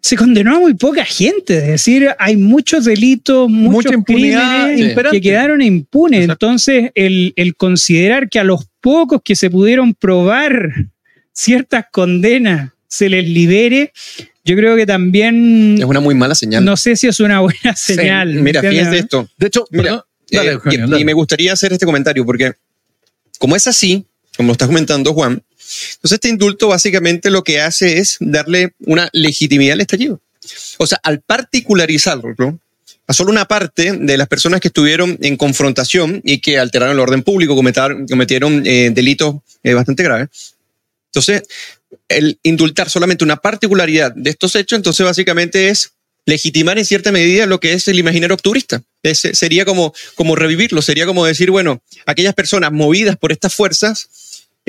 se 0.02 0.16
condenó 0.16 0.56
a 0.56 0.60
muy 0.60 0.74
poca 0.76 1.04
gente. 1.04 1.58
Es 1.58 1.68
decir, 1.68 2.10
hay 2.18 2.38
muchos 2.38 2.86
delitos, 2.86 3.50
muchos 3.50 3.74
Mucha 3.92 3.94
impunidad 3.96 4.68
crímenes 4.74 5.12
que 5.12 5.22
quedaron 5.22 5.62
impunes. 5.62 6.22
Exacto. 6.22 6.46
Entonces, 6.46 6.92
el, 6.96 7.34
el 7.36 7.56
considerar 7.56 8.30
que 8.30 8.40
a 8.40 8.44
los 8.44 8.66
pocos 8.82 9.22
que 9.24 9.36
se 9.36 9.50
pudieron 9.50 9.94
probar 9.94 10.70
ciertas 11.34 11.86
condenas 11.92 12.72
se 12.88 13.10
les 13.10 13.28
libere, 13.28 13.92
yo 14.46 14.56
creo 14.56 14.76
que 14.76 14.86
también 14.86 15.76
Es 15.78 15.86
una 15.86 16.00
muy 16.00 16.16
mala 16.16 16.34
señal. 16.34 16.64
no 16.66 16.76
sé 16.78 16.96
si 16.96 17.08
es 17.08 17.20
una 17.20 17.40
buena 17.42 17.76
señal. 17.76 18.34
¿me 18.36 18.42
Mira, 18.42 18.62
fíjense 18.62 19.00
esto. 19.00 19.30
De 19.38 19.48
hecho, 19.48 19.66
Mira. 19.72 20.04
Dale, 20.32 20.50
Eh, 20.50 20.54
Eugenio, 20.54 20.86
y, 20.86 20.90
dale. 20.90 21.02
y 21.02 21.06
me 21.06 21.14
gustaría 21.14 21.54
hacer 21.54 21.74
este 21.74 21.86
comentario 21.88 22.24
porque, 22.26 22.54
como 23.40 23.56
es 23.56 23.66
así, 23.68 24.06
como 24.38 24.48
lo 24.48 24.52
estás 24.54 24.68
comentando, 24.68 25.12
Juan, 25.14 25.42
entonces 25.96 26.16
este 26.16 26.30
indulto 26.30 26.68
básicamente 26.68 27.30
lo 27.30 27.44
que 27.44 27.62
hace 27.62 27.98
es 28.00 28.18
darle 28.20 28.74
una 28.86 29.10
legitimidad 29.14 29.74
al 29.74 29.82
estallido. 29.82 30.20
O 30.78 30.88
sea, 30.88 31.00
al 31.04 31.22
particularizarlo, 31.22 32.60
a 33.08 33.14
solo 33.14 33.32
una 33.32 33.46
parte 33.46 33.92
de 33.94 34.18
las 34.18 34.28
personas 34.28 34.62
que 34.62 34.70
estuvieron 34.70 35.18
en 35.22 35.36
confrontación 35.38 36.22
y 36.24 36.40
que 36.40 36.60
alteraron 36.60 36.94
el 36.96 37.00
orden 37.00 37.24
público, 37.24 37.56
cometieron, 37.56 38.66
eh, 38.66 38.92
delitos 38.94 39.36
eh, 39.64 39.74
bastante 39.74 40.04
graves. 40.04 40.30
Entonces, 41.08 41.44
el 42.08 42.40
indultar 42.44 42.90
solamente 42.90 43.24
una 43.24 43.38
particularidad 43.38 44.14
de 44.16 44.30
estos 44.30 44.56
hechos, 44.56 44.78
entonces 44.78 45.06
básicamente 45.06 45.70
es 45.70 45.92
legitimar 46.26 46.78
en 46.78 46.86
cierta 46.86 47.12
medida 47.12 47.48
lo 47.48 47.60
que 47.60 47.74
es 47.74 47.88
el 47.88 47.98
imaginario 47.98 48.36
octubrista. 48.36 48.84
Es- 49.02 49.28
sería 49.34 49.66
como, 49.66 49.94
como 50.16 50.36
revivirlo, 50.36 50.82
sería 50.84 51.08
como 51.08 51.26
decir, 51.26 51.50
bueno, 51.50 51.82
aquellas 52.06 52.36
personas 52.36 52.72
movidas 52.72 53.18
por 53.18 53.32
estas 53.32 53.54
fuerzas 53.56 54.08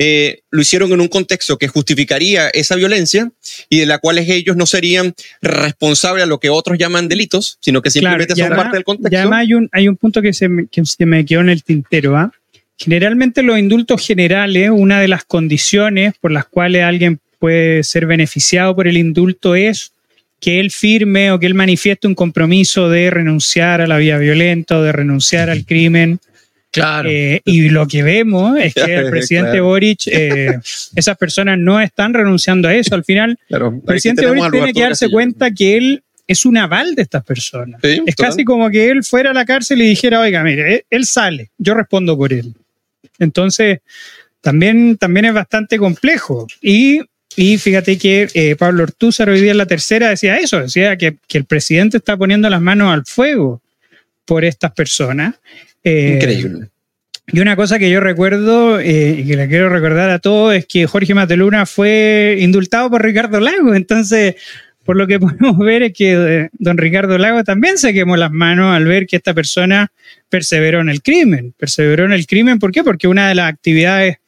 eh, 0.03 0.41
lo 0.49 0.61
hicieron 0.63 0.91
en 0.93 0.99
un 0.99 1.07
contexto 1.07 1.59
que 1.59 1.67
justificaría 1.67 2.49
esa 2.49 2.75
violencia 2.75 3.31
y 3.69 3.81
de 3.81 3.85
la 3.85 3.99
cual 3.99 4.17
ellos 4.17 4.57
no 4.57 4.65
serían 4.65 5.13
responsables 5.43 6.23
a 6.23 6.25
lo 6.25 6.39
que 6.39 6.49
otros 6.49 6.79
llaman 6.79 7.07
delitos, 7.07 7.59
sino 7.61 7.83
que 7.83 7.91
simplemente 7.91 8.33
Claro, 8.33 8.55
y 8.55 8.57
son 8.57 8.57
parte 8.57 8.77
del 8.77 8.81
Y 8.81 8.83
contexto. 8.83 9.17
además 9.19 9.39
hay 9.41 9.53
un, 9.53 9.69
hay 9.71 9.87
un 9.87 9.97
punto 9.97 10.23
que 10.23 10.33
se, 10.33 10.49
me, 10.49 10.65
que 10.65 10.83
se 10.85 11.05
me 11.05 11.23
quedó 11.23 11.41
en 11.41 11.49
el 11.49 11.63
tintero. 11.63 12.17
¿ah? 12.17 12.31
Generalmente 12.79 13.43
los 13.43 13.59
indultos 13.59 14.03
generales, 14.03 14.71
una 14.73 14.99
de 14.99 15.07
las 15.07 15.23
condiciones 15.23 16.15
por 16.19 16.31
las 16.31 16.45
cuales 16.45 16.83
alguien 16.83 17.19
puede 17.37 17.83
ser 17.83 18.07
beneficiado 18.07 18.75
por 18.75 18.87
el 18.87 18.97
indulto 18.97 19.53
es 19.53 19.91
que 20.39 20.59
él 20.59 20.71
firme 20.71 21.31
o 21.31 21.37
que 21.39 21.45
él 21.45 21.53
manifieste 21.53 22.07
un 22.07 22.15
compromiso 22.15 22.89
de 22.89 23.11
renunciar 23.11 23.81
a 23.81 23.87
la 23.87 23.97
vía 23.97 24.17
violenta 24.17 24.79
o 24.79 24.81
de 24.81 24.93
renunciar 24.93 25.51
al 25.51 25.63
crimen. 25.63 26.19
Claro. 26.71 27.09
Eh, 27.09 27.41
y 27.45 27.69
lo 27.69 27.85
que 27.87 28.01
vemos 28.01 28.57
es 28.59 28.73
que 28.73 28.95
el 28.95 29.09
presidente 29.11 29.51
Claro. 29.51 29.65
Boric, 29.65 30.07
eh, 30.07 30.57
esas 30.95 31.17
personas 31.17 31.57
no 31.59 31.79
están 31.81 32.13
renunciando 32.13 32.67
a 32.69 32.73
eso. 32.73 32.95
Al 32.95 33.03
final, 33.03 33.37
Claro, 33.47 33.73
el 33.75 33.81
presidente 33.81 34.25
Boric 34.25 34.43
tiene 34.43 34.57
Roberto 34.59 34.73
que 34.73 34.81
darse 34.81 35.05
Castillo. 35.05 35.11
cuenta 35.11 35.51
que 35.51 35.77
él 35.77 36.03
es 36.27 36.45
un 36.45 36.57
aval 36.57 36.95
de 36.95 37.01
estas 37.01 37.23
personas. 37.25 37.81
Sí, 37.83 38.01
Es 38.07 38.15
total. 38.15 38.29
casi 38.31 38.45
como 38.45 38.69
que 38.69 38.89
él 38.89 39.03
fuera 39.03 39.31
a 39.31 39.33
la 39.33 39.43
cárcel 39.45 39.81
y 39.81 39.89
dijera, 39.89 40.21
oiga, 40.21 40.43
mire, 40.43 40.75
él- 40.75 40.85
él 40.89 41.05
sale, 41.05 41.49
yo 41.57 41.73
respondo 41.73 42.15
por 42.17 42.31
él. 42.31 42.53
Entonces, 43.19 43.79
también, 44.39 44.97
también 44.97 45.25
es 45.25 45.33
bastante 45.33 45.77
complejo. 45.77 46.47
Y, 46.61 47.01
y 47.35 47.57
fíjate 47.57 47.97
que 47.97 48.27
eh, 48.33 48.55
Pablo 48.55 48.83
Ortúzar 48.83 49.29
hoy 49.29 49.41
día 49.41 49.51
en 49.51 49.57
la 49.57 49.65
tercera 49.65 50.09
decía 50.09 50.37
eso, 50.37 50.59
decía 50.61 50.95
que, 50.97 51.17
que 51.27 51.37
el 51.37 51.45
presidente 51.45 51.97
está 51.97 52.15
poniendo 52.17 52.49
las 52.49 52.61
manos 52.61 52.93
al 52.93 53.05
fuego 53.05 53.61
por 54.31 54.45
estas 54.45 54.71
personas. 54.71 55.35
Eh, 55.83 56.13
Increíble. 56.15 56.69
y 57.33 57.41
una 57.41 57.57
cosa 57.57 57.77
que 57.77 57.89
yo 57.89 57.99
recuerdo 57.99 58.79
eh, 58.79 59.17
y 59.19 59.27
que 59.27 59.35
le 59.35 59.49
quiero 59.49 59.67
recordar 59.67 60.09
a 60.09 60.19
todos 60.19 60.55
es 60.55 60.65
que 60.65 60.87
Jorge 60.87 61.13
Mateluna 61.13 61.65
fue 61.65 62.37
indultado 62.39 62.89
por 62.89 63.03
Ricardo 63.03 63.41
Lago. 63.41 63.75
Entonces, 63.75 64.35
por 64.85 64.95
lo 64.95 65.05
que 65.05 65.19
podemos 65.19 65.57
ver 65.57 65.83
es 65.83 65.91
que 65.91 66.13
eh, 66.13 66.49
don 66.53 66.77
Ricardo 66.77 67.17
Lago 67.17 67.43
también 67.43 67.77
se 67.77 67.93
quemó 67.93 68.15
las 68.15 68.31
manos 68.31 68.73
al 68.73 68.85
ver 68.85 69.05
que 69.05 69.17
esta 69.17 69.33
persona 69.33 69.91
perseveró 70.29 70.79
en 70.79 70.87
el 70.87 71.01
crimen. 71.01 71.53
Perseveró 71.57 72.05
en 72.05 72.13
el 72.13 72.25
crimen, 72.25 72.57
¿por 72.57 72.71
qué? 72.71 72.85
Porque 72.85 73.09
una 73.09 73.27
de 73.27 73.35
las 73.35 73.51
actividades 73.51 74.19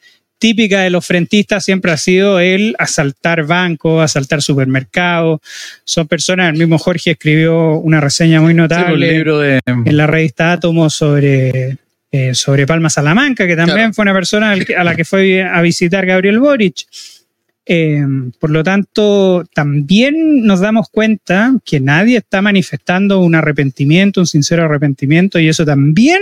típica 0.43 0.81
de 0.81 0.89
los 0.89 1.07
frentistas 1.07 1.63
siempre 1.63 1.93
ha 1.93 1.95
sido 1.95 2.37
el 2.41 2.75
asaltar 2.77 3.45
bancos, 3.45 4.03
asaltar 4.03 4.41
supermercados. 4.41 5.39
Son 5.85 6.05
personas, 6.05 6.51
el 6.51 6.59
mismo 6.59 6.77
Jorge 6.77 7.11
escribió 7.11 7.75
una 7.75 8.01
reseña 8.01 8.41
muy 8.41 8.53
pues, 8.53 8.57
notable 8.57 9.07
el 9.07 9.13
libro 9.15 9.39
de. 9.39 9.61
en 9.65 9.95
la 9.95 10.05
revista 10.05 10.51
Átomo 10.51 10.89
sobre, 10.89 11.77
eh, 12.11 12.33
sobre 12.33 12.67
Palma 12.67 12.89
Salamanca, 12.89 13.47
que 13.47 13.55
también 13.55 13.77
Claro. 13.77 13.93
fue 13.93 14.01
una 14.03 14.13
persona 14.13 14.51
a 14.51 14.83
la 14.83 14.95
que 14.97 15.05
fue 15.05 15.43
a 15.43 15.61
visitar 15.61 16.05
Gabriel 16.05 16.41
Boric. 16.41 16.87
Eh, 17.65 18.03
por 18.37 18.49
lo 18.49 18.65
tanto, 18.65 19.45
también 19.55 20.45
nos 20.45 20.59
damos 20.59 20.89
cuenta 20.89 21.53
que 21.63 21.79
nadie 21.79 22.17
está 22.17 22.41
manifestando 22.41 23.19
un 23.19 23.33
arrepentimiento, 23.33 24.19
un 24.19 24.27
sincero 24.27 24.65
arrepentimiento, 24.65 25.39
y 25.39 25.47
eso 25.47 25.63
también 25.63 26.19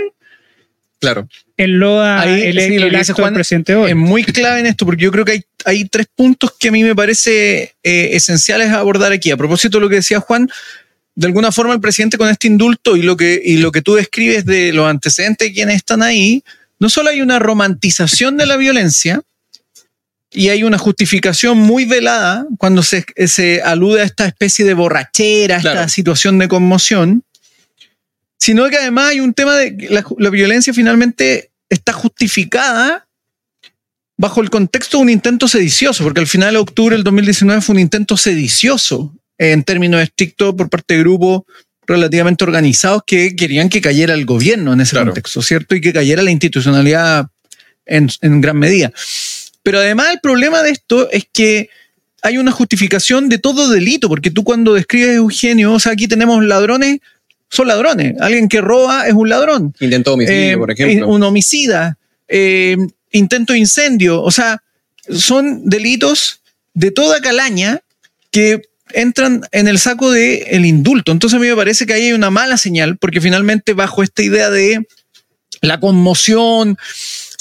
Claro. 1.02 1.28
enloda 1.56 2.20
Ahí, 2.20 2.42
el, 2.42 2.58
sí, 2.60 2.74
el 2.76 2.80
lo 2.80 2.86
dice 2.98 3.10
acto 3.10 3.14
Juan 3.22 3.32
del 3.34 3.38
presidente 3.40 3.74
Boric. 3.74 3.90
Es 3.90 3.96
muy 3.96 4.22
clave 4.24 4.60
en 4.60 4.66
esto, 4.66 4.86
porque 4.86 5.02
yo 5.02 5.10
creo 5.10 5.24
que 5.24 5.32
hay, 5.32 5.42
hay 5.64 5.84
tres 5.88 6.06
puntos 6.14 6.52
que 6.58 6.68
a 6.68 6.72
mí 6.72 6.84
me 6.84 6.94
parece 6.94 7.74
eh, 7.82 8.10
esenciales 8.12 8.68
a 8.68 8.78
abordar 8.78 9.10
aquí. 9.10 9.32
A 9.32 9.36
propósito 9.36 9.78
de 9.78 9.82
lo 9.82 9.88
que 9.88 9.96
decía 9.96 10.20
Juan, 10.20 10.48
de 11.16 11.26
alguna 11.26 11.50
forma 11.50 11.74
el 11.74 11.80
presidente 11.80 12.16
con 12.16 12.28
este 12.28 12.46
indulto 12.46 12.96
y 12.96 13.02
lo 13.02 13.16
que, 13.16 13.42
y 13.44 13.56
lo 13.56 13.72
que 13.72 13.82
tú 13.82 13.94
describes 13.96 14.44
de 14.46 14.72
los 14.72 14.88
antecedentes 14.88 15.48
de 15.48 15.52
quienes 15.52 15.74
están 15.76 16.02
ahí, 16.02 16.44
no 16.78 16.88
solo 16.88 17.10
hay 17.10 17.20
una 17.20 17.40
romantización 17.40 18.36
de 18.36 18.46
la 18.46 18.56
violencia, 18.56 19.20
y 20.34 20.48
hay 20.48 20.62
una 20.64 20.78
justificación 20.78 21.58
muy 21.58 21.84
velada 21.84 22.46
cuando 22.58 22.82
se, 22.82 23.04
se 23.26 23.60
alude 23.60 24.00
a 24.00 24.04
esta 24.04 24.24
especie 24.26 24.64
de 24.64 24.72
borrachera, 24.72 25.56
a 25.56 25.58
esta 25.58 25.72
Claro. 25.72 25.88
situación 25.90 26.38
de 26.38 26.48
conmoción, 26.48 27.22
sino 28.42 28.68
que 28.68 28.76
además 28.76 29.10
hay 29.10 29.20
un 29.20 29.34
tema 29.34 29.56
de 29.56 29.76
que 29.76 29.88
la, 29.88 30.04
la 30.18 30.30
violencia 30.30 30.74
finalmente 30.74 31.52
está 31.68 31.92
justificada 31.92 33.06
bajo 34.18 34.40
el 34.40 34.50
contexto 34.50 34.96
de 34.96 35.02
un 35.04 35.10
intento 35.10 35.46
sedicioso, 35.46 36.02
porque 36.02 36.18
al 36.18 36.26
final 36.26 36.54
de 36.54 36.58
octubre 36.58 36.96
del 36.96 37.04
2019 37.04 37.60
fue 37.60 37.74
un 37.74 37.78
intento 37.80 38.16
sedicioso 38.16 39.14
en 39.38 39.62
términos 39.62 40.02
estrictos 40.02 40.54
por 40.56 40.68
parte 40.68 40.94
de 40.94 41.00
grupos 41.00 41.42
relativamente 41.86 42.42
organizados 42.42 43.02
que 43.06 43.36
querían 43.36 43.68
que 43.68 43.80
cayera 43.80 44.12
el 44.14 44.24
gobierno 44.24 44.72
en 44.72 44.80
ese 44.80 44.90
Claro. 44.96 45.06
contexto, 45.12 45.40
¿cierto? 45.40 45.76
Y 45.76 45.80
que 45.80 45.92
cayera 45.92 46.22
la 46.22 46.32
institucionalidad 46.32 47.28
en, 47.86 48.08
en 48.22 48.40
gran 48.40 48.58
medida. 48.58 48.92
Pero 49.62 49.78
además 49.78 50.08
el 50.12 50.18
problema 50.20 50.64
de 50.64 50.70
esto 50.70 51.08
es 51.12 51.26
que 51.32 51.68
hay 52.22 52.38
una 52.38 52.50
justificación 52.50 53.28
de 53.28 53.38
todo 53.38 53.68
delito, 53.68 54.08
porque 54.08 54.32
tú 54.32 54.42
cuando 54.42 54.74
describes 54.74 55.14
Eugenio, 55.16 55.72
o 55.74 55.78
sea, 55.80 55.92
aquí 55.92 56.08
tenemos 56.08 56.44
ladrones, 56.44 56.98
son 57.52 57.68
ladrones. 57.68 58.14
Alguien 58.18 58.48
que 58.48 58.62
roba 58.62 59.06
es 59.06 59.12
un 59.12 59.28
ladrón. 59.28 59.74
Intento 59.78 60.14
homicidio, 60.14 60.54
Eh, 60.54 60.56
por 60.56 60.70
ejemplo. 60.70 61.06
Un 61.08 61.22
homicida, 61.22 61.98
eh, 62.26 62.76
intento 63.10 63.52
de 63.52 63.58
incendio, 63.58 64.22
o 64.22 64.30
sea, 64.30 64.62
son 65.14 65.68
delitos 65.68 66.40
de 66.72 66.90
toda 66.90 67.20
calaña 67.20 67.80
que 68.30 68.62
entran 68.94 69.42
en 69.52 69.68
el 69.68 69.78
saco 69.78 70.10
del 70.10 70.42
el 70.46 70.64
indulto. 70.64 71.12
Entonces 71.12 71.36
a 71.36 71.40
mí 71.40 71.46
me 71.46 71.54
parece 71.54 71.84
que 71.84 71.92
ahí 71.92 72.06
hay 72.06 72.12
una 72.14 72.30
mala 72.30 72.56
señal, 72.56 72.96
porque 72.96 73.20
finalmente 73.20 73.74
bajo 73.74 74.02
esta 74.02 74.22
idea 74.22 74.48
de 74.48 74.86
la 75.60 75.78
conmoción, 75.78 76.78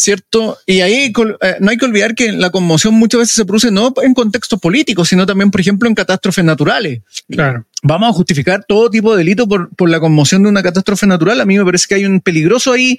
¿cierto? 0.02 0.58
Y 0.66 0.82
ahí 0.82 1.14
eh, 1.42 1.56
no 1.60 1.70
hay 1.70 1.78
que 1.78 1.86
olvidar 1.86 2.16
que 2.16 2.32
la 2.32 2.50
conmoción 2.50 2.96
muchas 2.96 3.20
veces 3.20 3.36
se 3.36 3.46
produce 3.46 3.70
no 3.70 3.94
en 4.02 4.16
contextos 4.16 4.60
políticos, 4.60 5.10
sino 5.10 5.28
también, 5.28 5.52
por 5.52 5.62
ejemplo, 5.62 5.88
en 5.88 5.94
catástrofes 5.94 6.44
naturales 6.44 7.02
Claro. 7.30 7.66
vamos 7.84 8.10
a 8.10 8.14
justificar 8.14 8.66
todo 8.68 8.90
tipo 8.90 9.12
de 9.12 9.20
delito 9.20 9.48
por, 9.48 9.70
por 9.76 9.90
la 9.90 10.00
conmoción 10.00 10.42
de 10.42 10.50
una 10.50 10.64
catástrofe 10.64 11.06
natural. 11.06 11.40
A 11.40 11.46
mí 11.46 11.56
me 11.58 11.64
parece 11.64 11.86
que 11.88 11.96
hay 11.96 12.06
un 12.06 12.20
peligroso 12.20 12.74
ahí 12.74 12.98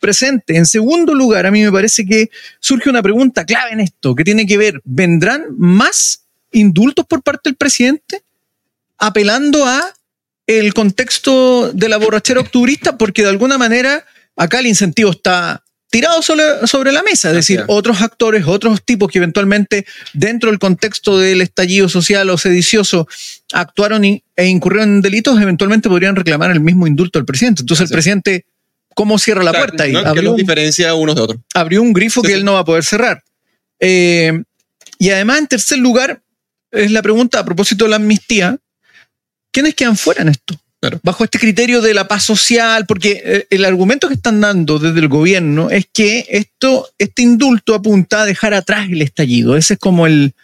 presente. 0.00 0.56
En 0.56 0.64
segundo 0.64 1.14
lugar, 1.14 1.44
a 1.44 1.50
mí 1.50 1.62
me 1.62 1.70
parece 1.70 2.06
que 2.06 2.30
surge 2.58 2.88
una 2.88 3.02
pregunta 3.02 3.44
clave 3.44 3.72
en 3.72 3.80
esto, 3.80 4.14
que 4.14 4.24
tiene 4.24 4.46
que 4.46 4.56
ver, 4.56 4.80
¿vendrán 4.84 5.44
más 5.58 6.22
indultos 6.52 7.04
por 7.06 7.22
parte 7.22 7.50
del 7.50 7.56
presidente? 7.56 8.22
Apelando 8.96 9.66
a 9.66 9.92
el 10.46 10.72
contexto 10.72 11.70
de 11.72 11.88
la 11.88 11.98
borrachera 11.98 12.40
octubrista, 12.40 12.96
porque 12.96 13.22
de 13.22 13.28
alguna 13.28 13.58
manera 13.58 14.04
acá 14.36 14.60
el 14.60 14.66
incentivo 14.66 15.10
está 15.10 15.62
tirado 15.90 16.22
sobre, 16.22 16.44
sobre 16.66 16.92
la 16.92 17.02
mesa, 17.02 17.30
es 17.30 17.34
decir, 17.36 17.64
otros 17.66 18.00
actores, 18.00 18.44
otros 18.46 18.82
tipos 18.84 19.10
que 19.10 19.18
eventualmente 19.18 19.84
dentro 20.12 20.50
del 20.50 20.58
contexto 20.60 21.18
del 21.18 21.40
estallido 21.42 21.88
social 21.88 22.30
o 22.30 22.38
sedicioso 22.38 23.08
actuaron 23.52 24.04
y- 24.04 24.22
e 24.36 24.46
incurrieron 24.46 24.94
en 24.96 25.00
delitos, 25.02 25.40
eventualmente 25.40 25.88
podrían 25.88 26.14
reclamar 26.16 26.50
el 26.52 26.60
mismo 26.60 26.86
indulto 26.86 27.18
al 27.18 27.24
presidente. 27.24 27.62
Entonces 27.62 27.84
Así 27.84 27.92
el 27.92 27.98
es. 27.98 28.02
presidente, 28.04 28.44
¿cómo 28.94 29.18
cierra 29.18 29.42
la 29.42 29.52
puerta 29.52 29.82
ahí? 29.82 29.92
¿no? 29.92 30.02
Que 30.04 30.08
Abrió 30.08 30.30
un, 30.30 30.36
diferencia 30.36 30.94
unos 30.94 31.16
de 31.16 31.22
otros. 31.22 31.40
abrió 31.54 31.82
un 31.82 31.92
grifo 31.92 32.20
Sí, 32.20 32.28
que 32.28 32.32
sí. 32.34 32.38
él 32.38 32.44
no 32.44 32.52
va 32.54 32.60
a 32.60 32.64
poder 32.64 32.84
cerrar. 32.84 33.22
Eh, 33.80 34.42
y 34.98 35.10
además, 35.10 35.38
en 35.40 35.46
tercer 35.48 35.78
lugar, 35.78 36.22
es 36.70 36.90
la 36.92 37.02
pregunta 37.02 37.40
a 37.40 37.44
propósito 37.44 37.84
de 37.84 37.90
la 37.90 37.96
amnistía, 37.96 38.56
¿quiénes 39.50 39.74
quedan 39.74 39.96
fuera 39.96 40.22
en 40.22 40.28
esto? 40.28 40.54
Bajo 41.02 41.24
este 41.24 41.38
criterio 41.38 41.82
de 41.82 41.92
la 41.92 42.08
paz 42.08 42.24
social, 42.24 42.86
porque 42.86 43.22
eh, 43.22 43.46
el 43.50 43.66
argumento 43.66 44.08
que 44.08 44.14
están 44.14 44.40
dando 44.40 44.78
desde 44.78 44.98
el 45.00 45.08
gobierno 45.08 45.68
es 45.68 45.86
que 45.92 46.26
esto, 46.30 46.88
este 46.98 47.20
indulto 47.20 47.74
apunta 47.74 48.22
a 48.22 48.26
dejar 48.26 48.54
atrás 48.54 48.88
el 48.88 49.02
estallido. 49.02 49.56
Ese 49.56 49.74
es 49.74 49.78
como 49.78 50.06
el 50.06 50.34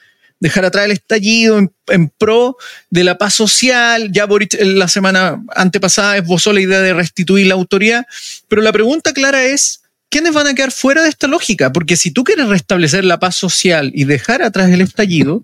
dejar 0.41 0.67
atrás 0.67 0.85
el 0.85 0.91
estallido 0.91 1.59
en, 1.59 2.09
pro 2.19 2.57
de 2.91 3.05
la 3.05 3.17
paz 3.17 3.35
social. 3.35 4.13
Ya 4.13 4.27
Boric 4.27 4.55
eh, 4.55 4.65
la 4.65 4.89
semana 4.89 5.43
antepasada 5.55 6.19
esbozó 6.19 6.53
la 6.53 6.61
idea 6.61 6.81
de 6.81 6.93
restituir 6.93 7.47
la 7.47 7.55
autoridad, 7.55 8.07
pero 8.49 8.61
la 8.61 8.73
pregunta 8.73 9.15
clara 9.15 9.43
es, 9.45 9.81
¿quiénes 10.11 10.35
van 10.35 10.49
a 10.49 10.55
quedar 10.55 10.73
fuera 10.73 11.03
de 11.03 11.09
esta 11.09 11.29
lógica? 11.29 11.73
Porque 11.73 11.97
si 11.97 12.11
tú 12.11 12.25
quieres 12.25 12.49
restablecer 12.49 13.05
la 13.05 13.19
paz 13.19 13.37
social 13.37 13.91
y 13.95 14.05
dejar 14.05 14.43
atrás 14.43 14.71
el 14.71 14.83
estallido, 14.83 15.43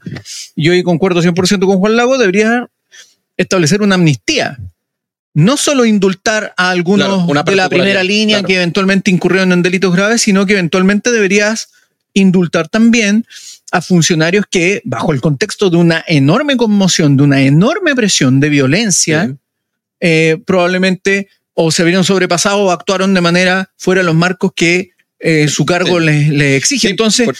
yo 0.55 0.73
ahí 0.73 0.83
concuerdo 0.83 1.23
100% 1.23 1.67
con 1.67 1.79
Juan 1.79 1.97
Lago, 1.97 2.19
deberías 2.19 2.67
establecer 3.37 3.81
una 3.83 3.95
amnistía. 3.95 4.59
No 5.35 5.57
solo 5.57 5.85
indultar 5.87 6.53
a 6.57 6.71
algunos 6.71 7.07
Claro, 7.09 7.25
una 7.25 7.43
de 7.43 7.57
la 7.57 7.69
primera 7.69 8.03
línea 8.03 8.39
claro. 8.39 8.49
que 8.49 8.57
eventualmente 8.57 9.11
incurrieron 9.11 9.53
en 9.53 9.63
delitos 9.63 9.95
graves, 9.95 10.23
sino 10.23 10.45
que 10.45 10.53
eventualmente 10.53 11.11
deberías 11.11 11.69
indultar 12.13 12.69
también 12.69 13.25
a 13.71 13.81
funcionarios 13.81 14.45
que, 14.51 14.83
bajo 14.85 15.13
el 15.13 15.23
contexto 15.23 15.71
de 15.71 15.79
una 15.79 16.05
enorme 16.07 16.59
conmoción, 16.59 17.17
de 17.17 17.23
una 17.23 17.41
enorme 17.41 17.95
presión 17.95 18.41
de 18.41 18.51
violencia, 18.51 19.27
Sí. 19.29 19.35
eh, 20.01 20.39
probablemente 20.45 21.29
o 21.55 21.71
se 21.71 21.85
vieron 21.85 22.05
sobrepasados 22.05 22.61
o 22.61 22.71
actuaron 22.71 23.15
de 23.15 23.21
manera 23.23 23.71
fuera 23.79 24.01
de 24.03 24.07
los 24.07 24.15
marcos 24.15 24.53
que 24.55 24.91
eh, 25.25 25.49
su 25.49 25.65
cargo 25.65 25.99
Sí. 26.01 26.05
les, 26.07 26.29
les 26.31 26.59
exige. 26.59 26.89
Sí, 26.89 26.91
Entonces, 26.91 27.27
por- 27.27 27.37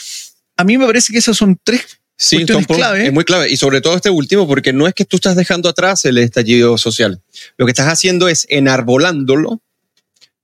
a 0.57 0.63
mí 0.63 0.77
me 0.77 0.85
parece 0.87 1.11
que 1.11 1.19
esas 1.19 1.35
son 1.37 1.59
tres. 1.63 1.99
Sí, 2.17 2.45
son 2.47 2.63
clave. 2.63 3.07
es 3.07 3.13
muy 3.13 3.23
clave. 3.23 3.49
Y 3.49 3.57
sobre 3.57 3.81
todo 3.81 3.95
este 3.95 4.09
último, 4.09 4.47
porque 4.47 4.71
no 4.71 4.87
es 4.87 4.93
que 4.93 5.05
tú 5.05 5.17
estás 5.17 5.35
dejando 5.35 5.69
atrás 5.69 6.05
el 6.05 6.17
estallido 6.17 6.77
social. 6.77 7.21
Lo 7.57 7.65
que 7.65 7.71
estás 7.71 7.87
haciendo 7.87 8.27
es 8.27 8.45
enarbolándolo 8.49 9.61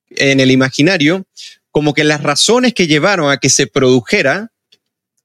en 0.10 0.40
el 0.40 0.52
imaginario, 0.52 1.26
como 1.72 1.94
que 1.94 2.04
las 2.04 2.22
razones 2.24 2.74
que 2.74 2.88
llevaron 2.88 3.32
a 3.32 3.38
que 3.38 3.50
se 3.50 3.68
produjera 3.68 4.52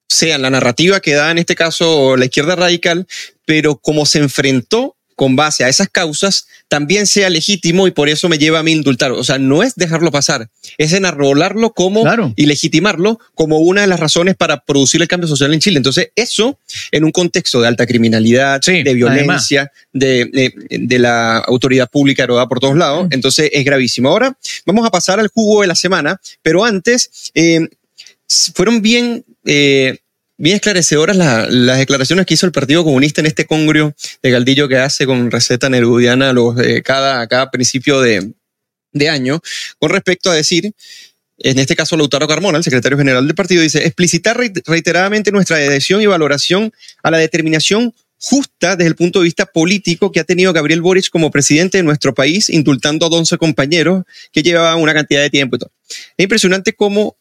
sean 0.09 0.43
la 0.43 0.51
narrativa 0.51 1.01
que 1.01 1.15
da 1.15 1.31
en 1.31 1.39
este 1.39 1.55
caso 1.55 2.17
la 2.17 2.27
izquierda 2.27 2.55
radical, 2.55 3.07
pero 3.47 3.77
como 3.77 4.07
se 4.07 4.19
enfrentó 4.19 4.97
con 5.17 5.37
base 5.37 5.65
a 5.65 5.69
esas 5.69 5.89
causas, 5.89 6.47
también 6.69 7.07
sea 7.07 7.31
legítimo 7.31 7.87
y 7.87 7.91
por 7.93 8.09
eso 8.09 8.29
me 8.29 8.39
lleva 8.39 8.59
a 8.59 8.63
mí 8.63 8.73
indultar. 8.73 9.13
O 9.13 9.23
sea, 9.25 9.39
no 9.39 9.63
es 9.63 9.75
dejarlo 9.77 10.11
pasar, 10.11 10.49
es 10.79 10.93
enarbolarlo 10.93 11.73
como 11.73 12.03
Claro. 12.03 12.33
y 12.37 12.47
legitimarlo 12.47 13.21
como 13.35 13.59
una 13.59 13.83
de 13.83 13.87
las 13.87 14.01
razones 14.01 14.35
para 14.37 14.65
producir 14.65 15.01
el 15.03 15.09
cambio 15.09 15.29
social 15.29 15.53
en 15.55 15.61
Chile. 15.61 15.77
Entonces, 15.77 16.11
eso 16.17 16.59
en 16.91 17.05
un 17.05 17.13
contexto 17.13 17.61
de 17.61 17.69
alta 17.69 17.87
criminalidad, 17.87 18.61
Sí, 18.63 18.83
de 18.83 18.95
violencia, 18.95 19.71
de, 19.93 20.25
de- 20.27 20.55
de 20.79 20.99
la 20.99 21.39
autoridad 21.39 21.89
pública 21.91 22.25
erodada 22.25 22.49
por 22.49 22.61
todos 22.61 22.77
lados, 22.77 23.09
entonces 23.11 23.51
es 23.53 23.65
gravísimo. 23.65 24.09
Ahora 24.09 24.37
vamos 24.67 24.87
a 24.87 24.91
pasar 24.91 25.21
al 25.21 25.29
jugo 25.29 25.61
de 25.63 25.67
la 25.69 25.75
semana, 25.75 26.21
pero 26.43 26.65
antes 26.65 27.31
eh, 27.35 27.69
fueron 28.55 28.83
bien... 28.83 29.25
eh, 29.45 29.99
Bien 30.37 30.57
esclarecedoras 30.57 31.17
la- 31.17 31.47
las 31.49 31.79
declaraciones 31.79 32.27
que 32.27 32.35
hizo 32.35 32.47
el 32.47 32.53
Partido 32.53 32.83
Comunista 32.83 33.21
en 33.21 33.27
este 33.27 33.47
congrio 33.47 33.95
de 34.23 34.31
Galdillo 34.31 34.69
que 34.69 34.79
hace 34.79 35.07
con 35.07 35.31
receta 35.31 35.69
nerudiana 35.71 36.33
los, 36.33 36.59
eh, 36.61 36.83
cada, 36.83 37.27
cada 37.29 37.51
principio 37.51 38.01
de, 38.01 38.33
de 38.93 39.09
año, 39.09 39.41
con 39.79 39.91
respecto 39.91 40.31
a 40.31 40.35
decir 40.35 40.73
en 41.39 41.59
este 41.59 41.75
caso 41.75 41.97
Lautaro 41.97 42.29
Carmona, 42.29 42.59
el 42.59 42.65
secretario 42.65 42.97
general 42.97 43.27
del 43.27 43.35
partido, 43.35 43.61
dice, 43.61 43.85
explicitar 43.85 44.37
reit- 44.37 44.63
reiteradamente 44.67 45.33
nuestra 45.33 45.57
adhesión 45.57 46.01
y 46.01 46.07
valoración 46.07 46.73
a 47.03 47.11
la 47.11 47.19
determinación 47.19 47.93
justa 48.21 48.77
desde 48.77 48.89
el 48.89 48.95
punto 48.95 49.19
de 49.19 49.25
vista 49.25 49.45
político 49.45 50.13
que 50.13 50.21
ha 50.21 50.25
tenido 50.25 50.53
Gabriel 50.53 50.81
Boric 50.81 51.11
como 51.11 51.31
presidente 51.33 51.79
de 51.79 51.83
nuestro 51.85 52.15
país, 52.15 52.49
indultando 52.49 53.05
a 53.07 53.09
11 53.11 53.37
compañeros 53.37 54.05
que 54.33 54.43
llevaban 54.45 54.81
una 54.81 54.95
cantidad 54.95 55.21
de 55.23 55.29
tiempo 55.31 55.57
y 55.57 55.59
todo. 55.59 55.73
Es 56.17 56.23
impresionante 56.23 56.73
cómo 56.73 57.17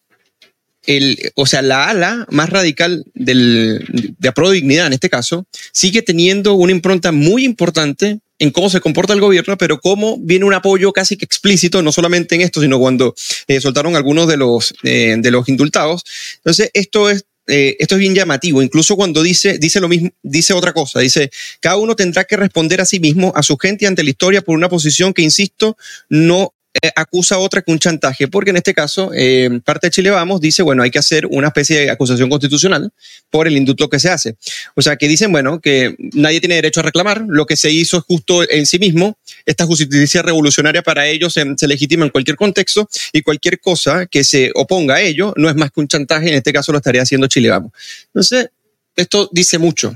el, 0.85 1.31
o 1.35 1.45
sea, 1.45 1.61
la 1.61 1.89
ala 1.89 2.25
más 2.29 2.49
radical 2.49 3.05
del, 3.13 4.15
de 4.17 4.29
Apro 4.29 4.49
Dignidad, 4.49 4.87
en 4.87 4.93
este 4.93 5.09
caso, 5.09 5.45
sigue 5.71 6.01
teniendo 6.01 6.53
una 6.53 6.71
impronta 6.71 7.11
muy 7.11 7.45
importante 7.45 8.19
en 8.39 8.51
cómo 8.51 8.69
se 8.69 8.81
comporta 8.81 9.13
el 9.13 9.21
gobierno, 9.21 9.57
pero 9.57 9.79
cómo 9.79 10.17
viene 10.19 10.45
un 10.45 10.53
apoyo 10.53 10.91
casi 10.91 11.15
que 11.15 11.25
explícito, 11.25 11.81
no 11.81 11.91
solamente 11.91 12.35
en 12.35 12.41
esto, 12.41 12.61
sino 12.61 12.79
cuando 12.79 13.15
eh, 13.47 13.61
soltaron 13.61 13.95
algunos 13.95 14.27
de 14.27 14.37
los, 14.37 14.73
eh, 14.83 15.15
de 15.17 15.31
los 15.31 15.47
indultados. 15.47 16.03
Entonces, 16.37 16.69
esto 16.73 17.09
es 17.09 17.25
eh, 17.47 17.75
esto 17.79 17.95
es 17.95 17.99
bien 17.99 18.15
llamativo, 18.15 18.61
incluso 18.61 18.95
cuando 18.95 19.21
dice, 19.21 19.57
dice 19.57 19.81
lo 19.81 19.89
mismo, 19.89 20.11
dice 20.21 20.53
otra 20.53 20.71
cosa, 20.71 21.01
dice, 21.01 21.29
cada 21.59 21.75
uno 21.75 21.93
tendrá 21.93 22.23
que 22.23 22.37
responder 22.37 22.79
a 22.79 22.85
sí 22.85 23.01
mismo, 23.01 23.33
a 23.35 23.43
su 23.43 23.57
gente 23.57 23.85
ante 23.85 24.01
la 24.01 24.11
historia 24.11 24.41
por 24.41 24.55
una 24.55 24.69
posición 24.69 25.13
que, 25.13 25.23
insisto, 25.23 25.75
no 26.07 26.52
eh, 26.81 26.91
acusa 26.95 27.35
a 27.35 27.37
otra 27.37 27.61
que 27.61 27.71
un 27.71 27.77
chantaje, 27.77 28.27
porque 28.27 28.49
en 28.49 28.57
este 28.57 28.73
caso, 28.73 29.11
eh, 29.13 29.59
parte 29.63 29.87
de 29.87 29.91
Chile 29.91 30.09
Vamos 30.09 30.41
dice, 30.41 30.63
bueno, 30.63 30.81
hay 30.81 30.89
que 30.89 30.97
hacer 30.97 31.27
una 31.29 31.47
especie 31.47 31.81
de 31.81 31.91
acusación 31.91 32.29
constitucional 32.29 32.91
por 33.29 33.47
el 33.47 33.55
indulto 33.55 33.89
que 33.89 33.99
se 33.99 34.09
hace. 34.09 34.37
O 34.75 34.81
sea, 34.81 34.95
que 34.95 35.07
dicen, 35.07 35.31
bueno, 35.31 35.61
que 35.61 35.95
nadie 36.13 36.39
tiene 36.39 36.55
derecho 36.55 36.79
a 36.79 36.83
reclamar, 36.83 37.25
lo 37.27 37.45
que 37.45 37.57
se 37.57 37.69
hizo 37.69 37.97
es 37.97 38.03
justo 38.03 38.49
en 38.49 38.65
sí 38.65 38.79
mismo, 38.79 39.17
esta 39.45 39.65
justicia 39.65 40.23
revolucionaria 40.23 40.81
para 40.81 41.05
ellos 41.05 41.33
se, 41.33 41.45
se 41.57 41.67
legitima 41.67 42.05
en 42.05 42.11
cualquier 42.11 42.37
contexto 42.37 42.89
y 43.11 43.21
cualquier 43.21 43.59
cosa 43.59 44.07
que 44.07 44.23
se 44.23 44.51
oponga 44.55 44.95
a 44.95 45.01
ello 45.01 45.33
no 45.37 45.49
es 45.49 45.55
más 45.55 45.71
que 45.71 45.79
un 45.79 45.87
chantaje, 45.87 46.29
en 46.29 46.35
este 46.35 46.51
caso 46.51 46.71
lo 46.71 46.79
estaría 46.79 47.03
haciendo 47.03 47.27
Chile 47.27 47.49
Vamos. 47.49 47.71
Entonces, 48.07 48.49
esto 48.95 49.29
dice 49.31 49.59
mucho. 49.59 49.95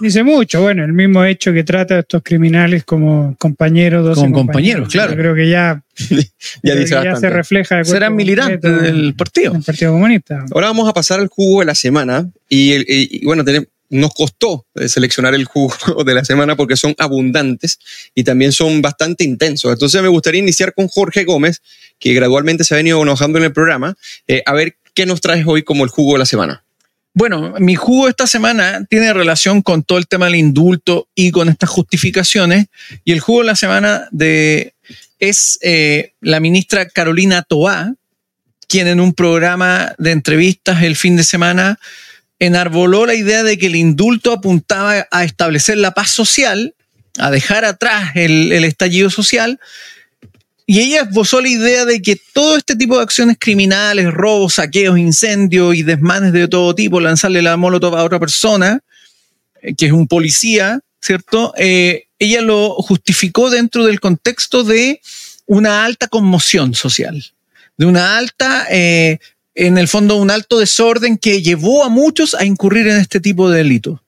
Dice 0.00 0.22
mucho, 0.22 0.60
bueno, 0.62 0.84
el 0.84 0.92
mismo 0.92 1.24
hecho 1.24 1.52
que 1.52 1.64
trata 1.64 1.94
a 1.96 1.98
estos 2.00 2.22
criminales 2.22 2.84
como 2.84 3.34
compañeros, 3.38 4.04
12 4.04 4.20
Como 4.22 4.34
compañeros, 4.34 4.88
claro. 4.90 5.12
Yo 5.12 5.16
creo 5.18 5.34
que 5.34 5.48
ya, 5.48 5.82
Ya 6.08 6.16
creo 6.62 6.76
dice 6.76 6.84
que 6.84 6.90
ya 6.90 6.96
bastante. 6.96 7.20
se 7.20 7.30
refleja. 7.30 7.76
de 7.76 7.84
Serán 7.84 8.14
militantes 8.16 8.82
del 8.82 9.14
partido. 9.14 9.52
del 9.52 9.62
Partido 9.62 9.92
Comunista. 9.92 10.44
Ahora 10.52 10.66
vamos 10.68 10.88
a 10.88 10.92
pasar 10.92 11.20
al 11.20 11.28
jugo 11.28 11.60
de 11.60 11.66
la 11.66 11.74
semana 11.74 12.28
y, 12.48 12.72
el- 12.72 12.84
y- 12.88 13.20
y, 13.22 13.24
bueno, 13.24 13.44
tenemos- 13.44 13.68
nos 13.90 14.12
costó 14.12 14.66
eh, 14.74 14.88
seleccionar 14.88 15.34
el 15.34 15.44
jugo 15.44 15.72
de 16.04 16.14
la 16.14 16.24
semana 16.24 16.56
porque 16.56 16.76
son 16.76 16.94
abundantes 16.98 17.78
y 18.14 18.24
también 18.24 18.50
son 18.50 18.82
bastante 18.82 19.22
intensos. 19.24 19.72
Entonces 19.72 20.02
me 20.02 20.08
gustaría 20.08 20.40
iniciar 20.40 20.74
con 20.74 20.88
Jorge 20.88 21.24
Gómez, 21.24 21.62
que 22.00 22.12
gradualmente 22.12 22.64
se 22.64 22.74
ha 22.74 22.78
venido 22.78 23.00
enojando 23.00 23.38
en 23.38 23.44
el 23.44 23.52
programa, 23.52 23.94
eh, 24.26 24.42
a 24.46 24.52
ver 24.52 24.76
qué 24.94 25.06
nos 25.06 25.20
traes 25.20 25.44
hoy 25.46 25.62
como 25.62 25.84
el 25.84 25.90
jugo 25.90 26.14
de 26.14 26.18
la 26.20 26.26
semana. 26.26 26.63
Bueno, 27.16 27.54
mi 27.60 27.76
jugo 27.76 28.08
esta 28.08 28.26
semana 28.26 28.84
tiene 28.90 29.12
relación 29.12 29.62
con 29.62 29.84
todo 29.84 29.98
el 29.98 30.08
tema 30.08 30.26
del 30.26 30.34
indulto 30.34 31.08
y 31.14 31.30
con 31.30 31.48
estas 31.48 31.70
justificaciones. 31.70 32.66
Y 33.04 33.12
el 33.12 33.20
jugo 33.20 33.40
de 33.40 33.46
la 33.46 33.56
semana 33.56 34.08
de, 34.10 34.74
es 35.20 35.60
eh, 35.62 36.14
la 36.20 36.40
ministra 36.40 36.88
Carolina 36.88 37.42
Toá, 37.42 37.94
quien 38.66 38.88
en 38.88 38.98
un 38.98 39.14
programa 39.14 39.94
de 39.96 40.10
entrevistas 40.10 40.82
el 40.82 40.96
fin 40.96 41.16
de 41.16 41.22
semana 41.22 41.78
enarboló 42.40 43.06
la 43.06 43.14
idea 43.14 43.44
de 43.44 43.58
que 43.58 43.66
el 43.66 43.76
indulto 43.76 44.32
apuntaba 44.32 45.06
a 45.08 45.22
establecer 45.22 45.76
la 45.76 45.92
paz 45.92 46.10
social, 46.10 46.74
a 47.18 47.30
dejar 47.30 47.64
atrás 47.64 48.10
el, 48.16 48.50
el 48.50 48.64
estallido 48.64 49.08
social. 49.08 49.60
Y 50.66 50.80
ella 50.80 51.02
esbozó 51.02 51.40
la 51.40 51.48
idea 51.48 51.84
de 51.84 52.00
que 52.00 52.16
todo 52.32 52.56
este 52.56 52.74
tipo 52.74 52.96
de 52.96 53.02
acciones 53.02 53.36
criminales, 53.38 54.12
robos, 54.12 54.54
saqueos, 54.54 54.98
incendios 54.98 55.74
y 55.74 55.82
desmanes 55.82 56.32
de 56.32 56.48
todo 56.48 56.74
tipo, 56.74 57.00
lanzarle 57.00 57.42
la 57.42 57.56
molotov 57.56 57.94
a 57.96 58.04
otra 58.04 58.18
persona, 58.18 58.80
eh, 59.60 59.74
que 59.74 59.86
es 59.86 59.92
un 59.92 60.08
policía, 60.08 60.80
¿cierto? 61.00 61.52
Eh, 61.58 62.06
ella 62.18 62.40
lo 62.40 62.70
justificó 62.76 63.50
dentro 63.50 63.84
del 63.84 64.00
contexto 64.00 64.64
de 64.64 65.00
una 65.46 65.84
alta 65.84 66.08
conmoción 66.08 66.74
social, 66.74 67.22
de 67.76 67.84
una 67.84 68.16
alta, 68.16 68.66
eh, 68.70 69.18
en 69.54 69.76
el 69.76 69.86
fondo, 69.86 70.16
un 70.16 70.30
alto 70.30 70.58
desorden 70.58 71.18
que 71.18 71.42
llevó 71.42 71.84
a 71.84 71.90
muchos 71.90 72.34
a 72.34 72.46
incurrir 72.46 72.88
en 72.88 72.96
este 72.96 73.20
tipo 73.20 73.50
de 73.50 73.58
delitos. 73.58 74.00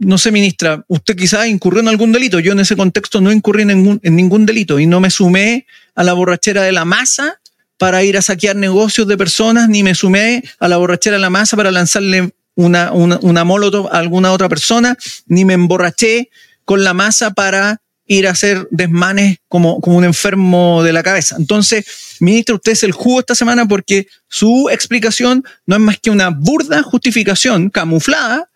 No 0.00 0.16
sé, 0.16 0.32
ministra, 0.32 0.82
usted 0.88 1.14
quizás 1.14 1.46
incurrió 1.46 1.82
en 1.82 1.88
algún 1.88 2.10
delito. 2.10 2.40
Yo 2.40 2.52
en 2.52 2.60
ese 2.60 2.74
contexto 2.74 3.20
no 3.20 3.30
incurrí 3.30 3.62
en 3.62 3.68
ningún, 3.68 4.00
en 4.02 4.16
ningún 4.16 4.46
delito 4.46 4.80
y 4.80 4.86
no 4.86 4.98
me 4.98 5.10
sumé 5.10 5.66
a 5.94 6.02
la 6.02 6.14
borrachera 6.14 6.62
de 6.62 6.72
la 6.72 6.86
masa 6.86 7.38
para 7.76 8.02
ir 8.02 8.16
a 8.16 8.22
saquear 8.22 8.56
negocios 8.56 9.06
de 9.06 9.18
personas, 9.18 9.68
ni 9.68 9.82
me 9.82 9.94
sumé 9.94 10.42
a 10.58 10.68
la 10.68 10.78
borrachera 10.78 11.16
de 11.16 11.20
la 11.20 11.28
masa 11.28 11.54
para 11.54 11.70
lanzarle 11.70 12.30
una, 12.54 12.92
una, 12.92 13.18
una 13.20 13.44
molotov 13.44 13.88
a 13.88 13.98
alguna 13.98 14.32
otra 14.32 14.48
persona, 14.48 14.96
ni 15.26 15.44
me 15.44 15.52
emborraché 15.52 16.30
con 16.64 16.82
la 16.82 16.94
masa 16.94 17.32
para 17.32 17.82
ir 18.06 18.26
a 18.26 18.30
hacer 18.30 18.68
desmanes 18.70 19.38
como, 19.48 19.80
como 19.80 19.98
un 19.98 20.04
enfermo 20.04 20.82
de 20.82 20.94
la 20.94 21.02
cabeza. 21.02 21.36
Entonces, 21.38 21.84
ministro, 22.20 22.56
usted 22.56 22.72
es 22.72 22.82
el 22.82 22.92
jugo 22.92 23.20
esta 23.20 23.34
semana 23.34 23.66
porque 23.66 24.08
su 24.28 24.68
explicación 24.70 25.44
no 25.66 25.76
es 25.76 25.80
más 25.80 25.98
que 26.00 26.10
una 26.10 26.30
burda 26.30 26.82
justificación 26.82 27.68
camuflada 27.70 28.49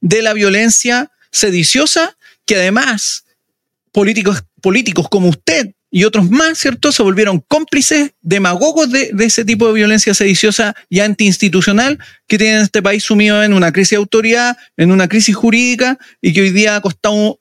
de 0.00 0.22
la 0.22 0.32
violencia 0.32 1.10
sediciosa 1.30 2.16
que 2.44 2.56
además 2.56 3.24
políticos, 3.92 4.44
políticos 4.60 5.08
como 5.08 5.28
usted 5.28 5.72
y 5.90 6.04
otros 6.04 6.30
más, 6.30 6.58
¿cierto? 6.58 6.92
Se 6.92 7.02
volvieron 7.02 7.42
cómplices, 7.46 8.12
demagogos 8.20 8.90
de, 8.90 9.10
de 9.12 9.24
ese 9.24 9.44
tipo 9.44 9.66
de 9.68 9.74
violencia 9.74 10.12
sediciosa 10.14 10.74
y 10.88 11.00
antiinstitucional 11.00 11.98
que 12.26 12.38
tiene 12.38 12.60
este 12.60 12.82
país 12.82 13.04
sumido 13.04 13.42
en 13.42 13.54
una 13.54 13.72
crisis 13.72 13.90
de 13.90 13.96
autoridad, 13.96 14.56
en 14.76 14.90
una 14.90 15.08
crisis 15.08 15.34
jurídica 15.34 15.98
y 16.20 16.32
que 16.32 16.42
hoy 16.42 16.50
día 16.50 16.76
ha 16.76 16.80
costado 16.80 17.40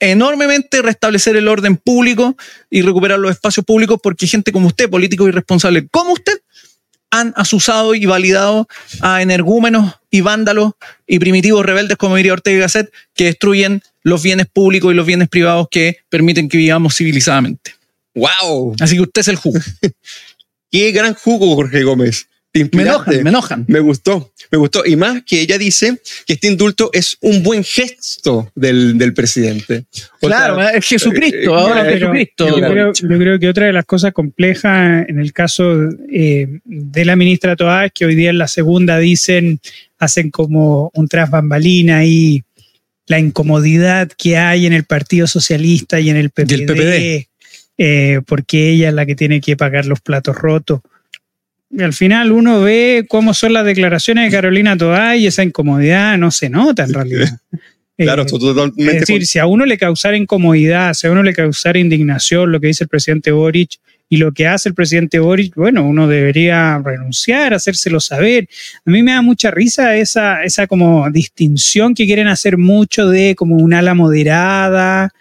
enormemente 0.00 0.82
restablecer 0.82 1.36
el 1.36 1.48
orden 1.48 1.76
público 1.76 2.36
y 2.70 2.82
recuperar 2.82 3.18
los 3.18 3.30
espacios 3.30 3.64
públicos 3.64 3.98
porque 4.02 4.26
gente 4.26 4.52
como 4.52 4.68
usted, 4.68 4.90
políticos 4.90 5.28
irresponsables 5.28 5.84
como 5.90 6.12
usted, 6.12 6.40
han 7.14 7.32
asusado 7.36 7.94
y 7.94 8.06
validado 8.06 8.68
a 9.00 9.22
energúmenos 9.22 9.94
y 10.10 10.20
vándalos 10.20 10.72
y 11.06 11.18
primitivos 11.18 11.64
rebeldes, 11.64 11.96
como 11.96 12.16
diría 12.16 12.32
Ortega 12.32 12.56
y 12.56 12.60
Gasset, 12.60 12.92
que 13.14 13.26
destruyen 13.26 13.82
los 14.02 14.22
bienes 14.22 14.46
públicos 14.46 14.92
y 14.92 14.96
los 14.96 15.06
bienes 15.06 15.28
privados 15.28 15.68
que 15.70 15.98
permiten 16.08 16.48
que 16.48 16.58
vivamos 16.58 16.96
civilizadamente. 16.96 17.74
¡Wow! 18.14 18.74
Así 18.80 18.96
que 18.96 19.02
usted 19.02 19.20
es 19.20 19.28
el 19.28 19.36
jugo. 19.36 19.60
¡Qué 20.70 20.90
gran 20.90 21.14
jugo, 21.14 21.54
Jorge 21.54 21.84
Gómez! 21.84 22.26
Te 22.54 22.70
Me 22.72 22.82
enojan, 22.84 23.22
me 23.24 23.30
enojan. 23.30 23.64
Me 23.66 23.80
gustó, 23.80 24.32
me 24.52 24.58
gustó. 24.58 24.86
Y 24.86 24.94
más 24.94 25.24
que 25.26 25.40
ella 25.40 25.58
dice 25.58 26.00
que 26.24 26.34
este 26.34 26.46
indulto 26.46 26.88
es 26.92 27.18
un 27.20 27.42
buen 27.42 27.64
gesto 27.64 28.48
del, 28.54 28.96
del 28.96 29.12
presidente. 29.12 29.86
O 30.20 30.28
Claro, 30.28 30.56
sea, 30.58 30.70
es 30.70 30.86
Jesucristo, 30.86 31.36
eh, 31.36 31.46
ahora 31.48 31.80
claro, 31.82 31.90
Jesucristo. 31.90 32.46
Yo 32.48 32.70
creo, 32.70 32.92
yo 32.92 33.18
creo 33.18 33.38
que 33.40 33.48
otra 33.48 33.66
de 33.66 33.72
las 33.72 33.84
cosas 33.84 34.12
complejas 34.12 35.04
en 35.08 35.18
el 35.18 35.32
caso 35.32 35.64
eh, 36.12 36.60
de 36.64 37.04
la 37.04 37.16
ministra 37.16 37.56
Toá 37.56 37.86
es 37.86 37.92
que 37.92 38.06
hoy 38.06 38.14
día 38.14 38.30
en 38.30 38.38
la 38.38 38.46
segunda 38.46 38.98
dicen, 39.00 39.58
hacen 39.98 40.30
como 40.30 40.92
un 40.94 41.08
tras 41.08 41.30
bambalina 41.30 42.04
y 42.04 42.44
la 43.08 43.18
incomodidad 43.18 44.12
que 44.16 44.36
hay 44.36 44.66
en 44.66 44.74
el 44.74 44.84
Partido 44.84 45.26
Socialista 45.26 45.98
y 45.98 46.08
en 46.08 46.16
el 46.16 46.30
PPD, 46.30 46.50
Y 46.52 46.54
el 46.54 46.66
PPD. 46.66 47.28
eh, 47.78 48.20
porque 48.26 48.70
ella 48.70 48.90
es 48.90 48.94
la 48.94 49.06
que 49.06 49.16
tiene 49.16 49.40
que 49.40 49.56
pagar 49.56 49.86
los 49.86 50.00
platos 50.00 50.36
rotos. 50.36 50.82
Y 51.76 51.82
al 51.82 51.92
final 51.92 52.30
uno 52.32 52.60
ve 52.60 53.04
cómo 53.08 53.34
son 53.34 53.52
las 53.52 53.64
declaraciones 53.64 54.26
de 54.26 54.30
Carolina 54.36 54.76
Toá 54.76 55.16
y 55.16 55.26
esa 55.26 55.42
incomodidad 55.42 56.16
no 56.18 56.30
se 56.30 56.48
nota 56.48 56.84
en 56.84 56.94
realidad. 56.94 57.38
claro, 57.96 58.22
Eh, 58.22 58.26
totalmente. 58.26 58.86
es 58.86 59.00
decir, 59.00 59.26
si 59.26 59.38
a 59.38 59.46
uno 59.46 59.66
le 59.66 59.76
causara 59.76 60.16
incomodidad, 60.16 60.94
si 60.94 61.06
a 61.06 61.10
uno 61.10 61.22
le 61.22 61.32
causara 61.32 61.78
indignación 61.78 62.52
lo 62.52 62.60
que 62.60 62.68
dice 62.68 62.84
el 62.84 62.88
presidente 62.88 63.32
Boric 63.32 63.78
y 64.08 64.18
lo 64.18 64.32
que 64.32 64.46
hace 64.46 64.68
el 64.68 64.74
presidente 64.74 65.18
Boric, 65.18 65.54
bueno, 65.56 65.84
uno 65.84 66.06
debería 66.06 66.78
renunciar, 66.84 67.54
hacérselo 67.54 67.98
saber. 67.98 68.48
A 68.84 68.90
mí 68.90 69.02
me 69.02 69.12
da 69.12 69.22
mucha 69.22 69.50
risa 69.50 69.96
esa, 69.96 70.44
esa 70.44 70.66
como 70.66 71.10
distinción 71.10 71.94
que 71.94 72.06
quieren 72.06 72.28
hacer 72.28 72.56
mucho 72.58 73.08
de 73.08 73.34
como 73.34 73.56
un 73.56 73.74
ala 73.74 73.94
moderada 73.94 75.12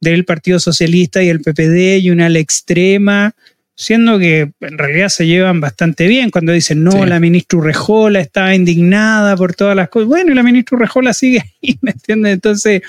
del 0.00 0.24
Partido 0.24 0.58
Socialista 0.58 1.22
y 1.22 1.28
el 1.28 1.40
PPD 1.40 1.98
y 2.02 2.10
una 2.10 2.26
ala 2.26 2.38
extrema, 2.38 3.34
siendo 3.76 4.18
que 4.18 4.52
en 4.60 4.78
realidad 4.78 5.08
se 5.08 5.26
llevan 5.26 5.60
bastante 5.60 6.06
bien 6.06 6.30
cuando 6.30 6.52
dicen, 6.52 6.84
no, 6.84 6.92
Sí. 6.92 6.98
la 7.06 7.18
ministra 7.20 7.58
Urrejola 7.58 8.20
estaba 8.20 8.54
indignada 8.54 9.36
por 9.36 9.54
todas 9.54 9.74
las 9.76 9.88
cosas. 9.88 10.08
Bueno, 10.08 10.32
y 10.32 10.34
la 10.34 10.42
ministra 10.42 10.76
Urrejola 10.76 11.12
sigue 11.12 11.38
ahí, 11.62 11.78
¿me 11.80 11.90
entiendes? 11.92 12.34
Entonces, 12.34 12.82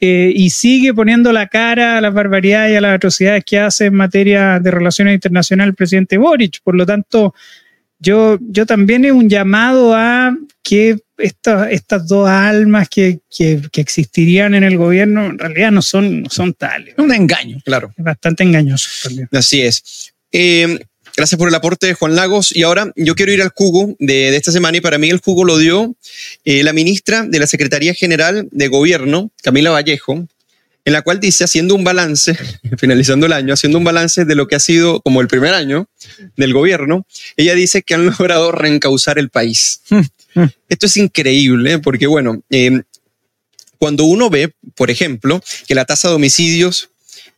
eh, 0.00 0.32
y 0.34 0.50
sigue 0.50 0.92
poniendo 0.94 1.32
la 1.32 1.46
cara 1.48 1.98
a 1.98 2.00
las 2.00 2.12
barbaridades 2.12 2.72
y 2.72 2.76
a 2.76 2.80
las 2.80 2.94
atrocidades 2.96 3.44
que 3.44 3.58
hace 3.58 3.86
en 3.86 3.94
materia 3.94 4.58
de 4.60 4.70
relaciones 4.70 5.14
internacionales 5.14 5.70
el 5.72 5.76
presidente 5.76 6.18
Boric. 6.18 6.58
Por 6.62 6.74
lo 6.74 6.84
tanto, 6.84 7.34
yo, 7.98 8.38
yo 8.40 8.66
también 8.66 9.04
es 9.04 9.12
un 9.12 9.28
llamado 9.30 9.94
a 9.94 10.36
que 10.62 10.98
esta- 11.16 11.70
estas 11.70 12.08
dos 12.08 12.28
almas 12.28 12.88
que, 12.88 13.20
que- 13.34 13.62
que 13.70 13.80
existirían 13.80 14.54
en 14.54 14.64
el 14.64 14.76
gobierno 14.76 15.26
en 15.26 15.38
realidad 15.38 15.70
no 15.70 15.80
son, 15.80 16.22
no 16.22 16.28
son 16.30 16.52
tales. 16.54 16.94
Un 16.98 17.14
engaño. 17.14 17.58
Claro. 17.64 17.92
Es 17.96 18.04
bastante 18.04 18.42
engañoso 18.42 18.88
también. 19.04 19.28
Así 19.32 19.62
es. 19.62 20.12
Eh, 20.36 20.80
gracias 21.16 21.38
por 21.38 21.48
el 21.48 21.54
aporte, 21.54 21.94
Juan 21.94 22.16
Lagos. 22.16 22.54
Y 22.54 22.64
ahora 22.64 22.92
yo 22.96 23.14
quiero 23.14 23.32
ir 23.32 23.40
al 23.40 23.52
jugo 23.54 23.94
de, 24.00 24.32
de 24.32 24.36
esta 24.36 24.50
semana 24.50 24.76
y 24.76 24.80
para 24.80 24.98
mí 24.98 25.08
el 25.08 25.20
jugo 25.20 25.44
lo 25.44 25.58
dio 25.58 25.94
eh, 26.44 26.64
la 26.64 26.72
ministra 26.72 27.22
de 27.22 27.38
la 27.38 27.46
Secretaría 27.46 27.94
General 27.94 28.48
de 28.50 28.68
Gobierno, 28.68 29.30
Camila 29.42 29.70
Vallejo, 29.70 30.26
en 30.84 30.92
la 30.92 31.02
cual 31.02 31.20
dice, 31.20 31.44
haciendo 31.44 31.76
un 31.76 31.84
balance, 31.84 32.36
finalizando 32.78 33.26
el 33.26 33.32
año, 33.32 33.54
haciendo 33.54 33.78
un 33.78 33.84
balance 33.84 34.24
de 34.24 34.34
lo 34.34 34.48
que 34.48 34.56
ha 34.56 34.60
sido 34.60 35.00
como 35.02 35.20
el 35.20 35.28
primer 35.28 35.54
año 35.54 35.88
del 36.36 36.52
gobierno, 36.52 37.06
ella 37.36 37.54
dice 37.54 37.82
que 37.82 37.94
han 37.94 38.04
logrado 38.18 38.50
reencauzar 38.50 39.20
el 39.20 39.30
país. 39.30 39.82
Esto 40.68 40.86
es 40.86 40.96
increíble, 40.96 41.78
porque 41.78 42.08
bueno, 42.08 42.42
eh, 42.50 42.82
cuando 43.78 44.02
uno 44.02 44.30
ve, 44.30 44.52
por 44.74 44.90
ejemplo, 44.90 45.40
que 45.68 45.76
la 45.76 45.84
tasa 45.84 46.08
de 46.08 46.14
homicidios 46.14 46.90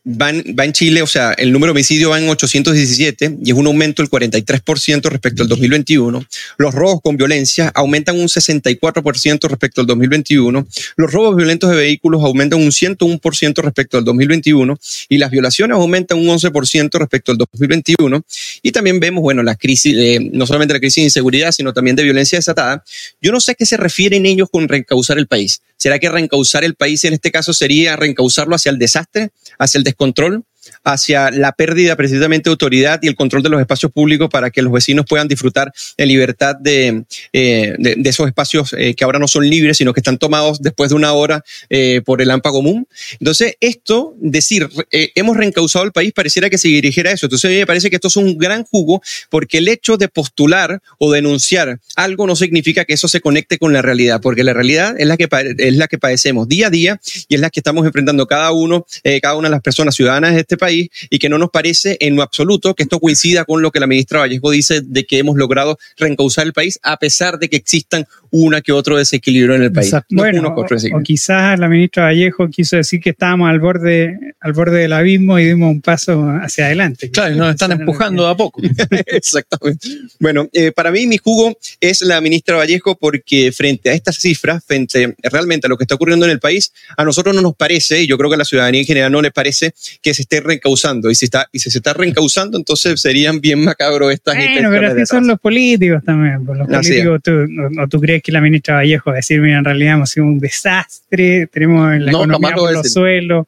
va 0.07 0.29
en, 0.29 0.73
Chile, 0.73 1.01
o 1.01 1.07
sea, 1.07 1.33
el 1.33 1.51
número 1.51 1.73
de 1.73 1.77
homicidios 1.77 2.11
va 2.11 2.19
en 2.19 2.29
817 2.29 3.39
y 3.43 3.51
es 3.51 3.57
un 3.57 3.67
aumento 3.67 4.01
del 4.01 4.09
43% 4.09 5.09
respecto 5.09 5.43
al 5.43 5.49
2021. 5.49 6.25
Los 6.57 6.73
robos 6.73 7.01
con 7.01 7.17
violencia 7.17 7.71
aumentan 7.75 8.17
un 8.17 8.27
64% 8.27 9.49
respecto 9.49 9.81
al 9.81 9.87
2021. 9.87 10.67
Los 10.95 11.11
robos 11.11 11.35
violentos 11.35 11.69
de 11.69 11.75
vehículos 11.75 12.23
aumentan 12.23 12.61
un 12.61 12.69
101% 12.69 13.61
respecto 13.61 13.97
al 13.97 14.05
2021 14.05 14.79
y 15.09 15.17
las 15.17 15.29
violaciones 15.29 15.75
aumentan 15.75 16.19
un 16.19 16.27
11% 16.27 16.97
respecto 16.97 17.33
al 17.33 17.37
2021. 17.37 18.23
Y 18.61 18.71
también 18.71 18.99
vemos, 18.99 19.21
bueno, 19.21 19.43
la 19.43 19.55
crisis, 19.55 20.21
no 20.31 20.47
solamente 20.47 20.73
la 20.73 20.79
crisis 20.79 21.01
de 21.01 21.03
inseguridad, 21.03 21.51
sino 21.51 21.73
también 21.73 21.97
de 21.97 22.03
violencia 22.03 22.37
desatada. 22.37 22.83
Yo 23.21 23.31
no 23.33 23.41
sé 23.41 23.51
a 23.51 23.55
qué 23.55 23.65
se 23.65 23.75
refieren 23.75 24.25
ellos 24.25 24.47
con 24.49 24.67
reencauzar 24.69 25.17
el 25.17 25.27
país. 25.27 25.61
¿Será 25.77 25.99
que 25.99 26.09
reencauzar 26.09 26.63
el 26.63 26.75
país 26.75 27.03
en 27.05 27.13
este 27.13 27.31
caso 27.31 27.53
sería 27.53 27.95
reencauzarlo 27.95 28.55
hacia 28.55 28.71
el 28.71 28.79
desastre, 28.79 29.29
hacia 29.59 29.77
el 29.77 29.83
descontrol? 29.83 30.43
Hacia 30.83 31.31
la 31.31 31.51
pérdida 31.51 31.95
precisamente 31.95 32.49
de 32.49 32.51
autoridad 32.51 32.99
y 33.01 33.07
el 33.07 33.15
control 33.15 33.43
de 33.43 33.49
los 33.49 33.59
espacios 33.59 33.91
públicos 33.91 34.29
para 34.29 34.49
que 34.49 34.61
los 34.61 34.71
vecinos 34.71 35.05
puedan 35.07 35.27
disfrutar 35.27 35.73
en 35.97 36.07
libertad 36.07 36.55
de, 36.55 37.03
eh, 37.33 37.75
de, 37.77 38.09
esos 38.09 38.27
espacios 38.27 38.73
eh, 38.77 38.93
que 38.95 39.03
ahora 39.03 39.19
no 39.19 39.27
son 39.27 39.47
libres, 39.49 39.77
sino 39.77 39.93
que 39.93 39.99
están 39.99 40.17
tomados 40.17 40.61
después 40.61 40.89
de 40.89 40.95
una 40.95 41.13
hora 41.13 41.43
eh, 41.69 42.01
por 42.05 42.21
el 42.21 42.31
AMPA 42.31 42.51
común. 42.51 42.87
Entonces, 43.19 43.55
esto, 43.59 44.15
decir, 44.19 44.69
hemos 44.91 45.37
reencauzado 45.37 45.85
el 45.85 45.91
país, 45.91 46.13
pareciera 46.13 46.49
que 46.49 46.57
se 46.57 46.67
dirigiera 46.67 47.11
a 47.11 47.13
eso. 47.13 47.25
Entonces, 47.25 47.49
a 47.49 47.51
mí 47.51 47.57
me 47.57 47.65
parece 47.65 47.89
que 47.89 47.95
esto 47.97 48.07
es 48.07 48.15
un 48.15 48.37
gran 48.37 48.63
jugo 48.63 49.01
porque 49.29 49.57
el 49.59 49.67
hecho 49.67 49.97
de 49.97 50.07
postular 50.07 50.81
o 50.97 51.11
denunciar 51.11 51.79
algo 51.95 52.27
no 52.27 52.35
significa 52.35 52.85
que 52.85 52.93
eso 52.93 53.07
se 53.07 53.21
conecte 53.21 53.57
con 53.57 53.73
la 53.73 53.81
realidad, 53.81 54.21
porque 54.21 54.43
la 54.43 54.53
realidad 54.53 54.95
es 54.97 55.07
la 55.07 55.17
que, 55.17 55.27
es 55.57 55.75
la 55.75 55.87
que 55.87 55.97
padecemos 55.97 56.47
día 56.47 56.67
a 56.67 56.69
día 56.69 56.99
y 57.27 57.35
es 57.35 57.41
la 57.41 57.49
que 57.49 57.59
estamos 57.59 57.85
enfrentando 57.85 58.27
cada 58.27 58.51
uno, 58.51 58.85
cada 59.21 59.35
una 59.35 59.49
de 59.49 59.51
las 59.51 59.61
personas 59.61 59.95
ciudadanas 59.95 60.33
de 60.33 60.41
este 60.41 60.56
país 60.57 60.89
y 61.09 61.19
que 61.19 61.29
no 61.29 61.37
nos 61.37 61.49
parece 61.49 61.97
en 61.99 62.15
lo 62.15 62.21
absoluto 62.21 62.75
que 62.75 62.83
esto 62.83 62.99
coincida 62.99 63.45
con 63.45 63.61
lo 63.61 63.71
que 63.71 63.79
la 63.79 63.87
ministra 63.87 64.19
Vallejo 64.19 64.51
dice 64.51 64.81
de 64.81 65.05
que 65.05 65.19
hemos 65.19 65.37
logrado 65.37 65.77
reencauzar 65.97 66.45
el 66.45 66.53
país 66.53 66.79
a 66.83 66.97
pesar 66.97 67.39
de 67.39 67.49
que 67.49 67.57
existan 67.57 68.05
una 68.29 68.61
que 68.61 68.71
otro 68.71 68.97
desequilibrio 68.97 69.55
en 69.55 69.63
el 69.63 69.71
país. 69.71 69.93
bueno, 70.09 70.53
o, 70.55 71.01
quizás 71.01 71.59
la 71.59 71.67
ministra 71.67 72.03
Vallejo 72.03 72.49
quiso 72.49 72.75
decir 72.75 72.99
que 72.99 73.11
estábamos 73.11 73.49
al 73.49 73.59
borde, 73.59 74.17
al 74.39 74.53
borde 74.53 74.79
del 74.79 74.93
abismo 74.93 75.39
y 75.39 75.45
dimos 75.45 75.71
un 75.71 75.81
paso 75.81 76.29
hacia 76.41 76.65
adelante. 76.65 77.09
Claro, 77.11 77.35
nos 77.35 77.51
están 77.51 77.71
empujando 77.71 78.27
a 78.27 78.35
poco. 78.35 78.61
Exactamente. 79.05 79.87
Bueno, 80.19 80.47
eh, 80.53 80.71
para 80.71 80.91
mí 80.91 81.07
mi 81.07 81.17
jugo 81.17 81.57
es 81.79 82.01
la 82.01 82.19
ministra 82.21 82.57
Vallejo 82.57 82.95
porque 82.95 83.51
frente 83.51 83.89
a 83.89 83.93
estas 83.93 84.17
cifras, 84.17 84.63
frente 84.65 85.15
realmente 85.23 85.67
a 85.67 85.69
lo 85.69 85.77
que 85.77 85.83
está 85.83 85.95
ocurriendo 85.95 86.25
en 86.25 86.31
el 86.31 86.39
país, 86.39 86.73
a 86.95 87.03
nosotros 87.03 87.35
no 87.35 87.41
nos 87.41 87.55
parece, 87.55 88.01
y 88.01 88.07
yo 88.07 88.17
creo 88.17 88.29
que 88.29 88.35
a 88.35 88.39
la 88.39 88.45
ciudadanía 88.45 88.81
en 88.81 88.87
general 88.87 89.11
no 89.11 89.21
le 89.21 89.31
parece 89.31 89.73
que 90.01 90.13
se 90.13 90.23
esté 90.23 90.41
reencauzando. 90.47 91.11
Y 91.11 91.15
si, 91.15 91.25
está, 91.25 91.47
y 91.51 91.59
si 91.59 91.69
se 91.69 91.77
está 91.79 91.93
reencauzando, 91.93 92.57
entonces 92.57 92.99
serían 92.99 93.39
bien 93.39 93.63
macabros 93.63 94.11
estas 94.11 94.35
Bueno, 94.35 94.69
pero 94.71 94.91
así 94.91 95.05
son 95.05 95.27
los 95.27 95.39
políticos 95.39 96.03
también. 96.03 96.45
Pues, 96.45 96.57
los 96.57 96.67
políticos, 96.67 97.21
tú, 97.23 97.31
no, 97.47 97.87
tú 97.87 97.99
crees 97.99 98.23
que 98.23 98.31
la 98.31 98.41
ministra 98.41 98.75
Vallejo 98.75 99.09
va 99.09 99.13
a 99.13 99.15
decir, 99.17 99.39
mira, 99.39 99.59
en 99.59 99.65
realidad 99.65 99.95
hemos 99.95 100.09
sido 100.09 100.25
un 100.25 100.39
desastre, 100.39 101.47
tenemos 101.47 101.99
la 101.99 102.11
economía 102.11 102.55
por 102.55 102.73
los 102.73 102.91
suelos. 102.91 103.45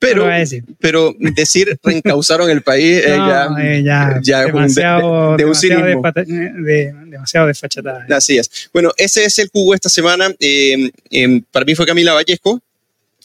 Pero, 0.00 0.26
decir. 0.28 0.64
pero 0.78 1.14
decir 1.18 1.78
reencauzaron 1.82 2.48
el 2.48 2.62
país 2.62 3.02
no, 3.06 3.58
ya, 3.82 4.18
ya, 4.22 4.46
demasiado, 4.46 5.36
de, 5.36 5.44
un 5.44 5.52
demasiado, 5.52 5.84
de, 6.24 6.94
demasiado 7.04 7.46
desfachatada. 7.46 8.06
Así 8.08 8.38
es. 8.38 8.70
Bueno, 8.72 8.92
ese 8.96 9.26
es 9.26 9.38
el 9.38 9.50
jugo 9.52 9.74
esta 9.74 9.90
semana. 9.90 10.34
Eh, 10.40 10.90
eh, 11.10 11.42
para 11.52 11.66
mí 11.66 11.74
fue 11.74 11.84
Camila 11.84 12.14
Vallejo. 12.14 12.62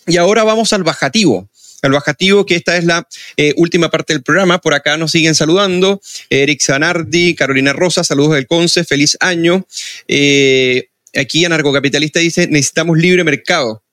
Y 0.05 0.17
ahora 0.17 0.43
vamos 0.43 0.73
al 0.73 0.83
bajativo 0.83 1.47
al 1.85 1.93
bajativo, 1.93 2.45
que 2.45 2.55
esta 2.55 2.77
es 2.77 2.85
la 2.85 3.07
eh, 3.37 3.53
última 3.57 3.89
parte 3.89 4.13
del 4.13 4.23
programa. 4.23 4.59
Por 4.59 4.73
acá 4.73 4.97
nos 4.97 5.11
siguen 5.11 5.35
saludando. 5.35 6.01
Eric 6.29 6.61
Zanardi, 6.61 7.35
Carolina 7.35 7.73
Rosa, 7.73 8.03
saludos 8.03 8.35
del 8.35 8.47
Conce, 8.47 8.83
feliz 8.83 9.17
año. 9.19 9.65
Eh, 10.07 10.89
aquí 11.15 11.45
Anarcocapitalista 11.45 12.19
dice, 12.19 12.47
necesitamos 12.47 12.97
libre 12.97 13.23
mercado. 13.23 13.83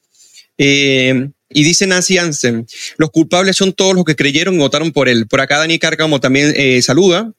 Eh, 0.58 1.28
y 1.54 1.64
dice 1.64 1.86
Nancy 1.86 2.18
Ansen, 2.18 2.66
los 2.96 3.10
culpables 3.10 3.56
son 3.56 3.72
todos 3.72 3.94
los 3.94 4.04
que 4.04 4.16
creyeron 4.16 4.54
y 4.54 4.58
votaron 4.58 4.92
por 4.92 5.08
él. 5.08 5.26
Por 5.26 5.40
acá 5.40 5.58
Dani 5.58 5.78
Cárcamo 5.78 6.18
también 6.18 6.82
saluda 6.82 7.32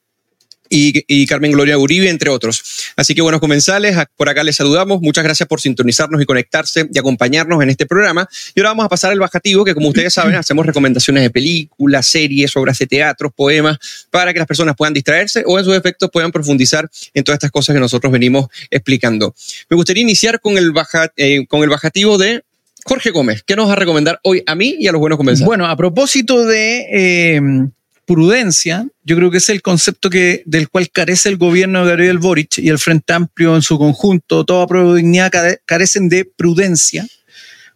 y, 0.74 1.28
Carmen 1.28 1.52
Gloria 1.52 1.78
Uribe, 1.78 2.10
entre 2.10 2.30
otros. 2.30 2.92
Así 2.96 3.14
que 3.14 3.22
buenos 3.22 3.40
comensales, 3.40 3.96
por 4.16 4.30
acá 4.30 4.44
les 4.44 4.56
saludamos. 4.56 5.02
Muchas 5.02 5.24
gracias 5.24 5.48
por 5.48 5.62
sintonizarnos 5.62 6.22
y 6.22 6.26
conectarse 6.26 6.88
y 6.92 6.98
acompañarnos 6.98 7.62
en 7.62 7.70
este 7.70 7.86
programa. 7.86 8.28
Y 8.56 8.60
ahora 8.60 8.72
vamos 8.72 8.86
a 8.86 8.90
pasar 8.90 9.12
al 9.12 9.20
bajativo, 9.20 9.64
que 9.64 9.74
como 9.74 9.90
ustedes 9.90 10.14
saben, 10.14 10.36
hacemos 10.36 10.66
recomendaciones 10.66 11.24
de 11.24 11.30
películas, 11.30 12.08
series, 12.08 12.56
obras 12.58 12.80
de 12.80 12.88
teatro, 12.88 13.30
poemas, 13.30 13.78
para 14.10 14.34
que 14.34 14.40
las 14.40 14.48
personas 14.48 14.76
puedan 14.76 14.94
distraerse 14.94 15.44
o 15.46 15.60
en 15.60 15.66
sus 15.66 15.76
efectos 15.76 16.10
puedan 16.12 16.32
profundizar 16.32 16.90
en 17.14 17.24
todas 17.24 17.38
estas 17.38 17.52
cosas 17.52 17.74
que 17.74 17.80
nosotros 17.80 18.12
venimos 18.12 18.48
explicando. 18.72 19.36
Me 19.70 19.76
gustaría 19.76 20.02
iniciar 20.02 20.40
con 20.40 20.58
el, 20.58 20.72
baja, 20.72 21.12
eh, 21.18 21.46
con 21.48 21.64
el 21.64 21.70
bajativo 21.70 22.18
de 22.18 22.44
Jorge 22.86 23.12
Gómez. 23.12 23.44
¿Qué 23.46 23.56
nos 23.56 23.70
va 23.70 23.74
a 23.74 23.78
recomendar 23.78 24.20
hoy 24.24 24.44
a 24.46 24.56
mí 24.56 24.76
y 24.80 24.88
a 24.88 24.92
los 24.92 25.00
buenos 25.00 25.18
comensales? 25.18 25.46
Bueno, 25.46 25.68
a 25.68 25.78
propósito 25.78 26.46
de... 26.46 26.88
Eh, 26.92 27.42
prudencia, 28.06 28.88
yo 29.04 29.16
creo 29.16 29.32
que 29.32 29.38
es 29.38 29.50
el 29.50 29.62
concepto 29.62 30.10
que, 30.10 30.44
del 30.46 30.70
cual 30.70 30.90
carece 30.92 31.30
el 31.30 31.38
gobierno 31.38 31.84
de 31.84 31.90
Gabriel 31.92 32.18
Boric 32.18 32.58
y 32.58 32.70
el 32.70 32.80
Frente 32.80 33.14
Amplio 33.14 33.56
en 33.56 33.62
su 33.62 33.78
conjunto, 33.78 34.46
toda 34.46 34.68
prueba 34.68 34.94
de 34.94 35.60
carecen 35.66 36.10
de 36.10 36.26
prudencia. 36.26 37.06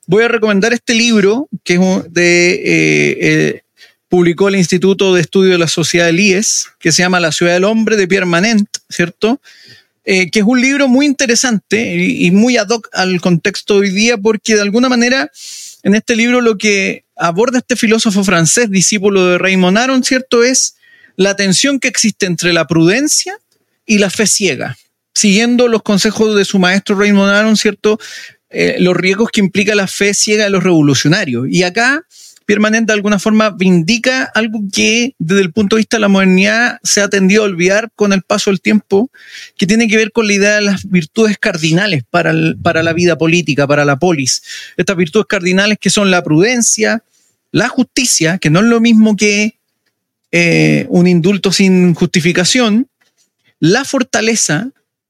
Voy 0.05 0.23
a 0.23 0.27
recomendar 0.27 0.73
este 0.73 0.93
libro 0.93 1.49
que 1.63 1.75
es 1.75 2.13
de, 2.13 2.53
eh, 2.53 3.17
eh, 3.19 3.61
publicó 4.09 4.47
el 4.47 4.55
Instituto 4.55 5.13
de 5.13 5.21
Estudio 5.21 5.51
de 5.51 5.57
la 5.57 5.67
Sociedad 5.67 6.05
del 6.05 6.19
IES, 6.19 6.69
que 6.79 6.91
se 6.91 7.03
llama 7.03 7.19
La 7.19 7.31
Ciudad 7.31 7.53
del 7.53 7.65
Hombre 7.65 7.97
de 7.97 8.07
Pierre 8.07 8.25
Manent, 8.25 8.69
¿cierto? 8.89 9.41
Eh, 10.05 10.31
que 10.31 10.39
es 10.39 10.45
un 10.45 10.61
libro 10.61 10.87
muy 10.87 11.05
interesante 11.05 11.95
y, 11.97 12.31
muy 12.31 12.55
ad 12.55 12.69
hoc 12.69 12.87
al 12.93 13.19
contexto 13.19 13.75
hoy 13.75 13.89
día 13.89 14.17
porque 14.17 14.55
de 14.55 14.61
alguna 14.61 14.87
manera 14.87 15.29
en 15.83 15.95
este 15.95 16.15
libro 16.15 16.39
lo 16.39 16.57
que 16.57 17.03
aborda 17.17 17.59
este 17.59 17.75
filósofo 17.75 18.23
francés, 18.23 18.69
discípulo 18.69 19.25
de 19.27 19.37
Raymond 19.37 19.77
Aron, 19.77 20.03
¿cierto? 20.03 20.43
Es 20.43 20.75
la 21.15 21.35
tensión 21.35 21.79
que 21.79 21.87
existe 21.87 22.25
entre 22.25 22.53
la 22.53 22.67
prudencia 22.67 23.37
y 23.85 23.97
la 23.97 24.09
fe 24.09 24.27
ciega. 24.27 24.77
Siguiendo 25.13 25.67
los 25.67 25.81
consejos 25.81 26.35
de 26.35 26.45
su 26.45 26.59
maestro 26.59 26.97
Raymond 26.97 27.31
Aron, 27.31 27.57
¿cierto? 27.57 27.99
Eh, 28.49 28.77
los 28.79 28.95
riesgos 28.95 29.29
que 29.31 29.41
implica 29.41 29.75
la 29.75 29.87
fe 29.87 30.13
ciega 30.13 30.45
de 30.45 30.49
los 30.51 30.63
revolucionarios. 30.63 31.47
Y 31.49 31.63
acá 31.63 32.05
permanente 32.47 32.91
de 32.91 32.93
alguna 32.93 33.19
forma 33.19 33.49
vindica 33.49 34.31
algo 34.33 34.61
que 34.71 35.13
desde 35.19 35.41
el 35.41 35.51
punto 35.51 35.75
de 35.75 35.81
vista 35.81 35.97
de 35.97 36.01
la 36.01 36.07
modernidad 36.07 36.79
se 36.81 37.01
ha 37.01 37.09
tendido 37.09 37.43
a 37.43 37.45
olvidar 37.45 37.91
con 37.93 38.13
el 38.13 38.21
paso 38.21 38.49
del 38.49 38.61
tiempo, 38.61 39.11
que 39.57 39.67
tiene 39.67 39.89
que 39.89 39.97
ver 39.97 40.13
con 40.13 40.27
la 40.27 40.33
idea 40.33 40.55
de 40.55 40.61
las 40.61 40.89
virtudes 40.89 41.37
cardinales 41.37 42.03
para, 42.09 42.33
para 42.63 42.83
la 42.83 42.93
vida 42.93 43.17
política, 43.17 43.67
para 43.67 43.83
la 43.83 43.99
polis. 43.99 44.41
Estas 44.77 44.95
virtudes 44.95 45.27
cardinales 45.27 45.77
que 45.77 45.89
son 45.89 46.09
la 46.09 46.23
prudencia, 46.23 47.03
la 47.51 47.67
justicia, 47.67 48.37
que 48.37 48.49
no 48.49 48.61
es 48.61 48.65
lo 48.67 48.79
mismo 48.79 49.17
que 49.17 49.57
eh, 50.31 50.85
un 50.87 51.05
indulto 51.05 51.51
sin 51.51 51.93
justificación, 51.95 52.87
la 53.59 53.83
fortaleza 53.83 54.69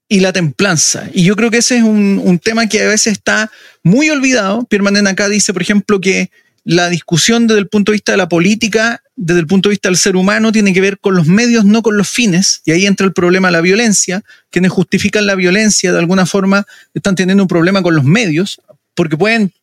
y 0.09 0.21
la 0.21 0.33
templanza. 0.33 1.07
Y 1.13 1.23
yo 1.23 1.35
creo 1.35 1.51
que 1.51 1.57
ese 1.57 1.77
es 1.77 1.83
un, 1.83 2.19
un 2.23 2.39
tema 2.39 2.67
que 2.67 2.81
a 2.81 2.87
veces 2.87 3.13
está 3.13 3.51
muy 3.83 4.09
olvidado. 4.09 4.63
Pierre 4.63 5.07
acá 5.07 5.29
dice, 5.29 5.53
por 5.53 5.61
ejemplo, 5.61 6.01
que 6.01 6.31
la 6.67 6.89
discusión 6.89 7.47
desde 7.47 7.61
el 7.61 7.69
punto 7.69 7.93
de 7.93 7.95
vista 7.95 8.11
de 8.11 8.17
la 8.17 8.27
política, 8.27 9.01
desde 9.15 9.39
el 9.39 9.47
punto 9.47 9.69
de 9.69 9.73
vista 9.73 9.87
del 9.87 9.97
ser 9.97 10.17
humano, 10.17 10.51
tiene 10.51 10.73
que 10.73 10.81
ver 10.81 10.99
con 10.99 11.15
los 11.15 11.25
medios, 11.25 11.63
no 11.63 11.81
con 11.81 11.95
los 11.95 12.09
fines. 12.09 12.61
Y 12.65 12.71
ahí 12.71 12.85
entra 12.85 13.07
el 13.07 13.13
problema 13.13 13.47
de 13.47 13.53
la 13.53 13.61
violencia. 13.61 14.21
Quienes 14.49 14.69
justifican 14.69 15.25
la 15.25 15.35
violencia 15.35 15.93
de 15.93 15.99
alguna 15.99 16.25
forma 16.25 16.67
están 16.93 17.15
teniendo 17.15 17.41
un 17.41 17.47
problema 17.47 17.81
con 17.81 17.95
los 17.95 18.03
medios, 18.03 18.59
porque 18.95 19.15
pueden 19.15 19.53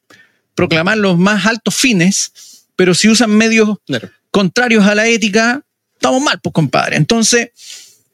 proclamar 0.54 0.96
los 0.96 1.18
más 1.18 1.44
altos 1.44 1.74
fines, 1.74 2.32
pero 2.74 2.94
si 2.94 3.10
usan 3.10 3.32
medios 3.32 3.76
contrarios 4.30 4.86
a 4.86 4.94
la 4.94 5.06
ética, 5.06 5.60
estamos 5.96 6.22
mal, 6.22 6.40
pues 6.42 6.54
compadre. 6.54 6.96
Entonces, 6.96 7.50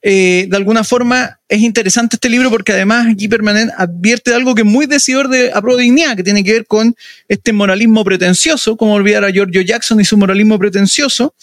eh, 0.03 0.46
de 0.48 0.57
alguna 0.57 0.82
forma 0.82 1.38
es 1.48 1.61
interesante 1.61 2.16
este 2.16 2.30
libro 2.30 2.48
porque 2.51 2.72
además 2.72 3.09
aquí 3.12 3.28
Permanent 3.28 3.70
advierte 3.76 4.32
algo 4.34 4.55
que 4.55 4.62
es 4.62 4.66
muy 4.66 4.86
decidor 4.86 5.28
de 5.28 5.53
a 5.53 5.61
dignidad, 5.76 6.16
que 6.16 6.22
tiene 6.22 6.42
que 6.42 6.53
ver 6.53 6.66
con 6.66 6.96
este 7.28 7.53
moralismo 7.53 8.03
pretencioso, 8.05 8.76
como 8.76 8.94
olvidar 8.94 9.24
a 9.24 9.30
Giorgio 9.30 9.61
Jackson 9.61 10.01
y 10.01 10.05
su 10.05 10.16
moralismo 10.16 10.59
pretencioso. 10.59 11.34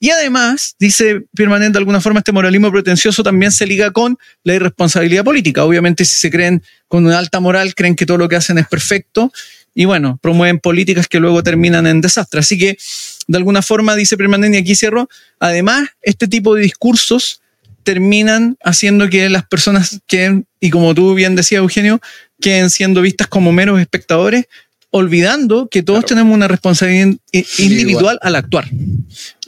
Y 0.00 0.10
además, 0.10 0.76
dice 0.78 1.22
Permanent 1.34 1.72
de 1.72 1.78
alguna 1.80 2.00
forma, 2.00 2.20
este 2.20 2.32
moralismo 2.32 2.70
pretencioso 2.70 3.22
también 3.22 3.50
se 3.50 3.66
liga 3.66 3.90
con 3.90 4.16
la 4.44 4.54
irresponsabilidad 4.54 5.24
política. 5.24 5.64
Obviamente, 5.64 6.04
si 6.04 6.16
se 6.16 6.30
creen 6.30 6.62
con 6.86 7.04
una 7.04 7.18
alta 7.18 7.40
moral, 7.40 7.74
creen 7.74 7.96
que 7.96 8.06
todo 8.06 8.16
lo 8.16 8.28
que 8.28 8.36
hacen 8.36 8.58
es 8.58 8.68
perfecto 8.68 9.32
y 9.74 9.84
bueno, 9.84 10.18
promueven 10.22 10.58
políticas 10.60 11.08
que 11.08 11.20
luego 11.20 11.42
terminan 11.42 11.86
en 11.86 12.00
desastre. 12.00 12.40
Así 12.40 12.58
que, 12.58 12.78
de 13.26 13.38
alguna 13.38 13.62
forma, 13.62 13.94
dice 13.96 14.16
Permanent, 14.16 14.54
y 14.54 14.58
aquí 14.58 14.74
cierro, 14.74 15.08
además, 15.38 15.88
este 16.02 16.26
tipo 16.26 16.54
de 16.54 16.62
discursos 16.62 17.42
terminan 17.88 18.58
haciendo 18.62 19.08
que 19.08 19.30
las 19.30 19.46
personas 19.46 20.02
queden, 20.06 20.44
y 20.60 20.68
como 20.68 20.94
tú 20.94 21.14
bien 21.14 21.36
decías, 21.36 21.60
Eugenio, 21.60 22.02
queden 22.38 22.68
siendo 22.68 23.00
vistas 23.00 23.28
como 23.28 23.50
meros 23.50 23.80
espectadores 23.80 24.44
olvidando 24.90 25.68
que 25.70 25.82
todos 25.82 26.04
tenemos 26.04 26.34
una 26.34 26.48
responsabilidad 26.48 27.16
individual 27.32 28.18
al 28.20 28.36
actuar. 28.36 28.68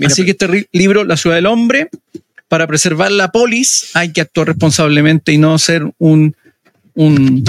Así 0.02 0.24
que 0.24 0.30
este 0.30 0.68
libro, 0.72 1.04
La 1.04 1.18
ciudad 1.18 1.36
del 1.36 1.44
hombre, 1.44 1.90
para 2.48 2.66
preservar 2.66 3.12
la 3.12 3.30
polis 3.30 3.90
hay 3.92 4.10
que 4.10 4.22
actuar 4.22 4.46
responsablemente 4.46 5.32
y 5.32 5.36
no 5.36 5.58
ser 5.58 5.84
un, 5.98 6.34
un, 6.94 7.44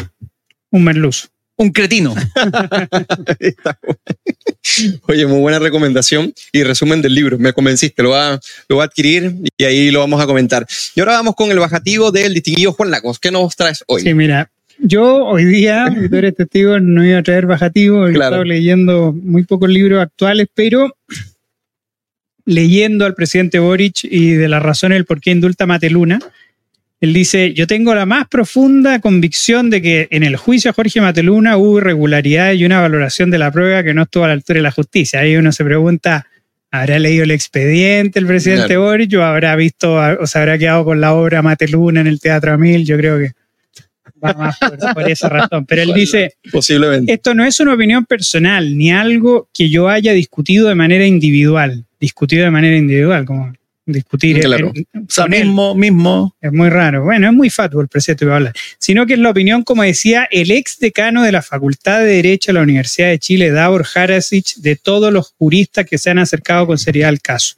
un 0.72 0.84
merluzo. 0.84 1.30
Un 1.62 1.72
cretino. 1.72 2.16
Oye, 5.08 5.28
muy 5.28 5.40
buena 5.42 5.60
recomendación 5.60 6.34
y 6.52 6.64
resumen 6.64 7.04
del 7.04 7.14
libro. 7.14 7.38
Me 7.38 7.54
convenciste, 7.54 8.02
lo 8.02 8.10
va, 8.10 8.40
lo 8.68 8.78
va 8.78 8.84
a 8.84 8.88
adquirir 8.88 9.36
y 9.56 9.64
ahí 9.64 9.92
lo 9.92 10.00
vamos 10.00 10.20
a 10.20 10.26
comentar. 10.26 10.66
Y 10.96 11.02
ahora 11.02 11.14
vamos 11.14 11.36
con 11.36 11.52
el 11.52 11.60
bajativo 11.60 12.12
del 12.12 12.34
distinguido 12.34 12.74
Juan 12.74 12.90
Lagos. 12.90 13.20
¿Qué 13.20 13.30
nos 13.30 13.56
traes 13.56 13.84
hoy? 13.86 14.02
Sí, 14.02 14.12
mira, 14.16 14.50
yo 14.80 15.24
hoy 15.24 15.46
día, 15.46 15.86
tú 16.10 16.16
eres 16.16 16.36
testigo, 16.36 16.80
no 16.80 17.06
iba 17.06 17.20
a 17.20 17.24
traer 17.24 17.46
bajativo, 17.46 18.08
he 18.08 18.14
estado 18.14 18.44
leyendo 18.44 19.14
muy 19.14 19.44
pocos 19.44 19.70
libros 19.70 20.02
actuales, 20.02 20.48
pero 20.56 20.98
leyendo 22.46 23.06
al 23.06 23.14
presidente 23.14 23.60
Boric 23.60 24.04
y 24.04 24.32
de 24.32 24.48
las 24.48 24.64
razones 24.64 24.96
del 24.96 25.06
por 25.06 25.22
qué 25.22 25.30
indulta 25.30 25.68
Mateluna, 25.68 26.18
él 27.02 27.14
dice, 27.14 27.54
yo 27.56 27.66
tengo 27.66 27.96
la 27.96 28.06
más 28.06 28.28
profunda 28.28 29.00
convicción 29.00 29.72
de 29.72 29.82
que 29.82 30.08
en 30.12 30.22
el 30.22 30.36
juicio 30.36 30.70
a 30.70 30.74
Jorge 30.74 31.02
Mateluna 31.02 31.58
hubo 31.58 31.80
irregularidad 31.80 32.54
y 32.54 32.64
una 32.64 32.80
valoración 32.80 33.32
de 33.32 33.40
la 33.40 33.52
prueba 33.52 33.84
que 33.84 33.96
no 33.96 34.04
estuvo 34.04 34.24
a 34.24 34.28
la 34.28 34.34
altura 34.34 34.58
de 34.58 34.64
la 34.64 34.72
justicia. 34.72 35.20
Ahí 35.20 35.36
uno 35.36 35.52
se 35.52 35.66
pregunta, 35.66 36.28
¿habrá 36.70 37.00
leído 37.00 37.24
el 37.24 37.32
expediente 37.32 38.20
el 38.20 38.28
presidente 38.28 38.78
Boric 38.78 39.16
o 39.16 39.24
habrá 39.24 39.56
visto 39.56 39.96
o 39.96 40.28
se 40.28 40.38
habrá 40.38 40.60
quedado 40.60 40.86
con 40.86 41.02
la 41.02 41.16
obra 41.16 41.42
Mateluna 41.42 42.02
en 42.02 42.08
el 42.08 42.20
Teatro 42.20 42.54
Amil? 42.54 42.86
Yo 42.86 42.98
creo 42.98 43.18
que 43.18 43.32
va 44.24 44.34
más 44.34 44.60
por, 44.94 45.10
esa 45.10 45.28
razón. 45.28 45.66
Pero 45.66 45.82
él 45.82 45.94
dice, 45.96 46.36
posiblemente. 46.52 47.12
Esto 47.12 47.34
no 47.34 47.44
es 47.44 47.60
una 47.60 47.74
opinión 47.74 48.06
personal 48.06 48.78
ni 48.78 48.92
algo 48.92 49.50
que 49.52 49.72
yo 49.72 49.90
haya 49.90 50.14
discutido 50.14 50.68
de 50.68 50.76
manera 50.76 51.08
individual. 51.08 51.84
Discutido 52.00 52.44
de 52.44 52.52
manera 52.52 52.78
individual, 52.78 53.26
como 53.26 53.52
discutir. 53.92 54.40
Claro. 54.40 54.72
o 54.72 55.28
mismo, 55.28 55.76
mismo. 55.76 56.36
Es 56.42 56.52
muy 56.52 56.70
raro. 56.70 57.04
Bueno, 57.04 57.28
es 57.28 57.34
muy 57.34 57.50
fatuo 57.50 57.82
el 57.82 57.88
presidente 57.88 58.26
que 58.26 58.32
hablar. 58.32 58.54
Sino 58.78 59.06
que 59.06 59.14
es 59.14 59.20
la 59.20 59.30
opinión, 59.30 59.64
como 59.64 59.84
decía, 59.84 60.28
el 60.32 60.52
ex 60.52 60.80
decano 60.80 61.24
de 61.24 61.32
la 61.32 61.42
Facultad 61.42 62.00
de 62.00 62.06
Derecho 62.06 62.52
de 62.52 62.54
la 62.54 62.64
Universidad 62.64 63.10
de 63.10 63.20
Chile, 63.20 63.52
Davor 63.52 63.86
Harasic, 63.94 64.56
de 64.58 64.76
todos 64.76 65.12
los 65.12 65.34
juristas 65.38 65.86
que 65.86 65.98
se 65.98 66.10
han 66.10 66.20
acercado 66.20 66.68
con 66.68 66.78
seriedad 66.78 67.10
al 67.10 67.22
caso. 67.22 67.56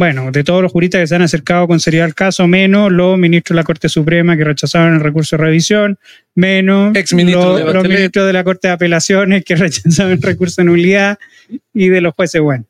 Bueno, 0.00 0.32
de 0.32 0.44
todos 0.44 0.62
los 0.62 0.72
juristas 0.72 1.02
que 1.02 1.06
se 1.08 1.14
han 1.14 1.20
acercado 1.20 1.68
con 1.68 1.78
seriedad 1.78 2.06
al 2.06 2.14
caso, 2.14 2.48
menos 2.48 2.90
los 2.90 3.18
ministros 3.18 3.54
de 3.54 3.60
la 3.60 3.64
Corte 3.64 3.90
Suprema 3.90 4.34
que 4.34 4.44
rechazaron 4.44 4.94
el 4.94 5.00
recurso 5.00 5.36
de 5.36 5.42
revisión, 5.42 5.98
menos 6.34 6.96
ex 6.96 7.12
los, 7.12 7.74
los 7.74 7.86
ministros 7.86 8.26
de 8.26 8.32
la 8.32 8.42
Corte 8.42 8.68
de 8.68 8.72
Apelaciones 8.72 9.44
que 9.44 9.56
rechazaron 9.56 10.12
el 10.12 10.22
recurso 10.22 10.62
de 10.62 10.64
nulidad 10.64 11.18
y 11.74 11.88
de 11.88 12.00
los 12.00 12.14
jueces, 12.14 12.40
bueno. 12.40 12.64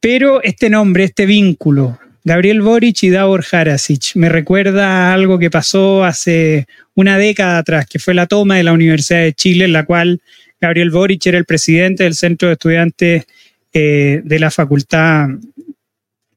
Pero 0.00 0.42
este 0.42 0.70
nombre, 0.70 1.04
este 1.04 1.26
vínculo, 1.26 1.98
Gabriel 2.24 2.62
Boric 2.62 3.02
y 3.02 3.10
Davor 3.10 3.44
Harasic, 3.50 4.14
me 4.14 4.28
recuerda 4.28 5.10
a 5.10 5.14
algo 5.14 5.38
que 5.38 5.50
pasó 5.50 6.04
hace 6.04 6.66
una 6.94 7.18
década 7.18 7.58
atrás, 7.58 7.86
que 7.86 7.98
fue 7.98 8.14
la 8.14 8.26
toma 8.26 8.56
de 8.56 8.62
la 8.62 8.72
Universidad 8.72 9.20
de 9.20 9.32
Chile, 9.32 9.64
en 9.64 9.72
la 9.72 9.84
cual 9.84 10.20
Gabriel 10.60 10.90
Boric 10.90 11.26
era 11.26 11.38
el 11.38 11.44
presidente 11.44 12.04
del 12.04 12.14
Centro 12.14 12.48
de 12.48 12.54
Estudiantes 12.54 13.24
eh, 13.72 14.20
de 14.22 14.38
la 14.38 14.50
Facultad, 14.50 15.30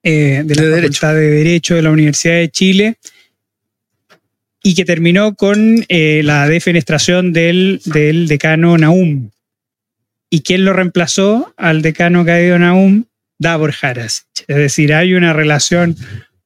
eh, 0.02 0.42
de, 0.44 0.56
la 0.56 0.62
de 0.64 0.72
Facultad 0.72 1.14
Derecho. 1.14 1.14
de 1.14 1.30
Derecho 1.30 1.76
de 1.76 1.82
la 1.84 1.92
Universidad 1.92 2.36
de 2.36 2.50
Chile 2.50 2.96
y 4.64 4.74
que 4.74 4.86
terminó 4.86 5.36
con 5.36 5.86
eh, 5.90 6.22
la 6.24 6.48
defenestración 6.48 7.32
del, 7.32 7.82
del 7.86 8.28
decano 8.28 8.76
Naum. 8.80 9.30
¿Y 10.32 10.42
quién 10.42 10.66
lo 10.66 10.74
reemplazó 10.74 11.54
al 11.56 11.84
decano 11.84 12.26
caído 12.26 12.58
Naum? 12.58 13.06
Davor 13.40 13.74
Harasic. 13.82 14.26
Es 14.48 14.58
decir, 14.58 14.94
hay 14.94 15.14
una 15.14 15.34
relación 15.34 15.96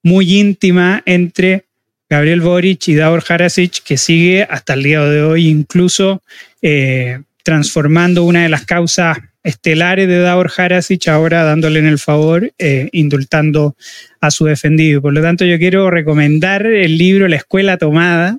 muy 0.03 0.37
íntima 0.37 1.03
entre 1.05 1.65
Gabriel 2.09 2.41
Boric 2.41 2.87
y 2.87 2.95
Davor 2.95 3.23
Harasic 3.27 3.83
que 3.83 3.97
sigue 3.97 4.43
hasta 4.49 4.73
el 4.73 4.83
día 4.83 5.01
de 5.01 5.21
hoy, 5.21 5.47
incluso 5.47 6.23
eh, 6.61 7.21
transformando 7.43 8.23
una 8.23 8.43
de 8.43 8.49
las 8.49 8.65
causas 8.65 9.17
estelares 9.43 10.07
de 10.07 10.19
Davor 10.19 10.51
Harasic, 10.55 11.07
ahora 11.07 11.43
dándole 11.43 11.79
en 11.79 11.85
el 11.85 11.99
favor, 11.99 12.51
eh, 12.57 12.89
indultando 12.91 13.75
a 14.21 14.31
su 14.31 14.45
defendido. 14.45 15.01
Por 15.01 15.13
lo 15.13 15.21
tanto, 15.21 15.45
yo 15.45 15.57
quiero 15.57 15.89
recomendar 15.89 16.65
el 16.65 16.97
libro 16.97 17.27
La 17.27 17.37
Escuela 17.37 17.77
Tomada 17.77 18.37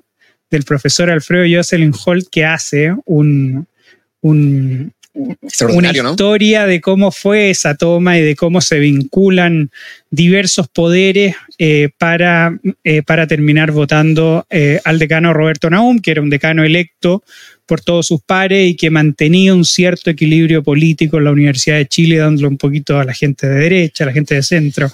del 0.49 0.63
profesor 0.63 1.09
Alfredo 1.09 1.45
Jocelyn 1.49 1.93
Holt, 2.05 2.27
que 2.29 2.45
hace 2.45 2.93
un, 3.05 3.67
un, 4.21 4.93
una 5.13 5.91
historia 5.91 6.65
de 6.65 6.79
cómo 6.79 7.11
fue 7.11 7.49
esa 7.49 7.75
toma 7.75 8.17
y 8.17 8.21
de 8.21 8.35
cómo 8.35 8.61
se 8.61 8.79
vinculan 8.79 9.69
diversos 10.09 10.67
poderes 10.67 11.35
eh, 11.57 11.89
para, 11.97 12.57
eh, 12.83 13.03
para 13.03 13.27
terminar 13.27 13.71
votando 13.71 14.45
eh, 14.49 14.79
al 14.83 14.99
decano 14.99 15.33
Roberto 15.33 15.69
Naum, 15.69 15.99
que 15.99 16.11
era 16.11 16.21
un 16.21 16.29
decano 16.29 16.63
electo 16.63 17.23
por 17.65 17.81
todos 17.81 18.07
sus 18.07 18.21
pares 18.21 18.69
y 18.69 18.75
que 18.75 18.89
mantenía 18.89 19.53
un 19.53 19.65
cierto 19.65 20.09
equilibrio 20.09 20.63
político 20.63 21.17
en 21.17 21.25
la 21.25 21.31
Universidad 21.31 21.77
de 21.77 21.87
Chile, 21.87 22.17
dándole 22.17 22.47
un 22.47 22.57
poquito 22.57 22.99
a 22.99 23.05
la 23.05 23.13
gente 23.13 23.47
de 23.47 23.55
derecha, 23.55 24.03
a 24.03 24.07
la 24.07 24.13
gente 24.13 24.35
de 24.35 24.43
centro 24.43 24.91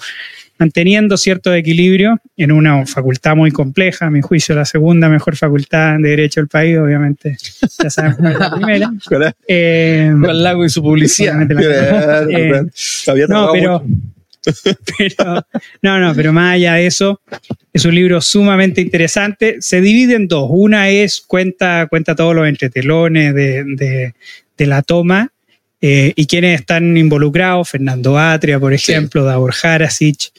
manteniendo 0.58 1.16
cierto 1.16 1.54
equilibrio 1.54 2.20
en 2.36 2.52
una 2.52 2.84
facultad 2.84 3.36
muy 3.36 3.50
compleja, 3.50 4.06
a 4.06 4.10
mi 4.10 4.20
juicio 4.20 4.54
la 4.54 4.64
segunda 4.64 5.08
mejor 5.08 5.36
facultad 5.36 5.96
de 5.98 6.10
Derecho 6.10 6.40
del 6.40 6.48
país, 6.48 6.76
obviamente, 6.78 7.36
ya 7.82 7.90
saben 7.90 8.16
la 8.20 8.54
primera. 8.54 8.92
Eh, 9.48 10.10
Con 10.12 10.42
Lago 10.42 10.64
y 10.64 10.68
su 10.68 10.82
publicidad. 10.82 11.38
Eh, 12.30 12.62
no, 13.28 13.50
pero, 13.52 13.84
pero, 14.98 15.46
no, 15.82 15.98
no, 15.98 16.14
pero 16.14 16.32
más 16.32 16.54
allá 16.54 16.74
de 16.74 16.86
eso, 16.86 17.20
es 17.72 17.84
un 17.84 17.94
libro 17.94 18.20
sumamente 18.20 18.80
interesante. 18.80 19.56
Se 19.60 19.80
divide 19.80 20.14
en 20.14 20.28
dos. 20.28 20.48
Una 20.50 20.88
es 20.88 21.20
cuenta, 21.20 21.86
cuenta 21.88 22.14
todos 22.14 22.34
los 22.34 22.46
entretelones 22.46 23.34
de, 23.34 23.64
de, 23.64 24.14
de 24.56 24.66
la 24.66 24.82
toma 24.82 25.32
eh, 25.80 26.12
y 26.16 26.26
quienes 26.26 26.60
están 26.60 26.96
involucrados, 26.96 27.70
Fernando 27.70 28.18
Atria, 28.18 28.58
por 28.58 28.72
ejemplo, 28.72 29.22
sí. 29.22 29.26
Davor 29.26 29.54
Harasic. 29.62 30.32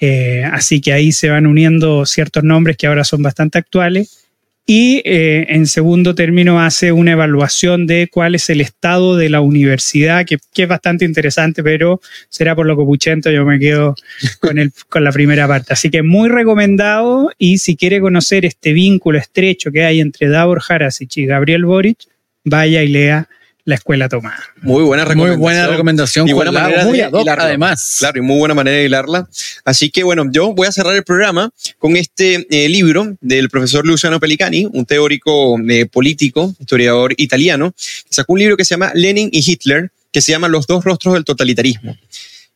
Eh, 0.00 0.44
así 0.50 0.80
que 0.80 0.92
ahí 0.92 1.12
se 1.12 1.28
van 1.28 1.46
uniendo 1.46 2.06
ciertos 2.06 2.44
nombres 2.44 2.76
que 2.76 2.86
ahora 2.86 3.04
son 3.04 3.22
bastante 3.22 3.58
actuales. 3.58 4.24
Y 4.70 5.00
eh, 5.06 5.46
en 5.48 5.66
segundo 5.66 6.14
término 6.14 6.60
hace 6.60 6.92
una 6.92 7.12
evaluación 7.12 7.86
de 7.86 8.08
cuál 8.12 8.34
es 8.34 8.50
el 8.50 8.60
estado 8.60 9.16
de 9.16 9.30
la 9.30 9.40
universidad, 9.40 10.26
que, 10.26 10.36
que 10.52 10.64
es 10.64 10.68
bastante 10.68 11.06
interesante, 11.06 11.62
pero 11.62 12.02
será 12.28 12.54
por 12.54 12.66
lo 12.66 12.76
copuchento, 12.76 13.30
yo 13.30 13.46
me 13.46 13.58
quedo 13.58 13.94
con, 14.40 14.58
el, 14.58 14.70
con 14.90 15.04
la 15.04 15.12
primera 15.12 15.48
parte. 15.48 15.72
Así 15.72 15.90
que 15.90 16.02
muy 16.02 16.28
recomendado 16.28 17.32
y 17.38 17.58
si 17.58 17.76
quiere 17.76 17.98
conocer 17.98 18.44
este 18.44 18.74
vínculo 18.74 19.18
estrecho 19.18 19.72
que 19.72 19.84
hay 19.84 20.00
entre 20.00 20.28
Davor 20.28 20.60
Harasic 20.66 21.16
y 21.16 21.24
Gabriel 21.24 21.64
Boric, 21.64 22.00
vaya 22.44 22.82
y 22.82 22.88
lea 22.88 23.26
la 23.68 23.74
escuela 23.74 24.08
tomada. 24.08 24.42
Muy 24.62 24.82
buena 24.82 25.04
recomendación. 25.04 25.38
Muy 25.38 25.42
buena 25.42 25.66
recomendación. 25.66 26.26
Y 26.26 26.32
buena 26.32 26.50
manera 26.50 26.84
muy 26.86 26.98
de 26.98 27.08
hilarla. 27.20 27.44
además. 27.44 27.96
Claro, 27.98 28.18
y 28.18 28.22
muy 28.22 28.38
buena 28.38 28.54
manera 28.54 28.78
de 28.78 28.84
hilarla. 28.86 29.28
Así 29.62 29.90
que 29.90 30.04
bueno, 30.04 30.24
yo 30.32 30.54
voy 30.54 30.66
a 30.66 30.72
cerrar 30.72 30.96
el 30.96 31.04
programa 31.04 31.50
con 31.78 31.94
este 31.94 32.46
eh, 32.48 32.70
libro 32.70 33.14
del 33.20 33.50
profesor 33.50 33.86
Luciano 33.86 34.18
Pelicani, 34.20 34.66
un 34.72 34.86
teórico 34.86 35.58
eh, 35.68 35.84
político, 35.84 36.54
historiador 36.58 37.12
italiano, 37.18 37.72
que 37.72 38.14
sacó 38.14 38.32
un 38.32 38.38
libro 38.38 38.56
que 38.56 38.64
se 38.64 38.70
llama 38.70 38.90
Lenin 38.94 39.28
y 39.32 39.44
Hitler, 39.44 39.90
que 40.10 40.22
se 40.22 40.32
llama 40.32 40.48
Los 40.48 40.66
dos 40.66 40.82
rostros 40.82 41.12
del 41.12 41.26
totalitarismo. 41.26 41.94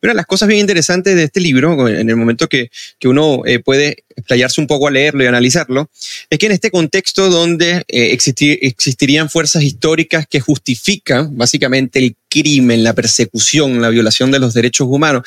Una 0.02 0.12
de 0.12 0.16
las 0.16 0.26
cosas 0.26 0.48
bien 0.48 0.60
interesantes 0.60 1.14
de 1.14 1.22
este 1.22 1.40
libro, 1.40 1.88
en 1.88 2.10
el 2.10 2.16
momento 2.16 2.48
que, 2.48 2.70
que 2.98 3.06
uno 3.06 3.42
eh, 3.46 3.60
puede 3.60 4.04
explayarse 4.16 4.60
un 4.60 4.66
poco 4.66 4.88
a 4.88 4.90
leerlo 4.90 5.22
y 5.22 5.28
analizarlo, 5.28 5.90
es 6.28 6.38
que 6.40 6.46
en 6.46 6.52
este 6.52 6.72
contexto 6.72 7.30
donde 7.30 7.84
eh, 7.86 8.12
existir, 8.12 8.58
existirían 8.62 9.30
fuerzas 9.30 9.62
históricas 9.62 10.26
que 10.26 10.40
justifican 10.40 11.36
básicamente 11.36 12.00
el 12.00 12.16
crimen, 12.28 12.82
la 12.82 12.94
persecución, 12.94 13.80
la 13.80 13.90
violación 13.90 14.32
de 14.32 14.40
los 14.40 14.54
derechos 14.54 14.88
humanos, 14.90 15.22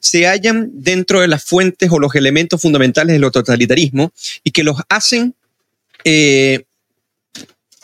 se 0.00 0.26
hallan 0.26 0.70
dentro 0.74 1.20
de 1.20 1.28
las 1.28 1.42
fuentes 1.42 1.90
o 1.90 1.98
los 1.98 2.14
elementos 2.14 2.62
fundamentales 2.62 3.18
del 3.18 3.30
totalitarismo 3.32 4.12
y 4.44 4.52
que 4.52 4.62
los 4.62 4.76
hacen 4.88 5.34
eh, 6.04 6.62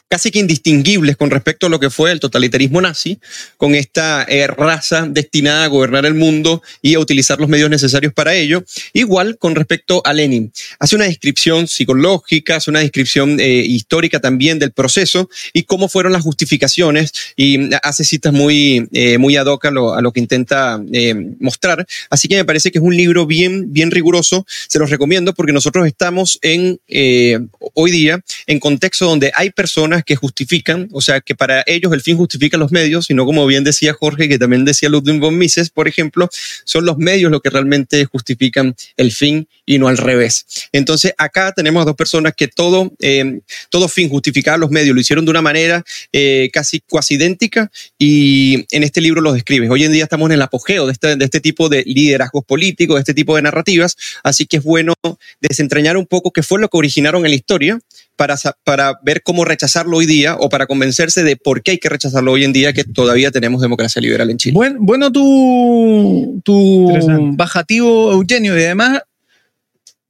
casi 0.08 0.30
que 0.30 0.38
indistinguibles 0.38 1.16
con 1.16 1.30
respecto 1.30 1.66
a 1.66 1.70
lo 1.70 1.80
que 1.80 1.90
fue 1.90 2.12
el 2.12 2.20
totalitarismo 2.20 2.80
nazi, 2.80 3.18
con 3.56 3.74
esta 3.74 4.24
eh, 4.28 4.46
raza 4.46 5.06
destinada 5.08 5.64
a 5.64 5.68
gobernar 5.68 6.06
el 6.06 6.14
mundo 6.14 6.62
y 6.82 6.94
a 6.94 7.00
utilizar 7.00 7.40
los 7.40 7.48
medios 7.48 7.70
necesarios 7.70 8.12
para 8.12 8.34
ello, 8.34 8.64
igual 8.92 9.38
con 9.38 9.54
respecto 9.54 10.02
a 10.04 10.12
Lenin. 10.12 10.52
Hace 10.78 10.96
una 10.96 11.06
descripción 11.06 11.66
psicológica, 11.66 12.56
hace 12.56 12.70
una 12.70 12.80
descripción 12.80 13.40
eh, 13.40 13.62
histórica 13.66 14.20
también 14.20 14.58
del 14.58 14.72
proceso 14.72 15.28
y 15.52 15.64
cómo 15.64 15.88
fueron 15.88 16.12
las 16.12 16.22
justificaciones 16.22 17.12
y 17.36 17.74
hace 17.82 18.04
citas 18.04 18.32
muy, 18.32 18.88
eh, 18.92 19.18
muy 19.18 19.36
ad 19.36 19.46
hoc 19.46 19.64
a 19.66 19.70
lo, 19.70 19.94
a 19.94 20.02
lo 20.02 20.12
que 20.12 20.20
intenta 20.20 20.80
eh, 20.92 21.14
mostrar. 21.40 21.86
Así 22.10 22.28
que 22.28 22.36
me 22.36 22.44
parece 22.44 22.70
que 22.70 22.78
es 22.78 22.84
un 22.84 22.96
libro 22.96 23.26
bien, 23.26 23.72
bien 23.72 23.90
riguroso, 23.90 24.46
se 24.68 24.78
los 24.78 24.90
recomiendo 24.90 25.34
porque 25.34 25.52
nosotros 25.52 25.86
estamos 25.86 26.38
en, 26.42 26.80
eh, 26.88 27.38
hoy 27.74 27.90
día 27.90 28.20
en 28.46 28.60
contexto 28.60 29.06
donde 29.06 29.32
hay 29.34 29.50
personas 29.50 29.95
personas 29.96 30.04
que 30.04 30.16
justifican, 30.16 30.88
o 30.92 31.00
sea, 31.00 31.20
que 31.20 31.34
para 31.34 31.62
ellos 31.66 31.92
el 31.92 32.00
fin 32.00 32.16
justifica 32.16 32.56
los 32.56 32.72
medios, 32.72 33.06
sino 33.06 33.24
como 33.24 33.46
bien 33.46 33.64
decía 33.64 33.94
Jorge, 33.94 34.28
que 34.28 34.38
también 34.38 34.64
decía 34.64 34.88
Ludwig 34.88 35.20
von 35.20 35.36
Mises, 35.36 35.70
por 35.70 35.88
ejemplo, 35.88 36.28
son 36.64 36.84
los 36.84 36.98
medios 36.98 37.30
los 37.30 37.40
que 37.40 37.50
realmente 37.50 38.04
justifican 38.04 38.74
el 38.96 39.12
fin 39.12 39.48
y 39.64 39.78
no 39.78 39.88
al 39.88 39.98
revés. 39.98 40.46
Entonces, 40.72 41.14
acá 41.18 41.52
tenemos 41.52 41.82
a 41.82 41.84
dos 41.86 41.96
personas 41.96 42.34
que 42.36 42.48
todo, 42.48 42.92
eh, 43.00 43.40
todo 43.70 43.88
fin 43.88 44.08
justificaba 44.08 44.56
los 44.56 44.70
medios, 44.70 44.94
lo 44.94 45.00
hicieron 45.00 45.24
de 45.24 45.30
una 45.30 45.42
manera 45.42 45.84
eh, 46.12 46.50
casi 46.52 46.80
cuasi 46.80 47.14
idéntica 47.14 47.70
y 47.98 48.66
en 48.70 48.82
este 48.82 49.00
libro 49.00 49.20
lo 49.20 49.32
describes. 49.32 49.70
Hoy 49.70 49.84
en 49.84 49.92
día 49.92 50.04
estamos 50.04 50.26
en 50.26 50.32
el 50.32 50.42
apogeo 50.42 50.86
de 50.86 50.92
este, 50.92 51.16
de 51.16 51.24
este 51.24 51.40
tipo 51.40 51.68
de 51.68 51.82
liderazgos 51.86 52.44
políticos, 52.44 52.96
de 52.96 53.00
este 53.00 53.14
tipo 53.14 53.36
de 53.36 53.42
narrativas, 53.42 53.96
así 54.22 54.46
que 54.46 54.58
es 54.58 54.62
bueno 54.62 54.94
desentrañar 55.40 55.96
un 55.96 56.06
poco 56.06 56.32
qué 56.32 56.42
fue 56.42 56.60
lo 56.60 56.68
que 56.68 56.76
originaron 56.76 57.24
en 57.24 57.30
la 57.30 57.36
historia 57.36 57.78
para, 58.16 58.36
para 58.64 58.98
ver 59.02 59.22
cómo 59.22 59.44
rechazarlo 59.44 59.98
hoy 59.98 60.06
día 60.06 60.36
o 60.36 60.48
para 60.48 60.66
convencerse 60.66 61.22
de 61.22 61.36
por 61.36 61.62
qué 61.62 61.72
hay 61.72 61.78
que 61.78 61.88
rechazarlo 61.88 62.32
hoy 62.32 62.44
en 62.44 62.52
día 62.52 62.72
que 62.72 62.84
todavía 62.84 63.30
tenemos 63.30 63.60
democracia 63.60 64.00
liberal 64.00 64.30
en 64.30 64.38
Chile. 64.38 64.54
Bueno, 64.54 64.78
bueno 64.80 65.12
tu, 65.12 66.40
tu 66.44 66.88
bajativo, 67.36 68.12
Eugenio, 68.12 68.58
y 68.58 68.64
además 68.64 69.02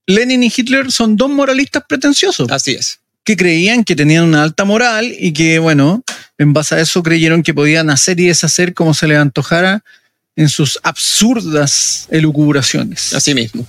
Lenin 0.07 0.45
y 0.45 0.53
Hitler 0.55 0.91
son 0.91 1.17
dos 1.17 1.31
moralistas 1.31 1.83
pretenciosos. 1.89 2.51
Así 2.51 2.73
es. 2.73 3.01
Que 3.25 3.37
creían 3.37 3.83
que 3.83 3.97
tenían 3.97 4.25
una 4.25 4.45
alta 4.45 4.65
moral 4.65 5.13
y 5.19 5.33
que, 5.33 5.59
bueno, 5.59 6.05
en 6.39 6.53
base 6.53 6.77
a 6.77 6.81
eso 6.81 7.03
creyeron 7.03 7.43
que 7.43 7.53
podían 7.53 7.91
hacer 7.91 8.21
y 8.21 8.27
deshacer 8.29 8.73
como 8.73 8.95
se 8.95 9.09
les 9.09 9.19
antojara 9.19 9.83
en 10.37 10.49
sus 10.49 10.79
absurdas 10.83 12.07
elucubraciones. 12.11 13.13
Así 13.15 13.35
mismo. 13.35 13.67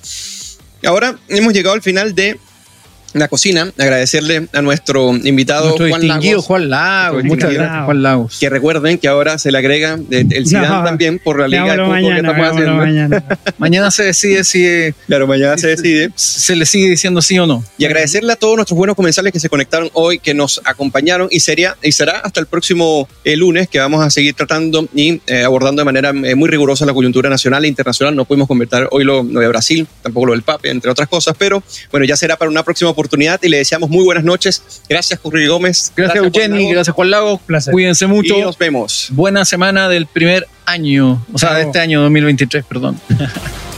Ahora 0.86 1.18
hemos 1.28 1.54
llegado 1.54 1.74
al 1.74 1.82
final 1.82 2.14
de 2.14 2.40
la 3.20 3.28
cocina, 3.28 3.72
agradecerle 3.78 4.47
a 4.53 4.61
nuestro 4.61 5.15
invitado 5.15 5.78
nuestro 5.78 5.89
Juan 5.89 6.07
Lagos. 6.07 6.45
Juan 6.45 6.70
Lagos. 6.70 7.24
Muchas 7.24 7.53
gracias, 7.53 7.86
Juan 7.86 8.03
Lagos. 8.03 8.38
Que 8.39 8.49
recuerden 8.49 8.97
que 8.97 9.07
ahora 9.07 9.38
se 9.38 9.51
le 9.51 9.57
agrega 9.57 9.99
el 10.09 10.47
Zidane 10.47 10.68
no, 10.68 10.84
también 10.84 11.20
por 11.20 11.39
la 11.39 11.47
liga 11.47 11.76
de 11.76 11.84
mañana, 11.84 12.15
que 12.15 12.28
estamos 12.28 12.47
haciendo. 12.47 12.76
Mañana. 12.76 13.24
mañana 13.57 13.91
se 13.91 14.03
decide 14.03 14.43
si. 14.43 14.93
Claro, 15.07 15.28
mañana 15.28 15.57
se 15.57 15.68
decide. 15.68 16.11
Se 16.15 16.55
le 16.55 16.65
sigue 16.65 16.89
diciendo 16.89 17.22
sí 17.22 17.38
o 17.39 17.47
no. 17.47 17.63
Y 17.78 17.86
agradecerle 17.86 18.34
a 18.34 18.36
todos 18.36 18.55
nuestros 18.55 18.78
buenos 18.78 18.95
comensales 18.95 19.34
que 19.34 19.39
se 19.39 19.49
conectaron 19.49 19.89
hoy, 19.93 20.20
que 20.20 20.34
nos 20.34 20.61
acompañaron 20.65 21.28
y, 21.32 21.39
sería, 21.39 21.76
y 21.82 21.91
será 21.91 22.20
hasta 22.20 22.39
el 22.39 22.47
próximo 22.47 23.07
eh, 23.24 23.36
lunes 23.36 23.68
que 23.68 23.80
vamos 23.80 24.03
a 24.03 24.09
seguir 24.09 24.34
tratando 24.34 24.88
y 24.93 25.22
eh, 25.28 25.43
abordando 25.43 25.82
de 25.82 25.86
manera 25.86 26.09
eh, 26.09 26.36
muy 26.36 26.49
rigurosa 26.49 26.86
la 26.86 26.93
coyuntura 26.93 27.30
nacional 27.30 27.65
e 27.65 27.68
internacional. 27.68 28.15
No 28.15 28.26
pudimos 28.26 28.47
convertir 28.47 28.88
hoy 28.91 29.03
lo, 29.03 29.24
lo 29.24 29.39
de 29.39 29.47
Brasil, 29.47 29.88
tampoco 30.01 30.28
lo 30.28 30.34
del 30.34 30.43
PAPE, 30.43 30.70
entre 30.70 30.91
otras 30.91 31.07
cosas, 31.07 31.36
pero 31.38 31.63
bueno, 31.91 32.05
ya 32.05 32.15
será 32.15 32.36
para 32.36 32.49
una 32.49 32.63
próxima 32.63 32.89
oportunidad 32.89 33.07
y 33.41 33.49
le 33.49 33.58
deseamos 33.58 33.89
muy 33.89 34.03
buenas 34.03 34.24
noches. 34.24 34.82
Gracias, 34.89 35.20
Jorge 35.22 35.47
Gómez. 35.47 35.91
Gracias, 35.95 36.24
Eugeni. 36.24 36.72
Gracias, 36.72 36.95
Juan 36.95 37.10
Lago. 37.10 37.38
Placer. 37.39 37.72
Cuídense 37.72 38.08
mucho. 38.08 38.38
Y 38.38 38.41
nos 38.41 38.58
vemos. 38.58 39.10
Buena 39.12 39.45
semana 39.45 39.89
del 39.89 40.08
primer 40.08 40.47
año, 40.66 41.26
o 41.34 41.38
sea, 41.38 41.55
de 41.55 41.64
este 41.64 41.80
año 41.80 42.01
2023, 42.01 42.66
perdón. 42.66 42.99